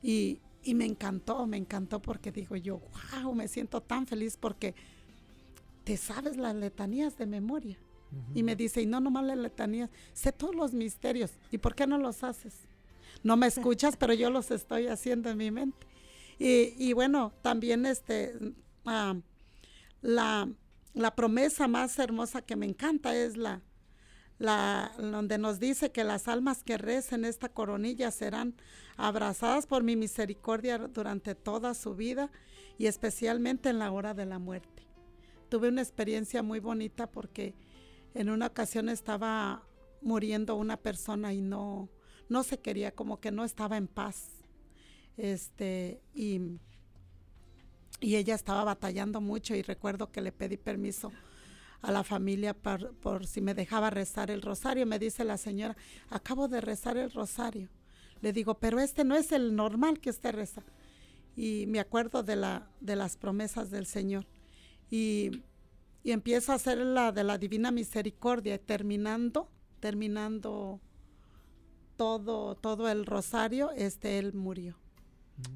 Y, 0.04 0.38
y 0.62 0.76
me 0.76 0.86
encantó, 0.86 1.48
me 1.48 1.58
encantó 1.58 2.00
porque 2.00 2.32
digo 2.32 2.56
yo, 2.58 2.80
wow, 3.12 3.34
me 3.34 3.48
siento 3.48 3.82
tan 3.82 4.06
feliz 4.06 4.38
porque 4.38 4.76
te 5.84 5.98
sabes 5.98 6.38
las 6.38 6.54
letanías 6.54 7.18
de 7.18 7.26
memoria. 7.26 7.80
Y 8.34 8.44
me 8.44 8.56
dice, 8.56 8.82
y 8.82 8.86
no 8.86 9.00
nomás 9.00 9.24
las 9.26 9.38
letanías, 9.38 9.90
sé 10.14 10.32
todos 10.32 10.56
los 10.56 10.74
misterios. 10.74 11.32
¿Y 11.52 11.58
por 11.58 11.76
qué 11.76 11.88
no 11.88 11.98
los 11.98 12.24
haces? 12.24 12.54
No 13.24 13.38
me 13.38 13.48
escuchas, 13.48 13.96
pero 13.98 14.14
yo 14.14 14.30
los 14.30 14.52
estoy 14.52 14.88
haciendo 14.88 15.30
en 15.30 15.38
mi 15.38 15.52
mente. 15.52 15.88
Y, 16.40 16.74
y 16.78 16.94
bueno, 16.94 17.34
también 17.42 17.86
este, 17.86 18.34
ah, 18.86 19.16
la, 20.02 20.50
la 20.94 21.16
promesa 21.16 21.68
más 21.68 21.98
hermosa 22.00 22.42
que 22.42 22.56
me 22.56 22.66
encanta 22.66 23.16
es 23.16 23.38
la, 23.38 23.62
la, 24.40 24.92
donde 24.98 25.38
nos 25.38 25.60
dice 25.60 25.92
que 25.92 26.04
las 26.04 26.28
almas 26.28 26.64
que 26.64 26.78
recen 26.78 27.26
esta 27.26 27.50
coronilla 27.50 28.10
serán 28.12 28.56
abrazadas 28.98 29.68
por 29.68 29.84
mi 29.84 29.96
misericordia 29.96 30.78
durante 30.80 31.36
toda 31.36 31.74
su 31.74 31.96
vida 31.96 32.32
y 32.78 32.88
especialmente 32.88 33.70
en 33.70 33.80
la 33.80 33.92
hora 33.92 34.14
de 34.14 34.26
la 34.26 34.40
muerte. 34.40 34.88
Tuve 35.50 35.68
una 35.68 35.82
experiencia 35.82 36.42
muy 36.42 36.60
bonita 36.60 37.08
porque 37.08 37.54
en 38.14 38.30
una 38.30 38.48
ocasión 38.48 38.90
estaba 38.90 39.64
muriendo 40.02 40.56
una 40.56 40.78
persona 40.78 41.34
y 41.34 41.42
no, 41.42 41.90
no 42.30 42.44
se 42.44 42.60
quería, 42.60 42.92
como 42.92 43.20
que 43.20 43.32
no 43.32 43.44
estaba 43.44 43.78
en 43.78 43.88
paz. 43.88 44.30
Este, 45.18 46.02
y, 46.14 46.42
y 48.00 48.16
ella 48.16 48.36
estaba 48.36 48.64
batallando 48.64 49.22
mucho 49.22 49.56
y 49.56 49.62
recuerdo 49.62 50.12
que 50.12 50.22
le 50.22 50.32
pedí 50.32 50.58
permiso 50.58 51.12
a 51.82 51.92
la 51.92 52.04
familia 52.04 52.54
por, 52.54 53.26
si 53.26 53.42
me 53.42 53.54
dejaba 53.54 53.90
rezar 53.90 54.32
el 54.32 54.42
rosario. 54.42 54.86
Me 54.86 55.00
dice 55.00 55.24
la 55.24 55.38
señora, 55.38 55.76
acabo 56.10 56.48
de 56.48 56.62
rezar 56.62 56.98
el 56.98 57.12
rosario. 57.12 57.70
Le 58.22 58.34
digo, 58.34 58.56
pero 58.56 58.80
este 58.80 59.04
no 59.04 59.16
es 59.16 59.32
el 59.32 59.56
normal 59.56 60.00
que 60.00 60.12
usted 60.12 60.34
reza. 60.34 60.64
Y 61.36 61.66
me 61.68 61.80
acuerdo 61.80 62.24
de, 62.24 62.36
la, 62.36 62.68
de 62.82 62.96
las 62.96 63.18
promesas 63.18 63.72
del 63.72 63.86
Señor. 63.86 64.28
Y, 64.92 65.44
y 66.04 66.12
empiezo 66.12 66.52
a 66.52 66.56
hacer 66.56 66.78
la 66.80 67.12
de 67.12 67.24
la 67.24 67.38
Divina 67.38 67.72
Misericordia, 67.72 68.58
terminando, 68.58 69.50
terminando 69.80 70.80
todo, 71.96 72.56
todo 72.56 72.90
el 72.90 73.06
rosario, 73.06 73.72
este, 73.72 74.20
él 74.20 74.34
murió. 74.34 74.78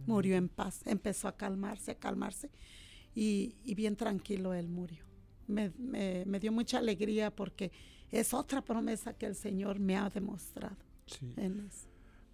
Murió 0.07 0.35
en 0.35 0.49
paz, 0.49 0.81
empezó 0.85 1.27
a 1.27 1.37
calmarse, 1.37 1.91
a 1.91 1.95
calmarse. 1.95 2.49
Y, 3.13 3.55
y 3.63 3.75
bien 3.75 3.95
tranquilo 3.95 4.53
él 4.53 4.67
murió 4.67 5.05
me, 5.47 5.71
me, 5.77 6.25
me, 6.25 6.39
dio 6.39 6.51
mucha 6.51 6.79
alegría 6.79 7.33
porque 7.33 7.71
es 8.11 8.33
otra 8.33 8.63
promesa 8.63 9.13
que 9.13 9.25
el 9.25 9.35
Señor 9.35 9.79
me 9.79 9.97
ha 9.97 10.09
demostrado. 10.09 10.77
Sí. 11.05 11.33
En 11.37 11.67
eso. 11.67 11.87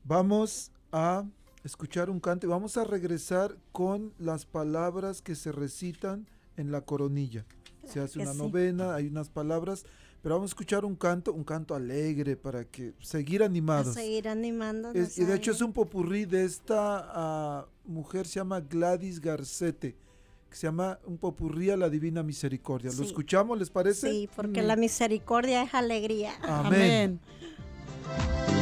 Vamos 0.04 0.72
a 0.92 1.26
escuchar 1.64 2.10
un 2.10 2.20
canto 2.20 2.48
y 2.48 2.50
vamos 2.50 2.78
a 2.78 2.84
regresar 2.84 3.58
con 3.72 4.14
las 4.18 4.46
palabras 4.46 5.22
que 5.22 5.36
se 5.36 5.52
recitan 5.52 6.28
en 6.58 6.72
la 6.72 6.82
coronilla. 6.82 7.46
Se 7.86 8.00
hace 8.00 8.20
una 8.20 8.34
sí. 8.34 8.38
novena, 8.38 8.96
hay 8.96 9.08
unas 9.08 9.30
palabras, 9.30 9.86
pero 10.22 10.36
vamos 10.36 10.52
a 10.52 10.54
escuchar 10.54 10.86
un 10.86 10.96
canto, 10.96 11.34
un 11.34 11.44
canto 11.44 11.74
alegre 11.76 12.36
para 12.36 12.64
que 12.66 12.94
seguir 13.00 13.42
A 13.44 13.46
animados. 13.48 13.94
seguir 13.96 14.28
animándonos. 14.30 14.96
Es- 14.96 15.18
y 15.18 15.26
de 15.26 15.36
hecho 15.36 15.52
es 15.52 15.62
un 15.62 15.74
popurrí 15.74 16.26
de 16.26 16.46
esta 16.46 17.06
ah, 17.14 17.66
mujer, 17.86 18.28
se 18.28 18.36
llama 18.36 18.60
Gladys 18.62 19.20
Garcete, 19.20 19.96
que 20.50 20.56
se 20.56 20.68
llama 20.68 21.00
Un 21.06 21.18
popurrí 21.18 21.70
a 21.70 21.78
la 21.78 21.90
divina 21.90 22.24
misericordia. 22.24 22.92
¿Lo 22.96 23.04
escuchamos, 23.04 23.58
les 23.58 23.70
parece? 23.70 24.10
Sí, 24.12 24.30
porque 24.36 24.62
Mm. 24.62 24.66
la 24.68 24.76
misericordia 24.76 25.64
es 25.64 25.74
alegría. 25.74 26.34
Amén. 26.44 27.20
¿Quiénes 28.46 28.61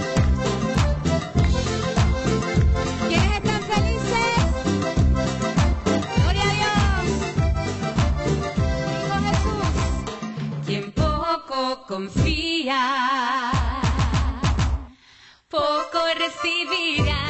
confía, 11.87 12.81
poco 15.49 15.99
recibirá. 16.17 17.28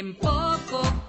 Quien 0.00 0.14
poco 0.14 0.99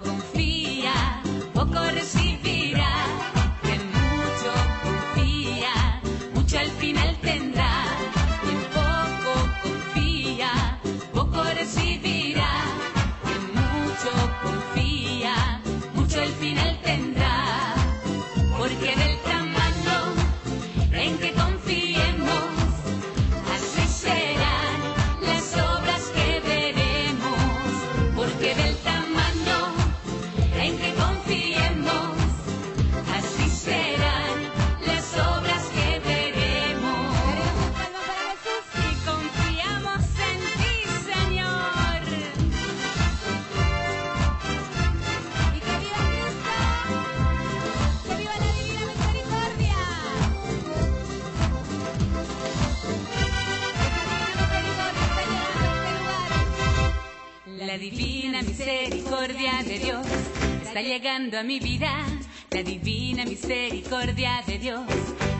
llegando 60.82 61.38
a 61.38 61.42
mi 61.42 61.60
vida. 61.60 62.04
La 62.50 62.62
divina 62.62 63.24
misericordia 63.24 64.42
de 64.46 64.58
Dios 64.58 64.82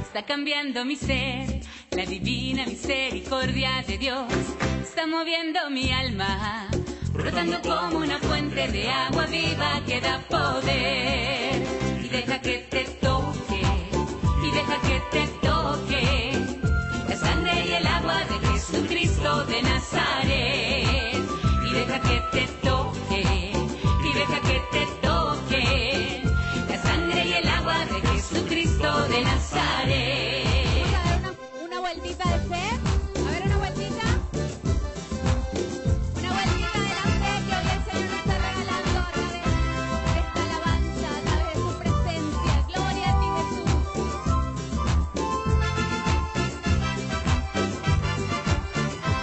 está 0.02 0.24
cambiando 0.24 0.84
mi 0.84 0.96
ser. 0.96 1.60
La 1.90 2.06
divina 2.06 2.64
misericordia 2.64 3.84
de 3.86 3.98
Dios 3.98 4.32
está 4.82 5.06
moviendo 5.06 5.58
mi 5.70 5.92
alma, 5.92 6.68
brotando 7.12 7.60
como 7.60 7.98
una 7.98 8.18
fuente 8.18 8.68
de 8.68 8.88
agua 8.88 9.26
viva 9.26 9.82
que 9.86 10.00
da 10.00 10.20
poder. 10.28 11.62
Y 12.02 12.08
deja 12.08 12.40
que 12.40 12.58
te 12.70 12.84
toque, 13.00 13.62
y 14.44 14.50
deja 14.50 14.80
que 14.82 15.02
te 15.10 15.26
toque 15.46 16.32
la 17.08 17.16
sangre 17.16 17.66
y 17.66 17.72
el 17.72 17.86
agua 17.86 18.20
de 18.24 18.48
Jesucristo 18.48 19.44
de 19.44 19.62
Nazaret. 19.62 19.81
De 29.22 29.30
Nazaret. 29.30 30.44
Vamos 30.74 30.94
a 30.94 31.02
dar 31.04 31.18
una, 31.20 31.32
una 31.64 31.78
vueltita 31.80 32.24
de 32.28 32.38
fe. 32.48 32.64
A 33.18 33.30
ver, 33.30 33.42
una 33.46 33.56
vueltita. 33.58 34.06
Una 36.18 36.30
vueltita 36.32 36.70
de 36.72 36.88
la 36.98 37.06
fe 37.20 37.32
que 37.46 37.52
hoy 37.56 37.66
el 37.72 37.82
Señor 37.86 38.06
nos 38.10 38.18
está 38.20 38.34
regalando 38.38 38.98
a 38.98 39.10
través 39.12 39.30
de 39.32 40.18
esta 40.18 40.40
alabanza, 40.42 41.06
a 41.08 41.20
través 41.22 41.46
de 41.46 41.54
su 41.54 41.70
presencia. 41.78 42.52
Gloria 42.68 43.06
a 43.10 43.14
ti, 43.20 43.26
Jesús. 43.38 43.70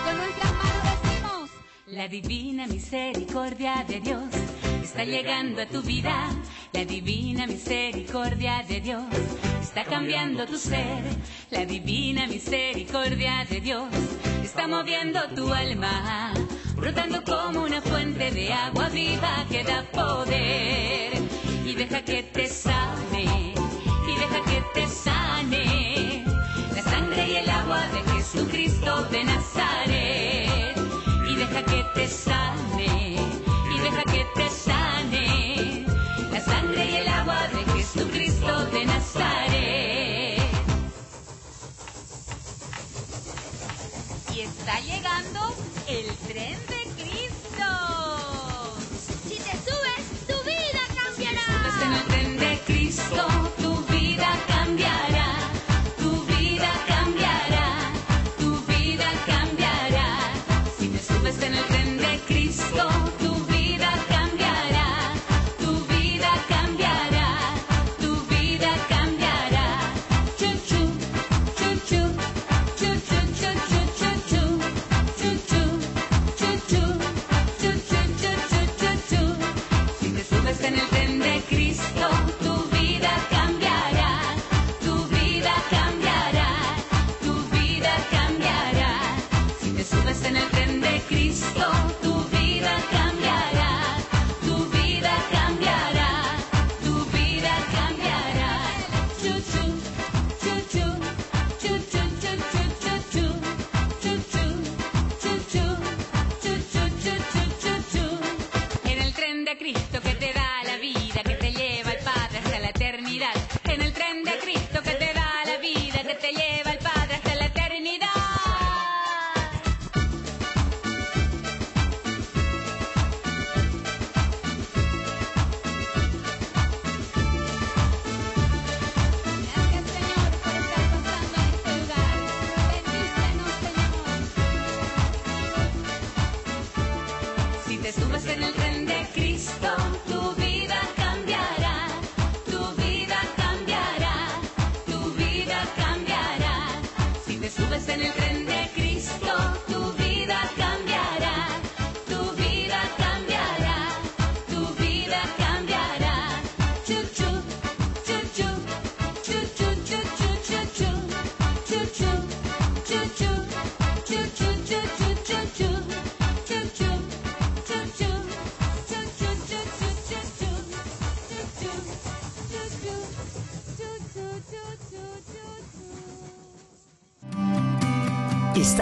Con 0.04 0.16
nuestras 0.18 0.54
manos 0.54 0.84
decimos, 1.04 1.46
la 1.88 2.08
divina 2.08 2.64
misericordia 2.68 3.84
de 3.88 4.00
Dios 4.00 4.30
está 4.84 5.04
llegando 5.04 5.62
a 5.62 5.66
tu 5.66 5.82
vida. 5.82 6.30
La 6.72 6.86
divina 6.86 7.48
misericordia 7.48 8.64
de 8.68 8.80
Dios 8.80 9.04
está 9.70 9.84
cambiando 9.84 10.48
tu 10.48 10.58
ser. 10.58 11.04
La 11.52 11.64
divina 11.64 12.26
misericordia 12.26 13.46
de 13.48 13.62
Dios 13.62 13.88
está 14.44 14.68
moviendo 14.68 15.20
tu 15.36 15.54
alma, 15.54 16.34
brotando 16.76 17.24
como 17.24 17.66
una 17.66 17.80
fuente 17.80 18.32
de 18.32 18.52
agua 18.52 18.90
viva 18.90 19.46
que 19.48 19.64
da 19.64 19.84
poder. 19.92 21.14
Y 21.68 21.76
deja 21.76 22.02
que 22.02 22.24
te 22.24 22.48
sane, 22.48 23.54
y 24.08 24.14
deja 24.20 24.44
que 24.50 24.64
te 24.74 24.88
sane 24.88 26.24
la 26.76 26.82
sangre 26.82 27.28
y 27.28 27.36
el 27.36 27.50
agua 27.50 27.82
de 27.90 28.02
Jesucristo 28.14 29.04
de 29.04 29.24
Nazaret. 29.24 30.78
Y 31.30 31.36
deja 31.36 31.64
que 31.64 31.86
te 31.94 32.08
sane, 32.08 33.18
y 33.76 33.80
deja 33.80 34.04
que 34.04 34.26
te 34.34 34.50
sane 34.50 35.86
la 36.32 36.42
sangre 36.42 36.86
y 36.90 36.96
el 36.96 37.08
agua 37.08 37.48
de 37.50 37.72
Jesucristo 37.74 38.66
de 38.72 38.86
Nazaret. 38.86 39.59
Está 44.70 44.82
llegando 44.82 45.69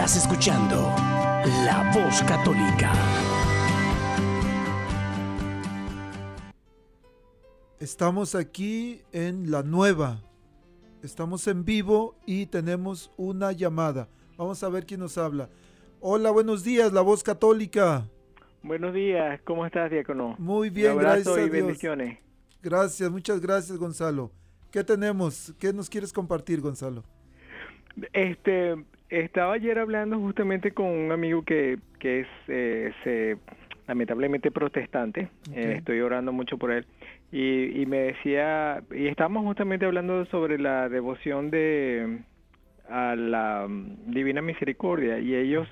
Estás 0.08 0.24
escuchando 0.24 0.76
La 1.66 1.92
Voz 1.94 2.22
Católica. 2.22 2.94
Estamos 7.78 8.34
aquí 8.34 9.02
en 9.12 9.50
La 9.50 9.62
Nueva. 9.62 10.22
Estamos 11.02 11.46
en 11.46 11.66
vivo 11.66 12.16
y 12.24 12.46
tenemos 12.46 13.12
una 13.18 13.52
llamada. 13.52 14.08
Vamos 14.38 14.62
a 14.62 14.70
ver 14.70 14.86
quién 14.86 15.00
nos 15.00 15.18
habla. 15.18 15.50
Hola, 16.00 16.30
buenos 16.30 16.64
días, 16.64 16.90
La 16.94 17.02
Voz 17.02 17.22
Católica. 17.22 18.08
Buenos 18.62 18.94
días, 18.94 19.42
¿cómo 19.44 19.66
estás, 19.66 19.90
diácono? 19.90 20.36
Muy 20.38 20.70
bien, 20.70 20.92
Un 20.92 21.00
abrazo 21.00 21.34
gracias 21.34 21.36
a 21.36 21.40
y 21.40 21.50
Dios. 21.50 21.66
bendiciones. 21.66 22.18
Gracias, 22.62 23.10
muchas 23.10 23.40
gracias, 23.40 23.76
Gonzalo. 23.76 24.32
¿Qué 24.70 24.82
tenemos? 24.82 25.52
¿Qué 25.58 25.70
nos 25.74 25.90
quieres 25.90 26.14
compartir, 26.14 26.62
Gonzalo? 26.62 27.04
Este, 28.14 28.74
estaba 29.10 29.54
ayer 29.54 29.78
hablando 29.78 30.18
justamente 30.18 30.72
con 30.72 30.86
un 30.86 31.12
amigo 31.12 31.42
que, 31.42 31.78
que 31.98 32.20
es 32.20 32.26
eh, 32.48 32.92
se- 33.04 33.36
lamentablemente 33.86 34.50
protestante. 34.50 35.28
Eh, 35.54 35.74
estoy 35.78 36.00
orando 36.00 36.32
mucho 36.32 36.58
por 36.58 36.70
él. 36.72 36.84
Y, 37.32 37.80
y 37.80 37.86
me 37.86 37.98
decía, 37.98 38.82
y 38.94 39.06
estábamos 39.06 39.44
justamente 39.44 39.86
hablando 39.86 40.24
sobre 40.26 40.58
la 40.58 40.88
devoción 40.88 41.50
de 41.50 42.18
a 42.88 43.14
la 43.16 43.66
mm, 43.68 44.12
Divina 44.12 44.40
Misericordia 44.42 45.18
y 45.18 45.34
ellos 45.34 45.68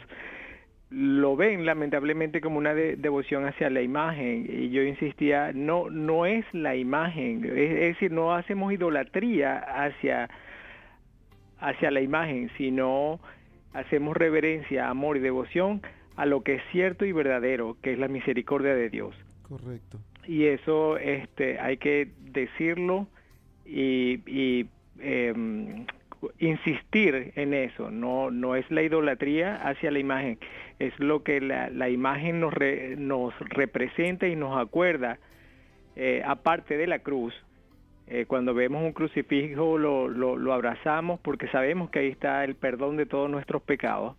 lo 0.91 1.35
ven 1.35 1.65
lamentablemente 1.67 2.41
como 2.41 2.59
una 2.59 2.75
de- 2.75 2.97
devoción 2.97 3.45
hacia 3.47 3.71
la 3.71 3.81
imagen 3.83 4.47
y 4.49 4.71
yo 4.71 4.83
insistía 4.83 5.51
no 5.53 5.91
no 5.91 6.27
es 6.27 6.45
la 6.53 6.77
imagen 6.77 7.45
es, 7.45 7.51
es 7.73 7.81
decir 7.95 8.13
no 8.13 8.35
hacemos 8.35 8.73
idolatría 8.73 9.59
hacia 9.59 10.29
hacia 11.61 11.91
la 11.91 12.01
imagen 12.01 12.51
sino 12.59 13.21
hacemos 13.73 14.17
reverencia 14.17 14.89
amor 14.89 15.17
y 15.17 15.21
devoción 15.21 15.83
a 16.17 16.25
lo 16.27 16.43
que 16.43 16.55
es 16.55 16.63
cierto 16.73 17.05
y 17.05 17.13
verdadero 17.13 17.77
que 17.83 17.93
es 17.93 17.99
la 17.99 18.09
misericordia 18.09 18.75
de 18.75 18.89
Dios 18.91 19.15
Correcto. 19.49 19.99
y 20.27 20.45
eso 20.45 20.97
este 20.99 21.59
hay 21.61 21.77
que 21.77 22.09
decirlo 22.33 23.07
y, 23.65 24.21
y, 24.27 24.67
em, 25.01 25.87
insistir 26.39 27.33
en 27.37 27.53
eso 27.55 27.91
no 27.91 28.31
no 28.31 28.57
es 28.57 28.69
la 28.71 28.83
idolatría 28.83 29.57
hacia 29.57 29.91
la 29.91 29.99
imagen 29.99 30.39
es 30.79 30.99
lo 30.99 31.23
que 31.23 31.41
la, 31.41 31.69
la 31.71 31.89
imagen 31.89 32.41
nos 32.41 32.53
re- 32.55 32.97
nos 32.97 33.35
representa 33.51 34.27
y 34.27 34.37
nos 34.37 34.59
acuerda 34.59 35.19
eh, 35.97 36.23
aparte 36.27 36.77
de 36.77 36.87
la 36.87 36.99
cruz 37.01 37.35
eh, 38.09 38.25
cuando 38.27 38.55
vemos 38.55 38.83
un 38.85 38.93
crucifijo 38.93 39.79
lo, 39.79 40.09
lo, 40.09 40.37
lo 40.37 40.53
abrazamos 40.53 41.19
porque 41.21 41.49
sabemos 41.49 41.91
que 41.91 42.01
ahí 42.01 42.09
está 42.09 42.45
el 42.45 42.55
perdón 42.55 42.97
de 42.97 43.07
todos 43.07 43.29
nuestros 43.29 43.63
pecados 43.63 44.17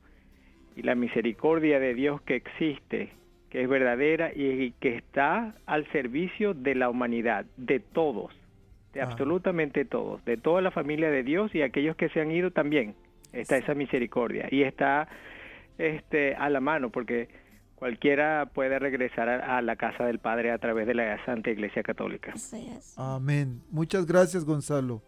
y 0.75 0.81
la 0.81 0.95
misericordia 0.95 1.79
de 1.79 1.93
Dios 1.93 2.21
que 2.21 2.35
existe, 2.35 3.09
que 3.49 3.63
es 3.63 3.69
verdadera 3.69 4.31
y 4.35 4.71
que 4.79 4.95
está 4.95 5.55
al 5.65 5.89
servicio 5.91 6.53
de 6.53 6.75
la 6.75 6.89
humanidad, 6.89 7.45
de 7.55 7.79
todos, 7.79 8.31
de 8.93 9.01
Ah. 9.01 9.05
absolutamente 9.05 9.85
todos, 9.85 10.23
de 10.25 10.37
toda 10.37 10.61
la 10.61 10.71
familia 10.71 11.09
de 11.09 11.23
Dios 11.23 11.53
y 11.55 11.61
aquellos 11.61 11.95
que 11.95 12.09
se 12.09 12.21
han 12.21 12.31
ido 12.31 12.51
también. 12.51 12.95
Está 13.33 13.57
esa 13.57 13.73
misericordia 13.73 14.47
y 14.51 14.63
está 14.63 15.07
este 15.77 16.35
a 16.35 16.49
la 16.49 16.59
mano 16.59 16.89
porque 16.89 17.27
cualquiera 17.77 18.49
puede 18.53 18.79
regresar 18.79 19.29
a, 19.29 19.57
a 19.57 19.61
la 19.61 19.75
casa 19.75 20.05
del 20.05 20.19
Padre 20.19 20.51
a 20.51 20.57
través 20.57 20.87
de 20.87 20.95
la 20.95 21.23
Santa 21.25 21.51
Iglesia 21.51 21.83
Católica. 21.83 22.33
Amén. 22.97 23.61
Muchas 23.69 24.05
gracias, 24.05 24.43
Gonzalo. 24.43 25.01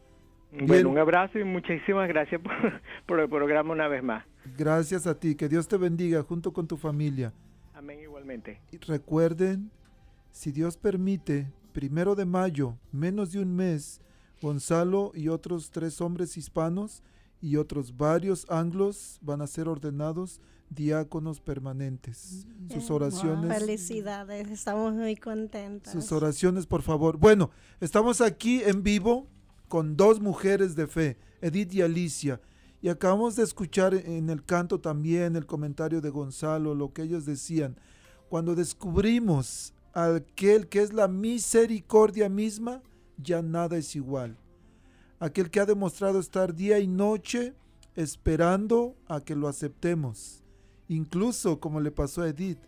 Bien. 0.51 0.67
Bueno, 0.67 0.89
un 0.89 0.97
abrazo 0.97 1.37
y 1.39 1.43
muchísimas 1.43 2.07
gracias 2.07 2.41
por, 2.41 2.53
por 3.05 3.19
el 3.19 3.29
programa 3.29 3.73
una 3.73 3.87
vez 3.87 4.03
más. 4.03 4.25
Gracias 4.57 5.05
a 5.07 5.19
ti. 5.19 5.35
Que 5.35 5.49
Dios 5.49 5.67
te 5.67 5.77
bendiga 5.77 6.23
junto 6.23 6.53
con 6.53 6.67
tu 6.67 6.77
familia. 6.77 7.33
Amén 7.73 7.99
igualmente. 8.01 8.61
Y 8.71 8.77
recuerden, 8.77 9.71
si 10.31 10.51
Dios 10.51 10.77
permite, 10.77 11.47
primero 11.73 12.15
de 12.15 12.25
mayo, 12.25 12.77
menos 12.91 13.31
de 13.31 13.41
un 13.41 13.55
mes, 13.55 14.01
Gonzalo 14.41 15.11
y 15.13 15.27
otros 15.27 15.69
tres 15.69 15.99
hombres 16.01 16.37
hispanos 16.37 17.03
y 17.41 17.57
otros 17.57 17.97
varios 17.97 18.49
anglos 18.49 19.19
van 19.21 19.41
a 19.41 19.47
ser 19.47 19.67
ordenados 19.67 20.41
diáconos 20.69 21.39
permanentes. 21.39 22.47
Sus 22.71 22.89
Eh, 22.89 22.93
oraciones. 22.93 23.57
Felicidades, 23.57 24.49
estamos 24.49 24.93
muy 24.93 25.15
contentos. 25.15 25.91
Sus 25.91 26.11
oraciones, 26.11 26.65
por 26.65 26.81
favor. 26.81 27.17
Bueno, 27.17 27.49
estamos 27.79 28.21
aquí 28.21 28.61
en 28.63 28.83
vivo 28.83 29.27
con 29.67 29.97
dos 29.97 30.19
mujeres 30.19 30.75
de 30.75 30.87
fe, 30.87 31.17
Edith 31.41 31.73
y 31.73 31.81
Alicia. 31.81 32.39
Y 32.81 32.89
acabamos 32.89 33.35
de 33.35 33.43
escuchar 33.43 33.93
en 33.93 34.29
el 34.29 34.43
canto 34.45 34.79
también 34.79 35.35
el 35.35 35.45
comentario 35.45 35.99
de 36.01 36.09
Gonzalo, 36.09 36.75
lo 36.75 36.93
que 36.93 37.03
ellos 37.03 37.25
decían. 37.25 37.75
Cuando 38.29 38.55
descubrimos 38.55 39.73
aquel 39.93 40.67
que 40.69 40.81
es 40.81 40.93
la 40.93 41.07
misericordia 41.07 42.29
misma, 42.29 42.81
ya 43.17 43.41
nada 43.41 43.75
es 43.77 43.95
igual. 43.95 44.37
Aquel 45.19 45.49
que 45.49 45.59
ha 45.59 45.65
demostrado 45.65 46.19
estar 46.19 46.55
día 46.55 46.79
y 46.79 46.87
noche 46.87 47.53
esperando 47.95 48.95
a 49.07 49.19
que 49.19 49.35
lo 49.35 49.49
aceptemos. 49.49 50.38
Incluso 50.89 51.59
como 51.59 51.79
le 51.79 51.91
pasó 51.91 52.23
a 52.23 52.27
Edith, 52.27 52.59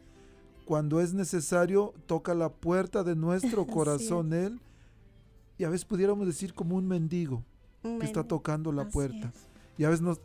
cuando 0.65 1.01
es 1.01 1.13
necesario, 1.13 1.93
toca 2.05 2.33
la 2.33 2.49
puerta 2.49 3.03
de 3.03 3.15
nuestro 3.15 3.65
corazón 3.67 4.31
Él. 4.31 4.61
Y 5.57 5.65
a 5.65 5.69
veces 5.69 5.85
pudiéramos 5.85 6.25
decir 6.25 6.53
como 6.53 6.77
un 6.77 6.87
mendigo 6.87 7.43
Un 7.83 7.99
que 7.99 8.05
está 8.05 8.23
tocando 8.23 8.71
la 8.71 8.83
así 8.83 8.91
puerta. 8.91 9.33
es. 9.35 9.47
Y 9.77 9.83
a 9.83 9.89
veces 9.89 10.01
nos, 10.01 10.21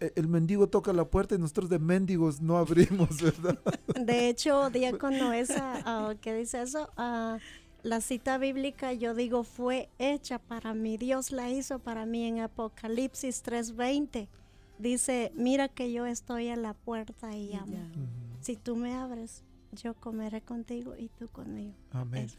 eh, 0.00 0.12
el 0.16 0.28
mendigo 0.28 0.68
toca 0.68 0.92
la 0.92 1.04
puerta 1.04 1.34
y 1.34 1.38
nosotros 1.38 1.70
de 1.70 1.78
mendigos 1.78 2.40
no 2.40 2.58
abrimos, 2.58 3.08
¿verdad? 3.22 3.58
De 3.98 4.28
hecho, 4.28 4.70
diácono, 4.72 5.32
esa 5.32 5.80
ah, 5.84 6.14
que 6.20 6.34
dice 6.34 6.62
eso, 6.62 6.90
ah, 6.96 7.38
la 7.82 8.00
cita 8.00 8.38
bíblica, 8.38 8.92
yo 8.92 9.14
digo, 9.14 9.44
fue 9.44 9.88
hecha 9.98 10.38
para 10.38 10.74
mí. 10.74 10.96
Dios 10.96 11.30
la 11.30 11.50
hizo 11.50 11.78
para 11.78 12.06
mí 12.06 12.26
en 12.26 12.40
Apocalipsis 12.40 13.42
3:20. 13.44 14.28
Dice, 14.78 15.32
mira 15.34 15.68
que 15.68 15.92
yo 15.92 16.06
estoy 16.06 16.48
a 16.48 16.56
la 16.56 16.74
puerta 16.74 17.36
y 17.36 17.48
llamo. 17.52 17.76
Si 18.40 18.56
tú 18.56 18.76
me 18.76 18.94
abres, 18.94 19.42
yo 19.72 19.94
comeré 19.94 20.40
contigo 20.40 20.94
y 20.96 21.08
tú 21.08 21.28
conmigo. 21.28 21.74
Amén. 21.90 22.24
Es 22.26 22.36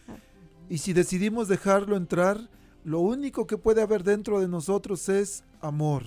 Y 0.69 0.77
si 0.77 0.93
decidimos 0.93 1.47
dejarlo 1.47 1.97
entrar, 1.97 2.49
lo 2.83 2.99
único 3.01 3.45
que 3.45 3.57
puede 3.57 3.81
haber 3.81 4.03
dentro 4.03 4.39
de 4.39 4.47
nosotros 4.47 5.09
es 5.09 5.43
amor. 5.61 6.03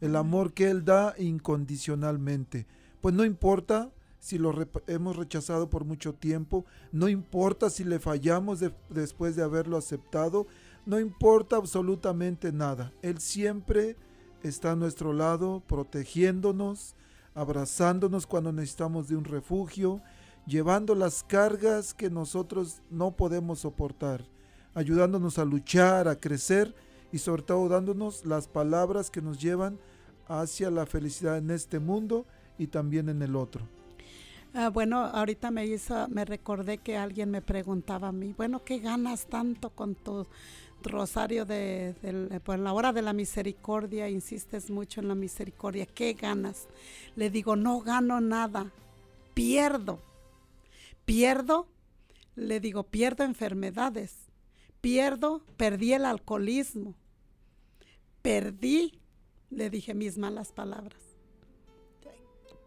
El 0.00 0.16
amor 0.16 0.52
que 0.52 0.70
Él 0.70 0.84
da 0.84 1.14
incondicionalmente. 1.18 2.66
Pues 3.00 3.14
no 3.14 3.24
importa 3.24 3.90
si 4.18 4.38
lo 4.38 4.54
hemos 4.86 5.16
rechazado 5.16 5.68
por 5.68 5.84
mucho 5.84 6.14
tiempo, 6.14 6.64
no 6.92 7.08
importa 7.08 7.70
si 7.70 7.82
le 7.82 7.98
fallamos 7.98 8.60
de- 8.60 8.72
después 8.88 9.34
de 9.34 9.42
haberlo 9.42 9.76
aceptado, 9.76 10.46
no 10.86 11.00
importa 11.00 11.56
absolutamente 11.56 12.52
nada. 12.52 12.92
Él 13.02 13.18
siempre 13.18 13.96
está 14.42 14.72
a 14.72 14.76
nuestro 14.76 15.12
lado, 15.12 15.62
protegiéndonos, 15.66 16.94
abrazándonos 17.34 18.26
cuando 18.26 18.52
necesitamos 18.52 19.08
de 19.08 19.16
un 19.16 19.24
refugio, 19.24 20.02
llevando 20.46 20.94
las 20.94 21.22
cargas 21.22 21.94
que 21.94 22.10
nosotros 22.10 22.82
no 22.90 23.12
podemos 23.12 23.60
soportar, 23.60 24.24
ayudándonos 24.74 25.38
a 25.38 25.44
luchar, 25.44 26.08
a 26.08 26.18
crecer 26.18 26.74
y 27.12 27.18
sobre 27.18 27.42
todo 27.42 27.68
dándonos 27.68 28.24
las 28.24 28.48
palabras 28.48 29.10
que 29.10 29.22
nos 29.22 29.40
llevan 29.40 29.78
hacia 30.26 30.70
la 30.70 30.86
felicidad 30.86 31.38
en 31.38 31.50
este 31.50 31.78
mundo 31.78 32.26
y 32.58 32.66
también 32.66 33.08
en 33.08 33.22
el 33.22 33.36
otro. 33.36 33.66
Ah, 34.54 34.68
bueno, 34.68 34.98
ahorita 34.98 35.50
me 35.50 35.64
hizo, 35.64 36.08
me 36.08 36.26
recordé 36.26 36.76
que 36.76 36.98
alguien 36.98 37.30
me 37.30 37.40
preguntaba 37.40 38.08
a 38.08 38.12
mí, 38.12 38.34
bueno, 38.36 38.62
¿qué 38.64 38.80
ganas 38.80 39.26
tanto 39.26 39.70
con 39.70 39.94
tu 39.94 40.26
rosario 40.84 41.44
de, 41.44 41.94
eh, 42.02 42.40
pues, 42.44 42.58
en 42.58 42.64
la 42.64 42.72
hora 42.72 42.92
de 42.92 43.02
la 43.02 43.12
misericordia? 43.12 44.08
Insistes 44.08 44.70
mucho 44.70 45.00
en 45.00 45.08
la 45.08 45.14
misericordia, 45.14 45.86
¿qué 45.86 46.12
ganas? 46.14 46.68
Le 47.16 47.30
digo, 47.30 47.56
no 47.56 47.80
gano 47.80 48.20
nada, 48.20 48.72
pierdo. 49.34 50.00
pierdo, 51.04 51.66
le 52.36 52.60
digo, 52.60 52.84
pierdo 52.84 53.24
enfermedades, 53.24 54.28
pierdo, 54.80 55.42
perdí 55.56 55.92
el 55.92 56.04
alcoholismo, 56.04 56.94
perdí, 58.22 59.00
le 59.50 59.68
dije 59.68 59.94
mis 59.94 60.16
malas 60.16 60.52
palabras, 60.52 61.00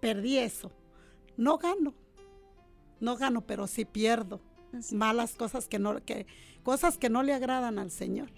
perdí 0.01 0.37
eso, 0.37 0.71
no 1.37 1.57
gano, 1.57 1.93
no 2.99 3.17
gano, 3.17 3.41
pero 3.41 3.67
sí 3.67 3.85
pierdo 3.85 4.41
malas 4.91 5.35
cosas 5.35 5.67
que 5.67 5.79
no, 5.79 6.03
que, 6.03 6.25
cosas 6.63 6.97
que 6.97 7.09
no 7.09 7.23
le 7.23 7.33
agradan 7.33 7.79
al 7.79 7.91
Señor. 7.91 8.29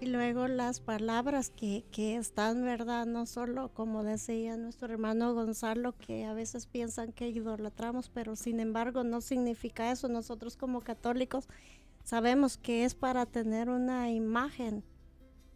Y 0.00 0.06
luego 0.06 0.46
las 0.46 0.78
palabras 0.78 1.50
que, 1.50 1.84
que 1.90 2.16
están, 2.16 2.62
¿verdad? 2.64 3.04
No 3.04 3.26
solo, 3.26 3.70
como 3.74 4.04
decía 4.04 4.56
nuestro 4.56 4.92
hermano 4.92 5.34
Gonzalo, 5.34 5.92
que 5.98 6.24
a 6.24 6.34
veces 6.34 6.66
piensan 6.66 7.12
que 7.12 7.28
idolatramos, 7.28 8.08
pero 8.08 8.36
sin 8.36 8.60
embargo 8.60 9.02
no 9.02 9.20
significa 9.20 9.90
eso. 9.90 10.08
Nosotros 10.08 10.56
como 10.56 10.82
católicos 10.82 11.48
sabemos 12.04 12.58
que 12.58 12.84
es 12.84 12.94
para 12.94 13.26
tener 13.26 13.68
una 13.68 14.12
imagen, 14.12 14.84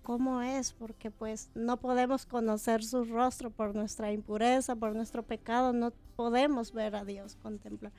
cómo 0.02 0.42
es, 0.42 0.72
porque 0.72 1.10
pues 1.10 1.50
no 1.54 1.76
podemos 1.76 2.26
conocer 2.26 2.82
su 2.82 3.04
rostro 3.04 3.50
por 3.50 3.76
nuestra 3.76 4.12
impureza, 4.12 4.74
por 4.74 4.94
nuestro 4.94 5.22
pecado, 5.22 5.72
no 5.72 5.92
podemos 6.16 6.72
ver 6.72 6.96
a 6.96 7.04
Dios, 7.04 7.36
contemplar. 7.36 7.92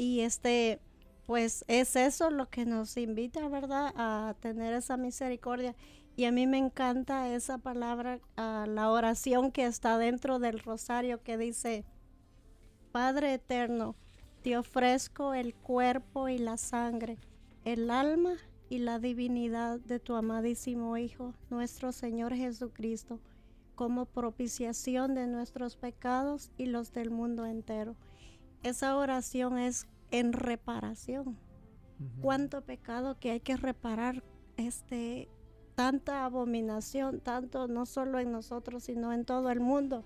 Y 0.00 0.20
este, 0.20 0.80
pues 1.26 1.62
es 1.68 1.94
eso 1.94 2.30
lo 2.30 2.48
que 2.48 2.64
nos 2.64 2.96
invita, 2.96 3.46
¿verdad? 3.50 3.92
A 3.96 4.34
tener 4.40 4.72
esa 4.72 4.96
misericordia. 4.96 5.76
Y 6.16 6.24
a 6.24 6.32
mí 6.32 6.46
me 6.46 6.56
encanta 6.56 7.28
esa 7.34 7.58
palabra, 7.58 8.18
la 8.38 8.90
oración 8.90 9.52
que 9.52 9.66
está 9.66 9.98
dentro 9.98 10.38
del 10.38 10.60
rosario 10.60 11.22
que 11.22 11.36
dice, 11.36 11.84
Padre 12.92 13.34
eterno, 13.34 13.94
te 14.42 14.56
ofrezco 14.56 15.34
el 15.34 15.54
cuerpo 15.54 16.30
y 16.30 16.38
la 16.38 16.56
sangre, 16.56 17.18
el 17.66 17.90
alma 17.90 18.36
y 18.70 18.78
la 18.78 18.98
divinidad 19.00 19.80
de 19.80 20.00
tu 20.00 20.14
amadísimo 20.14 20.96
Hijo, 20.96 21.34
nuestro 21.50 21.92
Señor 21.92 22.34
Jesucristo, 22.34 23.20
como 23.74 24.06
propiciación 24.06 25.14
de 25.14 25.26
nuestros 25.26 25.76
pecados 25.76 26.52
y 26.56 26.64
los 26.64 26.94
del 26.94 27.10
mundo 27.10 27.44
entero. 27.44 27.96
Esa 28.62 28.96
oración 28.96 29.58
es 29.58 29.86
en 30.10 30.32
reparación. 30.32 31.38
Cuánto 32.22 32.62
pecado 32.62 33.18
que 33.18 33.30
hay 33.30 33.40
que 33.40 33.56
reparar, 33.56 34.22
este, 34.56 35.28
tanta 35.74 36.24
abominación, 36.24 37.20
tanto 37.20 37.68
no 37.68 37.84
solo 37.86 38.18
en 38.18 38.32
nosotros, 38.32 38.84
sino 38.84 39.12
en 39.12 39.24
todo 39.24 39.50
el 39.50 39.60
mundo, 39.60 40.04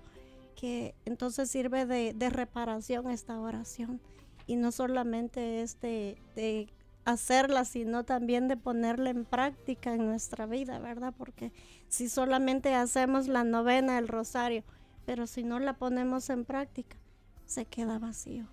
que 0.55 0.95
entonces 1.05 1.49
sirve 1.49 1.85
de, 1.85 2.29
reparación 2.29 3.09
esta 3.09 3.39
oración. 3.39 4.01
Y 4.47 4.57
no 4.57 4.71
solamente 4.71 5.61
este, 5.61 6.17
de 6.35 6.69
hacerla, 7.05 7.65
sino 7.65 8.03
también 8.03 8.47
de 8.47 8.57
ponerla 8.57 9.09
en 9.09 9.25
práctica 9.25 9.93
en 9.93 10.05
nuestra 10.05 10.45
vida, 10.45 10.79
¿verdad? 10.79 11.13
Porque 11.17 11.51
si 11.87 12.09
solamente 12.09 12.73
hacemos 12.73 13.27
la 13.27 13.43
novena, 13.43 13.97
el 13.97 14.07
rosario, 14.07 14.63
pero 15.05 15.27
si 15.27 15.43
no 15.43 15.59
la 15.59 15.73
ponemos 15.73 16.29
en 16.29 16.45
práctica, 16.45 16.97
se 17.45 17.65
queda 17.65 17.99
vacío. 17.99 18.45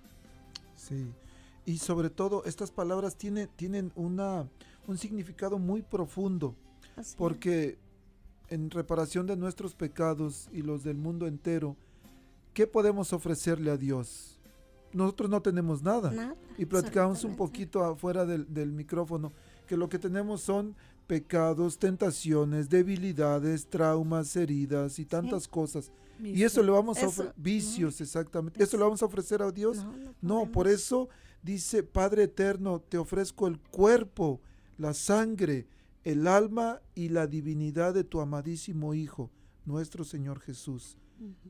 Sí, 0.76 1.12
y 1.64 1.78
sobre 1.78 2.10
todo 2.10 2.44
estas 2.44 2.70
palabras 2.70 3.16
tienen, 3.16 3.48
tienen 3.56 3.92
una, 3.94 4.48
un 4.86 4.98
significado 4.98 5.58
muy 5.58 5.82
profundo, 5.82 6.54
porque 7.16 7.78
en 8.48 8.70
reparación 8.70 9.26
de 9.26 9.36
nuestros 9.36 9.74
pecados 9.74 10.48
y 10.52 10.62
los 10.62 10.82
del 10.82 10.96
mundo 10.96 11.26
entero, 11.26 11.76
¿qué 12.52 12.66
podemos 12.66 13.12
ofrecerle 13.12 13.70
a 13.70 13.76
Dios? 13.76 14.40
Nosotros 14.92 15.30
no 15.30 15.40
tenemos 15.40 15.82
nada. 15.82 16.34
y 16.58 16.66
platicamos 16.66 17.24
un 17.24 17.36
poquito 17.36 17.82
afuera 17.82 18.26
del, 18.26 18.52
del 18.52 18.72
micrófono, 18.72 19.32
que 19.66 19.76
lo 19.76 19.88
que 19.88 19.98
tenemos 19.98 20.42
son 20.42 20.74
pecados, 21.06 21.78
tentaciones, 21.78 22.68
debilidades, 22.68 23.66
traumas, 23.66 24.34
heridas 24.36 24.98
y 24.98 25.04
tantas 25.04 25.48
cosas. 25.48 25.92
Y 26.22 26.42
eso 26.44 26.62
le 26.62 26.70
vamos 26.70 27.02
a 27.02 27.08
ofrecer, 27.08 27.34
vicios, 27.36 28.00
exactamente. 28.00 28.62
¿Eso 28.62 28.76
le 28.76 28.84
vamos 28.84 29.02
a 29.02 29.06
ofrecer 29.06 29.42
a 29.42 29.50
Dios? 29.50 29.84
no, 30.20 30.50
por 30.50 30.68
eso 30.68 31.08
dice, 31.42 31.82
Padre 31.82 32.24
Eterno, 32.24 32.80
te 32.80 32.98
ofrezco 32.98 33.46
el 33.46 33.58
cuerpo, 33.58 34.40
la 34.78 34.94
sangre, 34.94 35.66
el 36.04 36.26
alma 36.26 36.80
y 36.94 37.08
la 37.08 37.26
divinidad 37.26 37.94
de 37.94 38.04
tu 38.04 38.20
amadísimo 38.20 38.94
Hijo, 38.94 39.30
nuestro 39.64 40.04
Señor 40.04 40.40
Jesús. 40.40 40.96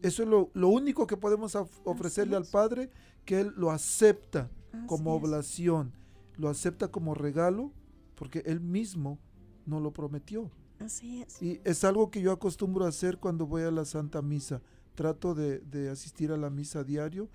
Eso 0.03 0.23
es 0.23 0.29
lo, 0.29 0.69
único 0.69 1.07
que 1.07 1.17
podemos 1.17 1.57
ofrecerle 1.85 2.37
al 2.37 2.45
Padre, 2.45 2.91
que 3.25 3.41
Él 3.41 3.53
lo 3.57 3.71
acepta 3.71 4.51
como 4.87 5.15
oblación, 5.15 5.93
lo 6.37 6.49
acepta 6.49 6.89
como 6.89 7.15
regalo, 7.15 7.73
porque 8.15 8.43
Él 8.47 8.61
mismo 8.61 9.19
no 9.67 9.81
lo 9.81 9.93
prometió. 9.93 10.51
Así 10.79 11.23
es. 11.23 11.41
Y 11.43 11.61
es 11.65 11.85
algo 11.85 12.11
que 12.11 12.21
yo 12.21 12.33
acostumbro 12.33 12.85
a 12.85 12.89
hacer 12.89 13.19
cuando 13.19 13.47
voy 13.47 13.63
a 13.63 13.71
la 13.71 13.85
Santa 13.85 14.23
Misa. 14.23 14.63
Trato 14.95 15.35
de, 15.35 15.61
de 15.61 15.89
asistir 15.89 16.33
a 16.33 16.37
la 16.37 16.51
misa 16.51 16.85
diario 16.85 17.31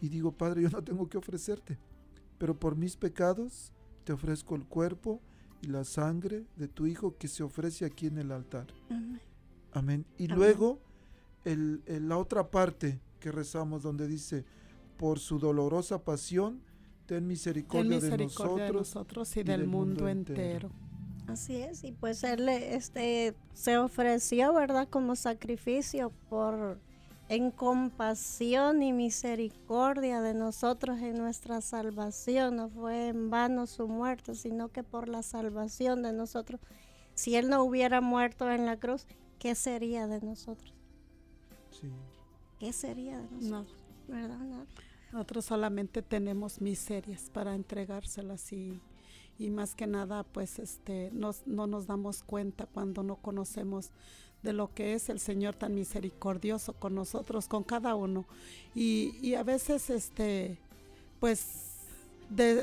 y 0.00 0.08
digo, 0.08 0.32
Padre, 0.32 0.62
yo 0.62 0.68
no 0.68 0.84
tengo 0.84 1.08
que 1.08 1.16
ofrecerte 1.16 1.78
pero 2.38 2.58
por 2.58 2.76
mis 2.76 2.96
pecados 2.96 3.72
te 4.04 4.12
ofrezco 4.12 4.54
el 4.54 4.64
cuerpo 4.64 5.20
y 5.60 5.66
la 5.66 5.84
sangre 5.84 6.46
de 6.56 6.68
tu 6.68 6.86
Hijo 6.86 7.16
que 7.18 7.28
se 7.28 7.42
ofrece 7.42 7.84
aquí 7.84 8.06
en 8.06 8.18
el 8.18 8.30
altar. 8.30 8.68
Amén. 9.72 10.06
Y 10.16 10.28
luego 10.28 10.80
el, 11.44 11.82
la 11.86 12.16
otra 12.16 12.50
parte 12.50 13.00
que 13.20 13.32
rezamos 13.32 13.82
donde 13.82 14.06
dice, 14.06 14.44
por 14.96 15.18
su 15.18 15.38
dolorosa 15.38 16.04
pasión, 16.04 16.62
ten 17.06 17.26
misericordia, 17.26 18.00
de, 18.00 18.16
nosotros, 18.72 19.36
y, 19.36 19.42
del, 19.42 19.66
mundo, 19.66 20.08
entero. 20.08 20.70
Así 21.28 21.56
es, 21.56 21.84
y 21.84 21.92
pues 21.92 22.24
él 22.24 22.48
este, 22.48 23.34
se 23.52 23.76
ofreció, 23.76 24.54
¿verdad? 24.54 24.88
Como 24.88 25.14
sacrificio 25.14 26.10
por 26.30 26.78
en 27.28 27.50
compasión 27.50 28.82
y 28.82 28.92
misericordia 28.92 30.22
de 30.22 30.32
nosotros 30.32 31.00
en 31.00 31.18
nuestra 31.18 31.60
salvación. 31.60 32.56
No 32.56 32.70
fue 32.70 33.08
en 33.08 33.30
vano 33.30 33.66
su 33.66 33.86
muerte, 33.86 34.34
sino 34.34 34.70
que 34.70 34.82
por 34.82 35.08
la 35.08 35.22
salvación 35.22 36.02
de 36.02 36.12
nosotros. 36.12 36.60
Si 37.14 37.36
Él 37.36 37.50
no 37.50 37.62
hubiera 37.62 38.00
muerto 38.00 38.50
en 38.50 38.64
la 38.64 38.78
cruz, 38.78 39.06
¿qué 39.38 39.54
sería 39.54 40.06
de 40.06 40.20
nosotros? 40.20 40.72
¿Qué 42.58 42.72
sería 42.72 43.18
de 43.18 43.30
nosotros? 43.30 43.76
¿Verdad? 44.06 44.66
Nosotros 45.12 45.44
solamente 45.44 46.00
tenemos 46.02 46.60
miserias 46.60 47.30
para 47.30 47.54
entregárselas 47.54 48.52
y, 48.52 48.80
y 49.38 49.50
más 49.50 49.74
que 49.74 49.86
nada, 49.86 50.24
pues 50.24 50.58
este, 50.58 51.10
nos, 51.12 51.46
no 51.46 51.66
nos 51.66 51.86
damos 51.86 52.22
cuenta 52.22 52.66
cuando 52.66 53.04
no 53.04 53.16
conocemos 53.16 53.92
de 54.42 54.52
lo 54.52 54.72
que 54.74 54.94
es 54.94 55.08
el 55.08 55.20
Señor 55.20 55.54
tan 55.54 55.74
misericordioso 55.74 56.72
con 56.72 56.94
nosotros, 56.94 57.48
con 57.48 57.64
cada 57.64 57.94
uno. 57.94 58.26
Y, 58.74 59.34
a 59.34 59.42
veces, 59.42 59.90
este, 59.90 60.58
pues, 61.20 61.76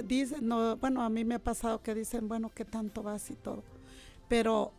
dicen, 0.06 0.48
no, 0.48 0.76
bueno, 0.78 1.02
a 1.02 1.10
mí 1.10 1.24
me 1.26 1.36
ha 1.36 1.40
pasado 1.40 1.82
que 1.82 1.96
dicen, 1.96 2.28
bueno, 2.28 2.52
¿qué 2.54 2.66
tanto 2.66 3.04
vas 3.04 3.30
y 3.32 3.36
todo? 3.36 3.64
Pero, 4.28 4.72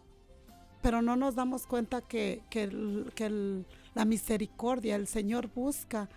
pero 0.83 1.03
no 1.03 1.17
nos 1.17 1.35
damos 1.35 1.67
cuenta 1.67 2.01
que, 2.01 2.43
que, 2.51 3.65
la 3.95 4.05
misericordia, 4.05 4.97
el 4.97 5.07
Señor 5.07 5.49
busca 5.55 6.11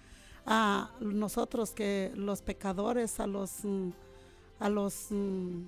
a 0.45 0.91
nosotros, 0.99 1.71
que 1.71 2.11
los 2.15 2.41
pecadores, 2.41 3.21
a 3.21 3.27
los, 3.27 3.63
mm, 3.63 3.91
a 4.59 4.69
los, 4.69 5.07
mm, 5.09 5.63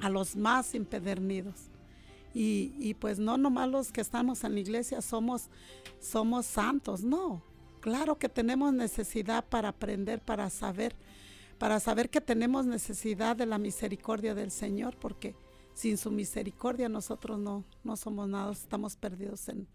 a 0.00 0.08
los 0.10 0.36
más 0.36 0.74
impedernidos 0.74 1.70
y, 2.38 2.92
pues 3.00 3.18
no 3.18 3.38
nomás 3.38 3.70
los 3.70 3.92
que 3.92 4.02
estamos 4.02 4.44
en 4.44 4.52
la 4.52 4.60
iglesia 4.60 5.00
somos, 5.00 5.48
somos 6.00 6.44
santos, 6.44 7.02
no. 7.02 7.42
Claro 7.80 8.18
que 8.18 8.28
tenemos 8.28 8.74
necesidad 8.74 9.42
para 9.42 9.70
aprender, 9.70 10.20
para 10.20 10.50
saber, 10.50 10.94
para 11.56 11.80
saber 11.80 12.10
que 12.10 12.20
tenemos 12.20 12.66
necesidad 12.66 13.36
de 13.36 13.46
la 13.46 13.56
misericordia 13.56 14.34
del 14.34 14.50
Señor, 14.50 14.98
porque 14.98 15.34
sin 15.72 15.96
su 15.96 16.10
misericordia 16.10 16.90
nosotros 16.90 17.38
no, 17.38 17.64
no 17.82 17.96
somos 17.96 18.28
nada, 18.28 18.52
estamos 18.52 18.96
perdidos 18.96 19.48
en, 19.48 19.66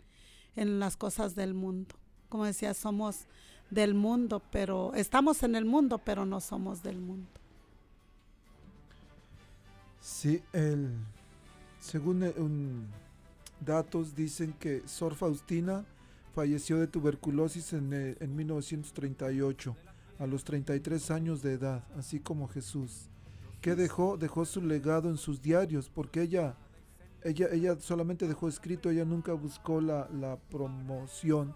en 0.56 0.80
las 0.80 0.98
cosas 0.98 1.34
del 1.34 1.56
mundo. 1.56 1.96
Como 2.30 2.46
decía, 2.46 2.76
somos 2.76 3.26
del 3.72 3.96
mundo, 3.96 4.40
pero 4.52 4.94
estamos 4.94 5.42
en 5.42 5.56
el 5.56 5.66
mundo, 5.66 5.98
pero 5.98 6.28
no 6.28 6.42
somos 6.42 6.84
del 6.84 7.00
mundo. 7.00 7.41
Sí, 10.02 10.44
el 10.52 10.92
según 11.80 12.88
datos 13.60 14.16
dicen 14.16 14.54
que 14.54 14.82
Sor 14.88 15.16
Faustina 15.16 15.86
falleció 16.34 16.80
de 16.80 16.88
tuberculosis 16.88 17.74
en, 17.74 17.90
1938 18.36 19.76
eh, 19.78 19.90
a 20.20 20.28
los 20.28 20.44
33 20.44 21.12
años 21.12 21.42
de 21.42 21.54
edad, 21.54 21.84
así 21.98 22.20
como 22.20 22.48
Jesús. 22.48 23.10
¿Qué 23.62 23.76
dejó? 23.76 24.18
Dejó 24.18 24.46
su 24.46 24.62
legado 24.62 25.10
en 25.10 25.18
sus 25.18 25.42
diarios, 25.42 25.90
porque 25.90 26.22
ella, 26.22 26.56
ella, 27.24 27.48
ella 27.52 27.80
solamente 27.80 28.28
dejó 28.28 28.48
escrito, 28.48 28.90
ella 28.90 29.06
nunca 29.06 29.34
buscó 29.34 29.82
la, 29.82 30.38
promoción 30.50 31.54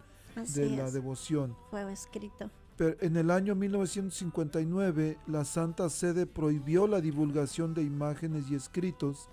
de 0.54 0.70
la 0.70 0.92
devoción. 0.92 1.56
Fue 1.72 1.92
escrito. 1.92 2.52
Pero 2.78 2.96
en 3.00 3.16
el 3.16 3.32
año 3.32 3.56
1959, 3.56 5.18
la 5.28 5.46
Santa 5.46 5.90
Sede 5.90 6.26
prohibió 6.26 6.88
la 6.88 7.00
divulgación 7.00 7.74
de 7.74 7.84
imágenes 7.84 8.50
y 8.50 8.56
escritos 8.56 9.30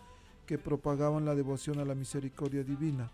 que 0.47 0.59
propagaban 0.59 1.25
la 1.25 1.35
devoción 1.35 1.79
a 1.81 1.85
la 1.85 1.95
misericordia 1.95 2.63
divina. 2.63 3.11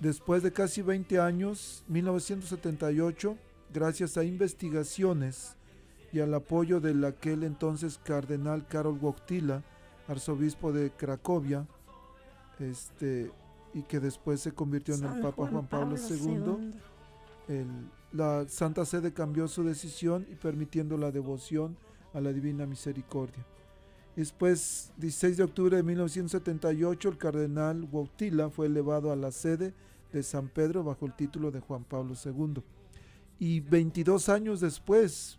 Después 0.00 0.42
de 0.42 0.52
casi 0.52 0.82
20 0.82 1.20
años, 1.20 1.84
1978, 1.88 3.36
gracias 3.72 4.18
a 4.18 4.24
investigaciones 4.24 5.56
y 6.12 6.20
al 6.20 6.34
apoyo 6.34 6.80
del 6.80 7.02
aquel 7.04 7.42
entonces 7.42 7.98
cardenal 8.04 8.66
Karol 8.68 8.98
Wojtyla, 9.00 9.62
arzobispo 10.06 10.70
de 10.72 10.90
Cracovia, 10.90 11.66
este, 12.58 13.30
y 13.74 13.82
que 13.82 14.00
después 14.00 14.40
se 14.40 14.52
convirtió 14.52 14.94
en 14.94 15.04
el 15.04 15.20
Papa 15.22 15.46
Juan 15.50 15.66
Pablo, 15.66 15.96
II, 15.96 16.72
el- 17.48 17.90
la 18.12 18.48
Santa 18.48 18.84
Sede 18.84 19.12
cambió 19.12 19.48
su 19.48 19.64
decisión 19.64 20.26
y 20.30 20.34
permitiendo 20.34 20.96
la 20.96 21.10
devoción 21.10 21.76
a 22.14 22.20
la 22.20 22.32
Divina 22.32 22.66
Misericordia. 22.66 23.44
Después, 24.16 24.92
16 24.96 25.36
de 25.36 25.44
octubre 25.44 25.76
de 25.76 25.82
1978, 25.82 27.08
el 27.10 27.18
cardenal 27.18 27.86
Wojtyla 27.92 28.48
fue 28.48 28.66
elevado 28.66 29.12
a 29.12 29.16
la 29.16 29.30
sede 29.30 29.74
de 30.10 30.22
San 30.22 30.48
Pedro 30.48 30.82
bajo 30.82 31.04
el 31.04 31.14
título 31.14 31.50
de 31.50 31.60
Juan 31.60 31.84
Pablo 31.84 32.14
II. 32.24 32.62
Y 33.38 33.60
22 33.60 34.30
años 34.30 34.60
después, 34.60 35.38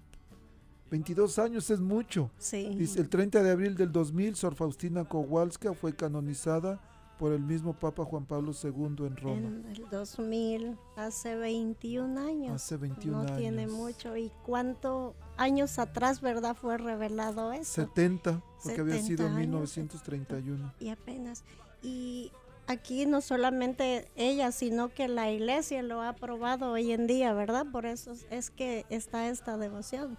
22 0.92 1.40
años 1.40 1.72
es 1.72 1.80
mucho. 1.80 2.30
Sí. 2.38 2.76
Dice, 2.78 3.00
el 3.02 3.10
30 3.10 3.42
de 3.42 3.50
abril 3.50 3.76
del 3.76 3.92
2000, 3.92 4.36
Sor 4.36 4.54
Faustina 4.54 5.06
Kowalska 5.06 5.74
fue 5.74 5.96
canonizada 5.96 6.80
por 7.18 7.32
el 7.32 7.40
mismo 7.42 7.74
Papa 7.74 8.06
Juan 8.06 8.26
Pablo 8.26 8.52
II 8.64 9.06
en 9.08 9.18
Roma. 9.18 9.36
En 9.36 9.66
el 9.72 9.90
2000, 9.90 10.78
hace 10.96 11.36
21 11.36 12.20
años. 12.20 12.52
Hace 12.54 12.78
21 12.78 13.24
no 13.24 13.36
tiene 13.38 13.64
años. 13.64 13.74
mucho. 13.74 14.16
¿Y 14.18 14.32
cuántos 14.46 15.16
años 15.38 15.80
atrás, 15.80 16.22
verdad, 16.22 16.56
fue 16.56 16.78
revelado 16.78 17.52
eso? 17.54 17.66
70, 17.82 18.42
porque 18.64 18.82
había 18.82 18.94
70 18.96 19.08
sido 19.08 19.26
en 19.28 19.34
años, 19.34 19.42
1931. 19.78 20.74
Y 20.80 20.90
apenas. 20.90 21.44
Y 21.82 22.32
aquí 22.68 23.06
no 23.06 23.22
solamente 23.22 24.08
ella, 24.16 24.52
sino 24.52 24.90
que 24.90 25.08
la 25.08 25.32
iglesia 25.32 25.82
lo 25.84 26.02
ha 26.02 26.10
aprobado 26.10 26.72
hoy 26.72 26.92
en 26.92 27.08
día, 27.08 27.34
¿verdad? 27.34 27.66
Por 27.72 27.86
eso 27.86 28.12
es- 28.12 28.28
es 28.30 28.50
que 28.52 28.86
está 28.90 29.30
esta 29.30 29.58
devoción. 29.58 30.18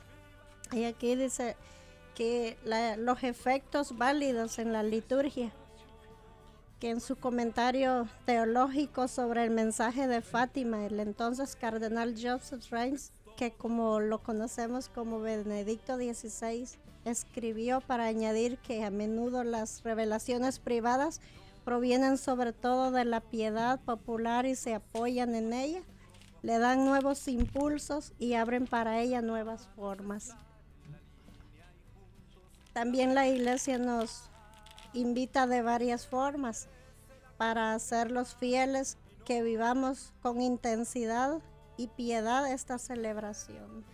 Y 0.72 0.84
aquí 0.84 1.14
dice 1.14 1.56
que 2.14 2.56
la- 2.64 2.96
los 2.96 3.22
efectos 3.22 3.96
válidos 3.96 4.58
en 4.58 4.72
la 4.72 4.82
liturgia, 4.82 5.52
que 6.78 6.90
en 6.90 7.00
su 7.00 7.16
comentario 7.16 8.06
teológico 8.24 9.08
sobre 9.08 9.44
el 9.44 9.50
mensaje 9.50 10.06
de 10.06 10.22
Fátima, 10.22 10.86
el 10.86 11.00
entonces 11.00 11.56
cardenal 11.56 12.14
Joseph 12.20 12.70
Reims, 12.70 13.12
que 13.36 13.52
como 13.52 14.00
lo 14.00 14.22
conocemos 14.22 14.88
como 14.88 15.20
Benedicto 15.20 15.96
XVI, 15.96 16.68
escribió 17.04 17.80
para 17.80 18.04
añadir 18.04 18.58
que 18.58 18.84
a 18.84 18.90
menudo 18.90 19.44
las 19.44 19.82
revelaciones 19.82 20.58
privadas 20.58 21.20
provienen 21.64 22.16
sobre 22.16 22.52
todo 22.52 22.90
de 22.90 23.04
la 23.04 23.20
piedad 23.20 23.80
popular 23.80 24.46
y 24.46 24.54
se 24.54 24.74
apoyan 24.74 25.34
en 25.34 25.52
ella, 25.52 25.82
le 26.42 26.58
dan 26.58 26.84
nuevos 26.84 27.26
impulsos 27.26 28.12
y 28.18 28.34
abren 28.34 28.66
para 28.66 29.00
ella 29.00 29.20
nuevas 29.20 29.68
formas. 29.74 30.34
También 32.72 33.14
la 33.14 33.26
iglesia 33.26 33.78
nos 33.78 34.30
invita 34.92 35.46
de 35.46 35.62
varias 35.62 36.06
formas 36.06 36.68
para 37.36 37.74
hacerlos 37.74 38.34
fieles 38.34 38.98
que 39.24 39.42
vivamos 39.42 40.12
con 40.22 40.40
intensidad 40.40 41.40
y 41.76 41.88
piedad 41.88 42.50
esta 42.50 42.78
celebración. 42.78 43.84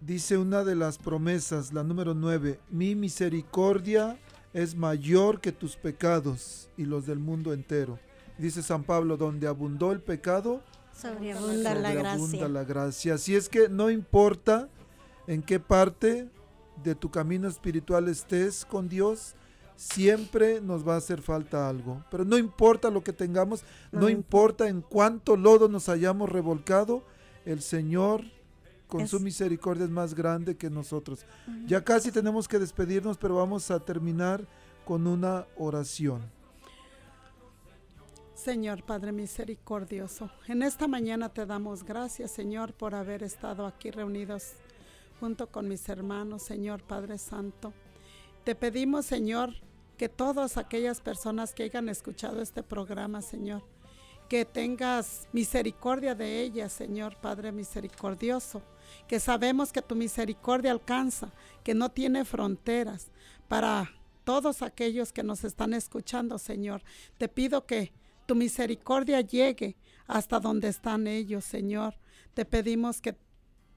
Dice 0.00 0.38
una 0.38 0.64
de 0.64 0.76
las 0.76 0.96
promesas, 0.98 1.72
la 1.72 1.82
número 1.82 2.14
9, 2.14 2.60
mi 2.70 2.94
misericordia 2.94 4.16
es 4.52 4.74
mayor 4.76 5.40
que 5.40 5.52
tus 5.52 5.76
pecados 5.76 6.70
y 6.76 6.84
los 6.84 7.06
del 7.06 7.18
mundo 7.18 7.52
entero. 7.52 7.98
Dice 8.38 8.62
San 8.62 8.84
Pablo, 8.84 9.16
donde 9.16 9.48
abundó 9.48 9.92
el 9.92 10.00
pecado, 10.00 10.62
Sobreabunda 11.00 11.74
la 11.74 11.94
gracia. 11.94 12.48
la 12.48 12.64
gracia. 12.64 13.14
Así 13.14 13.36
es 13.36 13.48
que 13.48 13.68
no 13.68 13.90
importa 13.90 14.68
en 15.26 15.42
qué 15.42 15.60
parte 15.60 16.28
de 16.82 16.94
tu 16.94 17.10
camino 17.10 17.48
espiritual 17.48 18.08
estés 18.08 18.64
con 18.64 18.88
Dios, 18.88 19.34
siempre 19.76 20.60
nos 20.60 20.86
va 20.86 20.94
a 20.94 20.98
hacer 20.98 21.22
falta 21.22 21.68
algo. 21.68 22.04
Pero 22.10 22.24
no 22.24 22.36
importa 22.36 22.90
lo 22.90 23.02
que 23.02 23.12
tengamos, 23.12 23.64
no, 23.92 24.08
importa 24.08 24.68
en 24.68 24.82
cuánto 24.82 25.36
lodo 25.36 25.68
nos 25.68 25.88
hayamos 25.88 26.28
revolcado, 26.28 27.04
el 27.44 27.62
Señor 27.62 28.24
con 28.88 29.06
su 29.06 29.20
misericordia 29.20 29.84
es 29.84 29.90
más 29.90 30.14
grande 30.14 30.56
que 30.56 30.70
nosotros. 30.70 31.24
Ya 31.66 31.84
casi 31.84 32.10
tenemos 32.10 32.48
que 32.48 32.58
despedirnos, 32.58 33.18
pero 33.18 33.36
vamos 33.36 33.70
a 33.70 33.78
terminar 33.78 34.46
con 34.84 35.06
una 35.06 35.46
oración. 35.56 36.22
Señor 38.34 38.84
Padre 38.84 39.12
misericordioso, 39.12 40.30
en 40.46 40.62
esta 40.62 40.86
mañana 40.86 41.28
te 41.28 41.44
damos 41.44 41.84
gracias, 41.84 42.30
Señor, 42.30 42.72
por 42.72 42.94
haber 42.94 43.22
estado 43.22 43.66
aquí 43.66 43.90
reunidos 43.90 44.52
junto 45.20 45.50
con 45.50 45.68
mis 45.68 45.88
hermanos, 45.88 46.42
Señor 46.42 46.82
Padre 46.82 47.18
Santo. 47.18 47.72
Te 48.44 48.54
pedimos, 48.54 49.06
Señor, 49.06 49.54
que 49.96 50.08
todas 50.08 50.56
aquellas 50.56 51.00
personas 51.00 51.54
que 51.54 51.64
hayan 51.64 51.88
escuchado 51.88 52.40
este 52.40 52.62
programa, 52.62 53.20
Señor, 53.20 53.62
que 54.28 54.44
tengas 54.44 55.28
misericordia 55.32 56.14
de 56.14 56.42
ellas, 56.42 56.72
Señor 56.72 57.16
Padre 57.16 57.50
misericordioso, 57.50 58.62
que 59.06 59.20
sabemos 59.20 59.72
que 59.72 59.82
tu 59.82 59.96
misericordia 59.96 60.70
alcanza, 60.70 61.32
que 61.64 61.74
no 61.74 61.90
tiene 61.90 62.24
fronteras 62.24 63.10
para 63.48 63.90
todos 64.24 64.62
aquellos 64.62 65.12
que 65.12 65.22
nos 65.22 65.44
están 65.44 65.72
escuchando, 65.72 66.38
Señor. 66.38 66.82
Te 67.16 67.28
pido 67.28 67.66
que 67.66 67.92
tu 68.26 68.34
misericordia 68.34 69.22
llegue 69.22 69.76
hasta 70.06 70.38
donde 70.38 70.68
están 70.68 71.06
ellos, 71.06 71.44
Señor. 71.44 71.94
Te 72.34 72.44
pedimos 72.44 73.00
que 73.00 73.16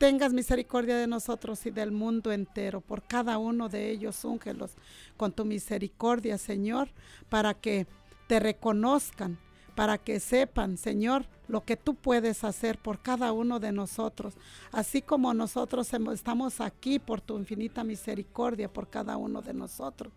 tengas 0.01 0.33
misericordia 0.33 0.97
de 0.97 1.05
nosotros 1.05 1.63
y 1.67 1.69
del 1.69 1.91
mundo 1.91 2.31
entero. 2.31 2.81
Por 2.81 3.03
cada 3.03 3.37
uno 3.37 3.69
de 3.69 3.91
ellos, 3.91 4.25
úngelos 4.25 4.71
con 5.15 5.31
tu 5.31 5.45
misericordia, 5.45 6.39
Señor, 6.39 6.89
para 7.29 7.53
que 7.53 7.85
te 8.25 8.39
reconozcan, 8.39 9.37
para 9.75 9.99
que 9.99 10.19
sepan, 10.19 10.77
Señor, 10.77 11.27
lo 11.47 11.63
que 11.65 11.77
tú 11.77 11.93
puedes 11.93 12.43
hacer 12.43 12.79
por 12.79 13.03
cada 13.03 13.31
uno 13.31 13.59
de 13.59 13.71
nosotros, 13.71 14.33
así 14.71 15.03
como 15.03 15.35
nosotros 15.35 15.91
estamos 16.11 16.61
aquí 16.61 16.97
por 16.97 17.21
tu 17.21 17.37
infinita 17.37 17.83
misericordia 17.83 18.73
por 18.73 18.89
cada 18.89 19.17
uno 19.17 19.43
de 19.43 19.53
nosotros 19.53 20.11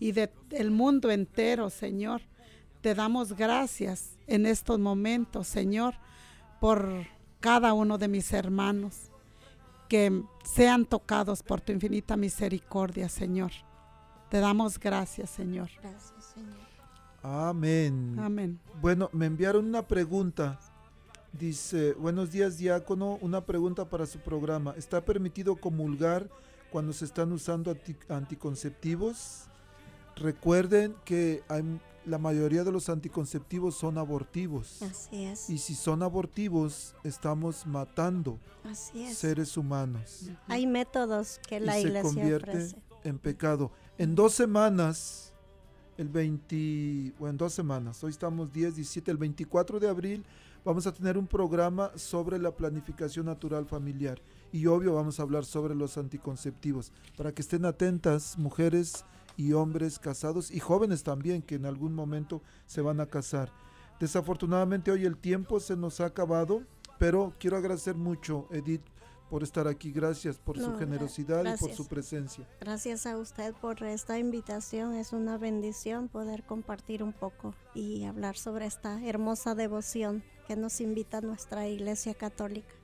y 0.00 0.12
de- 0.12 0.32
del 0.48 0.70
mundo 0.70 1.10
entero, 1.10 1.68
Señor. 1.68 2.22
Te 2.80 2.94
damos 2.94 3.34
gracias 3.34 4.16
en 4.26 4.46
estos 4.46 4.78
momentos, 4.78 5.48
Señor, 5.48 5.96
por 6.62 7.06
cada 7.40 7.74
uno 7.74 7.98
de 7.98 8.08
mis 8.08 8.32
hermanos 8.32 9.07
que 9.88 10.22
sean 10.44 10.84
tocados 10.84 11.42
por 11.42 11.60
tu 11.60 11.72
infinita 11.72 12.16
misericordia, 12.16 13.08
Señor. 13.08 13.50
Te 14.30 14.38
damos 14.40 14.78
gracias, 14.78 15.30
Señor. 15.30 15.68
Gracias, 15.82 16.32
Señor. 16.34 16.58
Amén. 17.22 18.16
Amén. 18.18 18.60
Bueno, 18.80 19.08
me 19.12 19.26
enviaron 19.26 19.66
una 19.66 19.86
pregunta. 19.86 20.58
Dice, 21.32 21.92
buenos 21.94 22.30
días 22.30 22.58
diácono, 22.58 23.18
una 23.20 23.44
pregunta 23.44 23.88
para 23.88 24.06
su 24.06 24.18
programa. 24.20 24.74
¿Está 24.76 25.04
permitido 25.04 25.56
comulgar 25.56 26.28
cuando 26.70 26.92
se 26.92 27.04
están 27.04 27.32
usando 27.32 27.70
anti- 27.70 27.96
anticonceptivos? 28.08 29.44
Recuerden 30.16 30.94
que 31.04 31.42
hay- 31.48 31.80
la 32.08 32.18
mayoría 32.18 32.64
de 32.64 32.72
los 32.72 32.88
anticonceptivos 32.88 33.76
son 33.76 33.98
abortivos. 33.98 34.82
Así 34.82 35.24
es. 35.24 35.48
Y 35.50 35.58
si 35.58 35.74
son 35.74 36.02
abortivos, 36.02 36.94
estamos 37.04 37.66
matando 37.66 38.38
Así 38.64 39.04
es. 39.04 39.18
seres 39.18 39.56
humanos. 39.56 40.30
Hay 40.48 40.66
métodos 40.66 41.40
que 41.46 41.60
la 41.60 41.78
y 41.78 41.82
se 41.82 41.88
iglesia 41.88 42.02
convierte 42.02 42.50
ofrece. 42.50 42.76
en 43.04 43.18
pecado. 43.18 43.70
En 43.98 44.14
dos 44.14 44.34
semanas, 44.34 45.32
el 45.96 46.08
20, 46.08 47.14
bueno, 47.18 47.30
en 47.30 47.36
dos 47.36 47.52
semanas, 47.52 48.02
hoy 48.02 48.10
estamos 48.10 48.52
10, 48.52 48.76
17, 48.76 49.10
el 49.10 49.16
24 49.16 49.80
de 49.80 49.88
abril 49.88 50.24
vamos 50.64 50.86
a 50.86 50.92
tener 50.92 51.16
un 51.16 51.26
programa 51.26 51.90
sobre 51.96 52.38
la 52.38 52.50
planificación 52.54 53.26
natural 53.26 53.66
familiar. 53.66 54.20
Y 54.52 54.66
obvio 54.66 54.94
vamos 54.94 55.18
a 55.18 55.22
hablar 55.22 55.44
sobre 55.44 55.74
los 55.74 55.98
anticonceptivos, 55.98 56.92
para 57.16 57.32
que 57.32 57.42
estén 57.42 57.64
atentas 57.64 58.38
mujeres 58.38 59.04
y 59.38 59.52
hombres 59.52 60.00
casados 60.00 60.50
y 60.50 60.58
jóvenes 60.58 61.04
también 61.04 61.42
que 61.42 61.54
en 61.54 61.64
algún 61.64 61.94
momento 61.94 62.42
se 62.66 62.82
van 62.82 63.00
a 63.00 63.06
casar. 63.06 63.52
Desafortunadamente 64.00 64.90
hoy 64.90 65.04
el 65.04 65.16
tiempo 65.16 65.60
se 65.60 65.76
nos 65.76 66.00
ha 66.00 66.06
acabado, 66.06 66.64
pero 66.98 67.32
quiero 67.38 67.56
agradecer 67.56 67.94
mucho, 67.94 68.48
Edith, 68.50 68.82
por 69.30 69.44
estar 69.44 69.68
aquí. 69.68 69.92
Gracias 69.92 70.38
por 70.38 70.58
su 70.58 70.72
No, 70.72 70.78
generosidad 70.78 71.44
y 71.54 71.56
por 71.56 71.72
su 71.72 71.86
presencia. 71.86 72.48
Gracias 72.60 73.06
a 73.06 73.16
usted 73.16 73.54
por 73.54 73.80
esta 73.84 74.18
invitación. 74.18 74.94
Es 74.94 75.12
una 75.12 75.38
bendición 75.38 76.08
poder 76.08 76.42
compartir 76.44 77.04
un 77.04 77.12
poco 77.12 77.54
y 77.74 78.04
hablar 78.04 78.36
sobre 78.36 78.66
esta 78.66 79.04
hermosa 79.06 79.54
devoción 79.54 80.24
que 80.48 80.56
nos 80.56 80.80
invita 80.80 81.20
nuestra 81.20 81.68
Iglesia 81.68 82.14
Católica. 82.14 82.74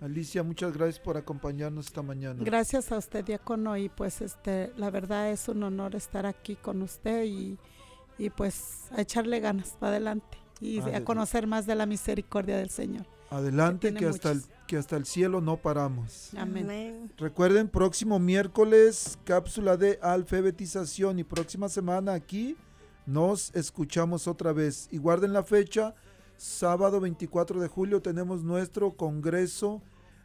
Alicia, 0.00 0.42
muchas 0.42 0.72
gracias 0.72 0.98
por 0.98 1.16
acompañarnos 1.16 1.86
esta 1.86 2.02
mañana. 2.02 2.42
Gracias 2.44 2.92
a 2.92 2.98
usted, 2.98 3.24
diácono, 3.24 3.76
y 3.76 3.88
pues 3.88 4.20
este, 4.20 4.72
la 4.76 4.90
verdad 4.90 5.30
es 5.30 5.48
un 5.48 5.62
honor 5.62 5.94
estar 5.94 6.26
aquí 6.26 6.56
con 6.56 6.82
usted 6.82 7.24
y, 7.24 7.58
y 8.18 8.30
pues 8.30 8.88
a 8.92 9.00
echarle 9.00 9.40
ganas 9.40 9.70
para 9.80 9.92
adelante 9.92 10.38
y 10.60 10.80
a 10.80 11.04
conocer 11.04 11.46
más 11.46 11.66
de 11.66 11.74
la 11.74 11.86
misericordia 11.86 12.56
del 12.56 12.70
Señor. 12.70 13.06
Adelante, 13.30 13.92
que 13.92 14.06
hasta, 14.06 14.30
el, 14.30 14.42
que 14.66 14.76
hasta 14.76 14.96
el 14.96 15.04
cielo 15.04 15.40
no 15.40 15.56
paramos. 15.56 16.30
Amén. 16.36 16.64
Amén. 16.64 17.12
Recuerden, 17.16 17.68
próximo 17.68 18.18
miércoles, 18.18 19.18
cápsula 19.24 19.76
de 19.76 19.98
alfabetización 20.00 21.18
y 21.18 21.24
próxima 21.24 21.68
semana 21.68 22.12
aquí 22.12 22.56
nos 23.06 23.54
escuchamos 23.54 24.28
otra 24.28 24.52
vez. 24.52 24.88
Y 24.90 24.98
guarden 24.98 25.32
la 25.32 25.42
fecha, 25.42 25.94
sábado 26.36 27.00
24 27.00 27.60
de 27.60 27.68
julio 27.68 28.02
tenemos 28.02 28.42
nuestro 28.42 28.92
Congreso 28.92 29.82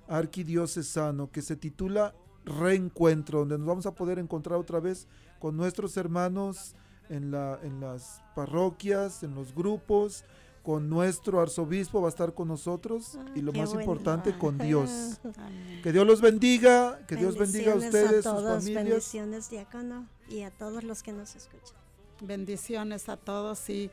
Arquidiocesano 0.08 1.32
que 1.32 1.42
se 1.42 1.56
titula 1.56 2.14
Reencuentro, 2.46 3.40
donde 3.40 3.58
nos 3.58 3.68
vamos 3.68 3.86
a 3.86 3.96
poder 3.96 4.20
encontrar 4.20 4.60
otra 4.60 4.80
vez 4.80 5.08
con 5.40 5.56
nuestros 5.56 5.96
hermanos 5.98 6.76
en, 7.10 7.32
la, 7.32 7.60
en 7.64 7.80
las 7.80 8.22
parroquias, 8.36 9.24
en 9.24 9.36
los 9.36 9.54
grupos, 9.54 10.26
con 10.64 10.90
nuestro 10.90 11.42
arzobispo 11.42 12.02
va 12.02 12.08
a 12.08 12.10
estar 12.10 12.34
con 12.34 12.48
nosotros 12.48 13.18
y 13.36 13.42
lo 13.42 13.52
más 13.52 13.70
bueno. 13.70 13.82
importante 13.82 14.38
con 14.38 14.58
Dios. 14.58 15.20
Amén. 15.38 15.82
Que 15.82 15.92
Dios 15.92 16.06
los 16.06 16.22
bendiga, 16.22 17.00
que 17.08 17.16
Dios 17.16 17.38
bendiga 17.38 17.74
a 17.74 17.76
ustedes, 17.76 18.26
a 18.26 18.36
sus 18.36 18.44
familias. 18.44 18.86
bendiciones, 18.86 19.50
diácono, 19.50 20.08
y 20.30 20.42
a 20.42 20.52
todos 20.52 20.84
los 20.84 21.02
que 21.02 21.14
nos 21.14 21.36
escuchan. 21.36 21.78
Bendiciones 22.22 23.10
a 23.10 23.18
todos 23.18 23.68
y, 23.70 23.90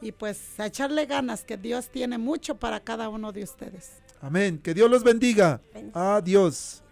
y 0.00 0.12
pues 0.12 0.58
a 0.58 0.66
echarle 0.66 1.06
ganas, 1.06 1.44
que 1.44 1.56
Dios 1.56 1.88
tiene 1.90 2.18
mucho 2.18 2.56
para 2.56 2.80
cada 2.80 3.08
uno 3.08 3.32
de 3.32 3.42
ustedes. 3.42 4.00
Amén. 4.20 4.58
Que 4.62 4.74
Dios 4.74 4.90
los 4.90 5.02
bendiga. 5.02 5.60
Adiós. 5.94 6.82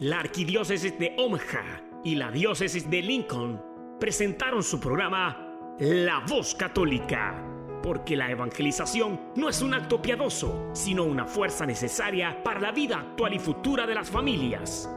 La 0.00 0.20
arquidiócesis 0.20 0.98
de 0.98 1.14
Omaha 1.18 1.82
y 2.04 2.16
la 2.16 2.30
diócesis 2.30 2.90
de 2.90 3.02
Lincoln 3.02 3.62
presentaron 4.00 4.62
su 4.62 4.80
programa 4.80 5.76
La 5.78 6.24
Voz 6.28 6.54
Católica, 6.54 7.80
porque 7.82 8.16
la 8.16 8.30
evangelización 8.30 9.32
no 9.36 9.48
es 9.48 9.62
un 9.62 9.74
acto 9.74 10.02
piadoso, 10.02 10.70
sino 10.72 11.04
una 11.04 11.26
fuerza 11.26 11.66
necesaria 11.66 12.42
para 12.42 12.60
la 12.60 12.72
vida 12.72 12.98
actual 12.98 13.34
y 13.34 13.38
futura 13.38 13.86
de 13.86 13.94
las 13.94 14.10
familias. 14.10 14.88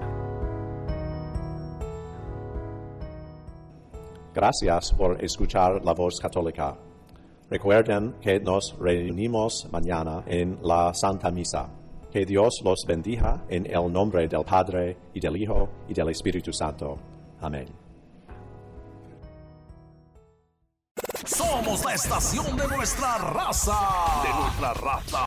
Gracias 4.36 4.92
por 4.92 5.24
escuchar 5.24 5.82
la 5.86 5.94
voz 5.94 6.20
católica. 6.20 6.76
Recuerden 7.50 8.16
que 8.20 8.38
nos 8.38 8.78
reunimos 8.78 9.66
mañana 9.72 10.24
en 10.28 10.60
la 10.62 10.94
Santa 10.94 11.32
Misa. 11.32 11.70
Que 12.12 12.26
Dios 12.26 12.60
los 12.62 12.84
bendiga 12.86 13.46
en 13.48 13.66
el 13.66 13.94
nombre 13.94 14.28
del 14.28 14.44
Padre 14.44 14.98
y 15.14 15.22
del 15.22 15.38
Hijo 15.38 15.70
y 15.88 15.94
del 15.94 16.10
Espíritu 16.10 16.52
Santo. 16.52 16.98
Amén. 17.40 17.68
Somos 21.26 21.86
la 21.86 21.94
estación 21.94 22.58
de 22.58 22.68
nuestra 22.68 23.18
raza. 23.18 23.80
De 24.22 24.34
nuestra 24.38 24.74
raza. 24.74 25.20